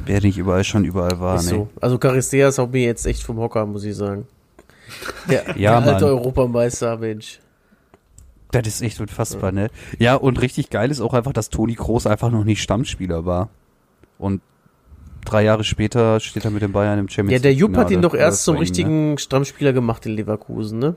Wer 0.05 0.21
nicht 0.21 0.37
überall 0.37 0.63
schon 0.63 0.85
überall 0.85 1.19
war, 1.19 1.35
Ist 1.37 1.45
ne? 1.45 1.49
so. 1.51 1.69
Also 1.81 1.97
Charisteas 1.97 2.57
haut 2.57 2.71
mir 2.71 2.83
jetzt 2.83 3.05
echt 3.05 3.23
vom 3.23 3.37
Hocker, 3.37 3.65
muss 3.65 3.83
ich 3.83 3.95
sagen. 3.95 4.27
Der, 5.29 5.43
Ja, 5.57 5.81
der 5.81 5.93
alte. 5.93 6.05
Europameister, 6.05 6.97
Mensch. 6.97 7.39
Das 8.51 8.67
ist 8.67 8.81
echt 8.81 9.01
unfassbar, 9.01 9.51
ne? 9.51 9.69
Ja, 9.99 10.15
und 10.15 10.41
richtig 10.41 10.69
geil 10.69 10.89
ist 10.91 11.01
auch 11.01 11.13
einfach, 11.13 11.33
dass 11.33 11.49
Toni 11.49 11.75
Kroos 11.75 12.07
einfach 12.07 12.31
noch 12.31 12.43
nicht 12.45 12.61
Stammspieler 12.61 13.25
war. 13.25 13.49
Und 14.17 14.41
drei 15.25 15.43
Jahre 15.43 15.63
später 15.63 16.19
steht 16.21 16.45
er 16.45 16.51
mit 16.51 16.61
den 16.61 16.71
Bayern 16.71 16.99
im 16.99 17.09
Champions 17.09 17.33
Ja, 17.33 17.39
der 17.39 17.51
League 17.51 17.59
Jupp 17.61 17.75
hat 17.75 17.91
ihn 17.91 18.01
doch 18.01 18.13
erst 18.13 18.43
zum 18.45 18.55
richtigen 18.57 19.17
Stammspieler 19.17 19.73
gemacht 19.73 20.05
in 20.05 20.13
Leverkusen, 20.13 20.79
ne? 20.79 20.95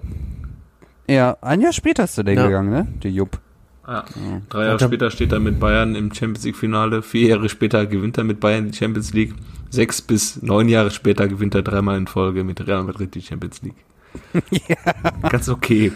Ne? 1.09 1.15
Ja, 1.15 1.37
ein 1.41 1.61
Jahr 1.63 1.73
später 1.73 2.05
ist 2.05 2.19
er 2.19 2.25
denn 2.25 2.37
Ja. 2.37 2.47
gegangen, 2.47 2.71
ne? 2.71 2.87
Der 3.03 3.11
Jupp. 3.11 3.41
Ja. 3.89 4.05
Drei 4.49 4.66
Jahre 4.66 4.78
später 4.78 5.11
steht 5.11 5.32
er 5.32 5.41
mit 5.41 5.59
Bayern 5.59 5.95
im 5.95 6.12
Champions 6.12 6.45
League 6.45 6.57
Finale. 6.57 7.03
Vier 7.03 7.28
Jahre 7.28 7.49
später 7.49 7.86
gewinnt 7.86 8.18
er 8.18 8.24
mit 8.24 8.41
Bayern 8.41 8.70
die 8.70 8.76
Champions 8.76 9.12
League. 9.14 9.34
Sechs 9.70 10.01
bis 10.03 10.43
neun 10.43 10.68
Jahre 10.68 10.91
später 10.91 11.26
gewinnt 11.28 11.55
er 11.55 11.62
dreimal 11.62 11.97
in 11.97 12.07
Folge 12.07 12.45
mit 12.45 12.66
Real 12.66 12.84
Madrid 12.84 13.14
die 13.14 13.22
Champions 13.22 13.62
League. 13.62 13.76
Ganz 15.30 15.49
okay. 15.49 15.93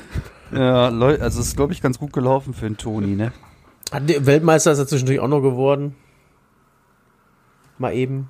Ja, 0.52 0.88
Leute, 0.88 1.22
also 1.22 1.40
es 1.40 1.48
ist, 1.48 1.56
glaube 1.56 1.72
ich, 1.72 1.80
ganz 1.80 1.98
gut 1.98 2.12
gelaufen 2.12 2.52
für 2.52 2.66
den 2.66 2.76
Toni, 2.76 3.16
ne? 3.16 3.32
Hat 3.90 4.08
der 4.08 4.26
Weltmeister 4.26 4.72
ist 4.72 4.78
er 4.78 4.86
zwischendurch 4.86 5.18
auch 5.20 5.28
noch 5.28 5.40
geworden. 5.40 5.94
Mal 7.78 7.94
eben. 7.94 8.28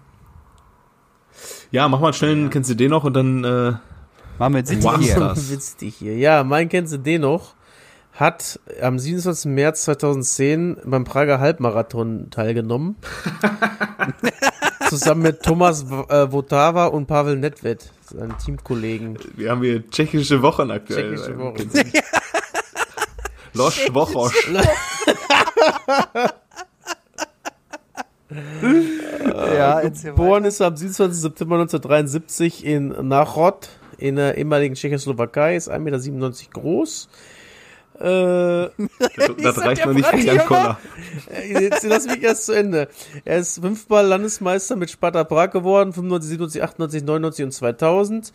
Ja, 1.72 1.88
mach 1.88 1.98
mal 2.00 2.12
schnell, 2.12 2.48
kennst 2.48 2.70
du 2.70 2.74
den 2.76 2.90
noch 2.90 3.02
und 3.02 3.14
dann 3.14 3.42
äh, 3.42 3.72
Machen 4.38 4.54
wir 4.54 4.58
jetzt 4.60 4.82
Wow. 4.82 4.98
hier. 5.00 5.90
Hier. 5.98 6.16
Ja, 6.16 6.44
mein 6.44 6.68
kennst 6.68 6.92
du 6.92 6.98
den 6.98 7.22
noch? 7.22 7.54
Hat 8.12 8.60
am 8.80 8.98
27. 8.98 9.50
März 9.50 9.84
2010 9.84 10.76
beim 10.84 11.04
Prager 11.04 11.40
Halbmarathon 11.40 12.28
teilgenommen. 12.30 12.96
Zusammen 14.90 15.22
mit 15.22 15.42
Thomas 15.42 15.84
äh, 15.84 16.30
Votava 16.30 16.86
und 16.86 17.06
Pavel 17.06 17.36
Nedved, 17.36 17.90
seinen 18.04 18.36
Teamkollegen. 18.36 19.18
wir 19.36 19.50
haben 19.50 19.62
hier 19.62 19.88
tschechische 19.90 20.42
Wochen 20.42 20.70
aktuell. 20.70 21.14
Tschechische 21.14 21.38
Wochen. 21.38 21.56
Kennst 21.56 21.76
du? 21.76 22.02
Losch 23.54 23.88
Wochosch. 23.92 24.50
Ja, 29.54 29.80
Geboren 29.80 30.44
ist 30.44 30.60
er 30.60 30.68
am 30.68 30.76
27. 30.76 31.20
September 31.20 31.56
1973 31.56 32.64
in 32.64 32.88
Nachod, 33.08 33.68
in 33.98 34.16
der 34.16 34.38
ehemaligen 34.38 34.74
Tschechoslowakei, 34.74 35.56
ist 35.56 35.70
1,97 35.70 36.10
Meter 36.12 36.32
groß. 36.52 37.08
Äh, 38.02 38.70
Das, 39.16 39.30
das 39.40 39.58
reicht 39.58 39.86
noch 39.86 39.92
nicht 39.92 40.06
für 40.06 40.18
Jan 40.18 40.38
Koller. 40.46 40.78
Jetzt 41.48 41.84
lass 41.84 42.06
mich 42.06 42.22
erst 42.22 42.46
zu 42.46 42.52
Ende. 42.52 42.88
Er 43.24 43.38
ist 43.38 43.60
fünfmal 43.60 44.06
Landesmeister 44.06 44.76
mit 44.76 44.90
Sparta 44.90 45.24
Prag 45.24 45.50
geworden, 45.50 45.92
95, 45.92 46.30
97, 46.30 46.62
98, 46.62 47.02
99 47.04 47.44
und 47.44 47.52
2000. 47.52 48.32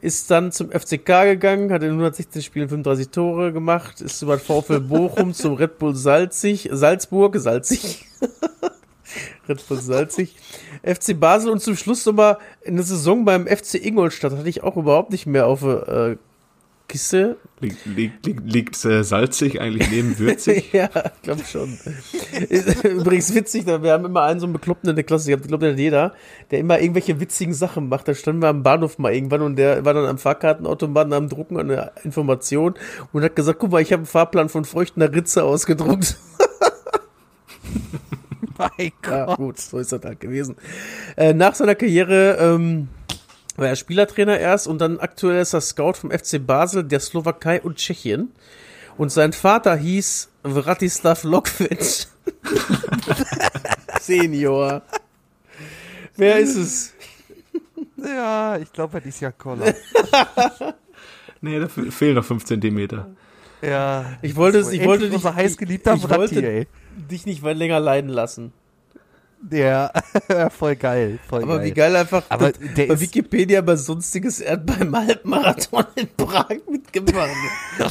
ist 0.00 0.30
dann 0.30 0.52
zum 0.52 0.70
FCK 0.70 1.24
gegangen, 1.24 1.72
hat 1.72 1.82
in 1.82 1.88
116 1.90 2.42
Spielen 2.42 2.68
35 2.68 3.08
Tore 3.08 3.52
gemacht, 3.52 4.00
ist 4.00 4.22
über 4.22 4.36
den 4.36 4.44
VfL 4.44 4.80
Bochum 4.80 5.34
zum 5.34 5.54
Red 5.54 5.78
Bull 5.78 5.96
Salzig, 5.96 6.68
Salzburg, 6.72 7.36
Salzig. 7.36 8.06
Red 9.48 9.66
Bull 9.66 9.80
Salzig. 9.80 10.36
FC 10.84 11.18
Basel 11.18 11.50
und 11.50 11.60
zum 11.60 11.76
Schluss 11.76 12.06
nochmal 12.06 12.38
in 12.62 12.76
der 12.76 12.84
Saison 12.84 13.24
beim 13.24 13.46
FC 13.48 13.74
Ingolstadt 13.74 14.32
hatte 14.32 14.48
ich 14.48 14.62
auch 14.62 14.76
überhaupt 14.76 15.10
nicht 15.10 15.26
mehr 15.26 15.46
auf 15.46 15.62
äh, 15.64 16.16
Kiste. 16.88 17.36
Liegt, 17.60 17.84
liegt, 17.84 18.26
liegt, 18.26 18.52
liegt 18.52 18.84
äh, 18.86 19.04
salzig 19.04 19.60
eigentlich 19.60 19.90
neben 19.90 20.18
würzig? 20.18 20.72
ja, 20.72 20.88
ich 20.88 21.22
glaube 21.22 21.44
schon. 21.44 21.78
Ist 22.48 22.82
Übrigens 22.82 23.34
witzig, 23.34 23.66
wir 23.66 23.92
haben 23.92 24.06
immer 24.06 24.22
einen 24.22 24.40
so 24.40 24.46
einen 24.46 24.54
Bekloppten 24.54 24.88
in 24.88 24.96
der 24.96 25.04
Klasse, 25.04 25.30
ich 25.30 25.42
glaube, 25.42 25.58
der 25.58 25.72
hat 25.72 25.78
jeder, 25.78 26.14
der 26.50 26.60
immer 26.60 26.80
irgendwelche 26.80 27.20
witzigen 27.20 27.52
Sachen 27.52 27.90
macht. 27.90 28.08
Da 28.08 28.14
standen 28.14 28.40
wir 28.40 28.48
am 28.48 28.62
Bahnhof 28.62 28.98
mal 28.98 29.12
irgendwann 29.12 29.42
und 29.42 29.56
der 29.56 29.84
war 29.84 29.92
dann 29.92 30.06
am 30.06 30.16
Fahrkartenautomaten 30.18 31.12
am 31.12 31.28
Drucken 31.28 31.58
eine 31.58 31.92
Information 32.04 32.74
und 33.12 33.22
hat 33.22 33.36
gesagt, 33.36 33.58
guck 33.58 33.70
mal, 33.72 33.82
ich 33.82 33.92
habe 33.92 34.00
einen 34.00 34.06
Fahrplan 34.06 34.48
von 34.48 34.64
Früchten 34.64 35.02
Ritze 35.02 35.44
ausgedruckt. 35.44 36.16
Mein 38.58 38.92
Ja, 39.10 39.26
Gott. 39.26 39.36
gut, 39.36 39.58
so 39.60 39.78
ist 39.78 39.92
das 39.92 40.02
halt 40.04 40.20
gewesen. 40.20 40.56
Äh, 41.16 41.34
nach 41.34 41.54
seiner 41.54 41.74
Karriere 41.74 42.38
ähm, 42.40 42.88
war 43.58 43.68
er 43.68 43.76
Spielertrainer 43.76 44.38
erst 44.38 44.66
und 44.66 44.78
dann 44.78 44.98
aktuell 45.00 45.42
ist 45.42 45.52
er 45.52 45.60
Scout 45.60 45.94
vom 45.94 46.10
FC 46.10 46.44
Basel, 46.44 46.84
der 46.84 47.00
Slowakei 47.00 47.60
und 47.60 47.76
Tschechien. 47.76 48.32
Und 48.96 49.12
sein 49.12 49.32
Vater 49.32 49.76
hieß 49.76 50.28
Vratislav 50.44 51.22
Lokvic. 51.24 52.06
Senior. 54.00 54.82
Wer 56.16 56.38
ist 56.38 56.56
es? 56.56 56.92
Ja, 57.96 58.56
ich 58.58 58.72
glaube, 58.72 58.98
das 58.98 59.08
ist 59.08 59.20
ja 59.20 59.30
Koller. 59.32 59.74
Nee, 61.40 61.60
da 61.60 61.68
fe- 61.68 61.92
fehlen 61.92 62.16
noch 62.16 62.24
5 62.24 62.44
Zentimeter. 62.46 63.06
ja. 63.62 64.04
Ich 64.22 64.34
wollte, 64.34 64.58
ich 64.72 64.84
wollte 64.84 65.04
dich, 65.06 65.14
unser 65.14 65.36
heißgeliebter 65.36 65.94
ich 65.94 66.02
Vratti, 66.02 66.16
wollte 66.16 66.44
ey. 66.44 66.66
dich 66.96 67.26
nicht 67.26 67.44
weit 67.44 67.56
länger 67.56 67.78
leiden 67.78 68.10
lassen. 68.10 68.52
Ja, 69.48 69.92
voll 70.50 70.76
geil, 70.76 71.18
voll 71.28 71.42
Aber 71.42 71.58
geil. 71.58 71.66
wie 71.66 71.70
geil 71.72 71.96
einfach 71.96 72.22
Aber 72.28 72.50
das- 72.52 72.60
der 72.76 72.86
bei 72.86 72.94
ist- 72.94 73.00
Wikipedia 73.00 73.60
bei 73.60 73.76
sonstiges, 73.76 74.40
er 74.40 74.52
hat 74.54 74.66
beim 74.66 74.94
Halbmarathon 74.96 75.84
in 75.96 76.08
Prag 76.16 76.48
mitgemacht. 76.70 77.28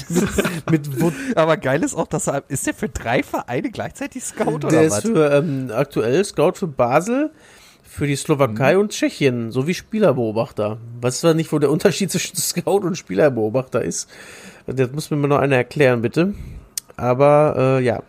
mit, 0.09 0.71
mit 0.71 1.01
Wut 1.01 1.13
Aber 1.35 1.57
geil 1.57 1.83
ist 1.83 1.95
auch, 1.95 2.07
dass 2.07 2.27
er, 2.27 2.43
ist 2.47 2.65
der 2.67 2.73
für 2.73 2.89
drei 2.89 3.23
Vereine 3.23 3.69
gleichzeitig 3.71 4.23
Scout 4.23 4.59
Der 4.59 4.69
oder 4.69 4.81
ist 4.83 4.91
was? 4.93 5.01
für 5.03 5.31
ähm, 5.33 5.71
aktuell 5.73 6.23
Scout 6.25 6.53
für 6.55 6.67
Basel, 6.67 7.31
für 7.83 8.07
die 8.07 8.15
Slowakei 8.15 8.73
Mhm. 8.75 8.79
und 8.81 8.91
Tschechien, 8.91 9.51
sowie 9.51 9.73
Spielerbeobachter. 9.73 10.77
Weißt 11.01 11.23
du 11.23 11.33
nicht, 11.33 11.51
wo 11.51 11.59
der 11.59 11.71
Unterschied 11.71 12.11
zwischen 12.11 12.35
Scout 12.37 12.79
und 12.85 12.95
Spielerbeobachter 12.97 13.81
ist? 13.83 14.09
Das 14.67 14.91
muss 14.91 15.09
mir 15.11 15.17
mal 15.17 15.27
noch 15.27 15.39
einer 15.39 15.55
erklären, 15.55 16.01
bitte. 16.01 16.33
Aber 16.97 17.55
äh, 17.79 17.83
ja, 17.83 18.01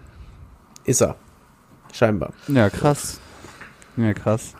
ist 0.85 1.01
er. 1.03 1.17
Scheinbar. 1.93 2.33
Ja, 2.49 2.69
krass. 2.71 3.21
Ja, 3.99 4.15
krass. 4.15 4.55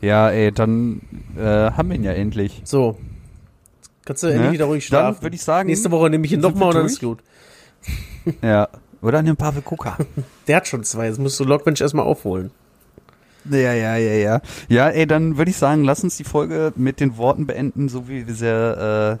Ja, 0.00 0.30
ey, 0.30 0.52
dann 0.52 1.00
äh, 1.36 1.42
haben 1.72 1.88
wir 1.88 1.96
ihn 1.96 2.04
ja 2.04 2.12
endlich. 2.12 2.60
So. 2.64 2.98
Kannst 4.04 4.22
du 4.22 4.26
Ne? 4.28 4.34
endlich 4.34 4.52
wieder 4.52 4.64
ruhig 4.66 4.88
Dann 4.88 5.00
schlafen. 5.00 5.22
würde 5.22 5.36
ich 5.36 5.42
sagen, 5.42 5.68
Nächste 5.68 5.90
Woche 5.90 6.10
nehme 6.10 6.26
ich 6.26 6.32
ihn 6.32 6.40
nochmal 6.40 6.68
und 6.70 6.74
dann 6.76 6.86
ist 6.86 7.00
gut. 7.00 7.18
Ja. 8.42 8.68
Oder 9.00 9.18
einen 9.18 9.36
Pavel 9.36 9.62
Kuka. 9.62 9.96
Der 10.46 10.56
hat 10.56 10.68
schon 10.68 10.84
zwei. 10.84 11.06
Jetzt 11.06 11.18
musst 11.18 11.38
du 11.40 11.44
Lockbench 11.44 11.80
erstmal 11.80 12.04
aufholen. 12.06 12.50
ja, 13.50 13.72
ja, 13.72 13.96
ja, 13.96 14.12
ja. 14.12 14.40
Ja, 14.68 14.88
ey, 14.90 15.06
dann 15.06 15.38
würde 15.38 15.50
ich 15.50 15.56
sagen, 15.56 15.82
lass 15.82 16.04
uns 16.04 16.16
die 16.16 16.24
Folge 16.24 16.72
mit 16.76 17.00
den 17.00 17.16
Worten 17.16 17.46
beenden, 17.46 17.88
so 17.88 18.08
wie 18.08 18.26
wir 18.28 18.34
sie 18.34 18.46
äh, 18.46 19.16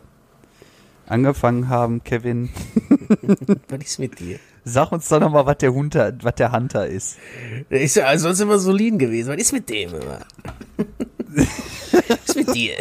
angefangen 1.10 1.68
haben, 1.68 2.04
Kevin. 2.04 2.50
Was 3.68 3.80
ist 3.80 3.98
mit 3.98 4.20
dir? 4.20 4.38
Sag 4.64 4.92
uns 4.92 5.08
doch 5.08 5.20
nochmal, 5.20 5.44
was 5.46 5.58
der 5.58 5.72
Hunter, 5.72 6.12
was 6.22 6.34
der 6.36 6.52
Hunter 6.52 6.86
ist. 6.86 7.16
Der 7.70 7.80
ist 7.80 7.96
ja 7.96 8.16
sonst 8.18 8.40
immer 8.40 8.58
soliden 8.58 8.98
gewesen. 8.98 9.30
Was 9.30 9.36
ist 9.40 9.52
mit 9.52 9.68
dem 9.68 9.90
immer? 9.90 10.20
Was 11.26 12.18
ist 12.26 12.36
mit 12.36 12.54
dir? 12.54 12.74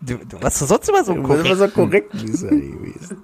Du, 0.00 0.16
du 0.16 0.42
warst 0.42 0.62
doch 0.62 0.66
sonst 0.68 0.88
immer 0.88 1.04
so 1.04 1.14
Du 1.14 1.22
bist 1.22 1.44
immer 1.44 1.68
korrekt. 1.68 2.10
so 2.12 2.22
korrekt 2.22 2.22
ist 2.22 2.42
er 2.42 2.50
gewesen. 2.50 3.22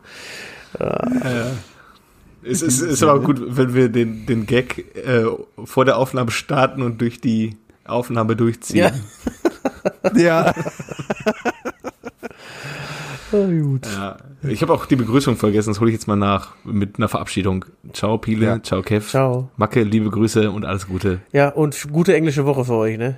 Es 2.42 2.62
ist, 2.62 2.80
ist 2.80 3.02
aber 3.02 3.20
gut, 3.20 3.40
wenn 3.40 3.74
wir 3.74 3.88
den, 3.88 4.26
den 4.26 4.46
Gag 4.46 4.94
äh, 4.96 5.24
vor 5.64 5.84
der 5.84 5.98
Aufnahme 5.98 6.30
starten 6.30 6.82
und 6.82 7.00
durch 7.00 7.20
die 7.20 7.56
Aufnahme 7.84 8.36
durchziehen. 8.36 8.76
Ja. 8.76 8.92
Ja. 10.16 10.54
Oh, 13.32 13.46
gut. 13.46 13.86
Ja. 13.86 14.16
Ich 14.42 14.62
habe 14.62 14.72
auch 14.72 14.86
die 14.86 14.96
Begrüßung 14.96 15.36
vergessen, 15.36 15.70
das 15.70 15.80
hole 15.80 15.90
ich 15.90 15.94
jetzt 15.96 16.06
mal 16.06 16.16
nach 16.16 16.54
mit 16.64 16.98
einer 16.98 17.08
Verabschiedung. 17.08 17.64
Ciao 17.92 18.18
Pile, 18.18 18.46
Ja. 18.46 18.62
ciao 18.62 18.82
Kev, 18.82 19.08
Ciao. 19.08 19.50
Macke, 19.56 19.82
liebe 19.82 20.10
Grüße 20.10 20.50
und 20.50 20.64
alles 20.64 20.86
Gute. 20.86 21.20
Ja, 21.32 21.48
und 21.48 21.88
gute 21.92 22.14
englische 22.14 22.46
Woche 22.46 22.64
für 22.64 22.74
euch, 22.74 22.98
ne? 22.98 23.16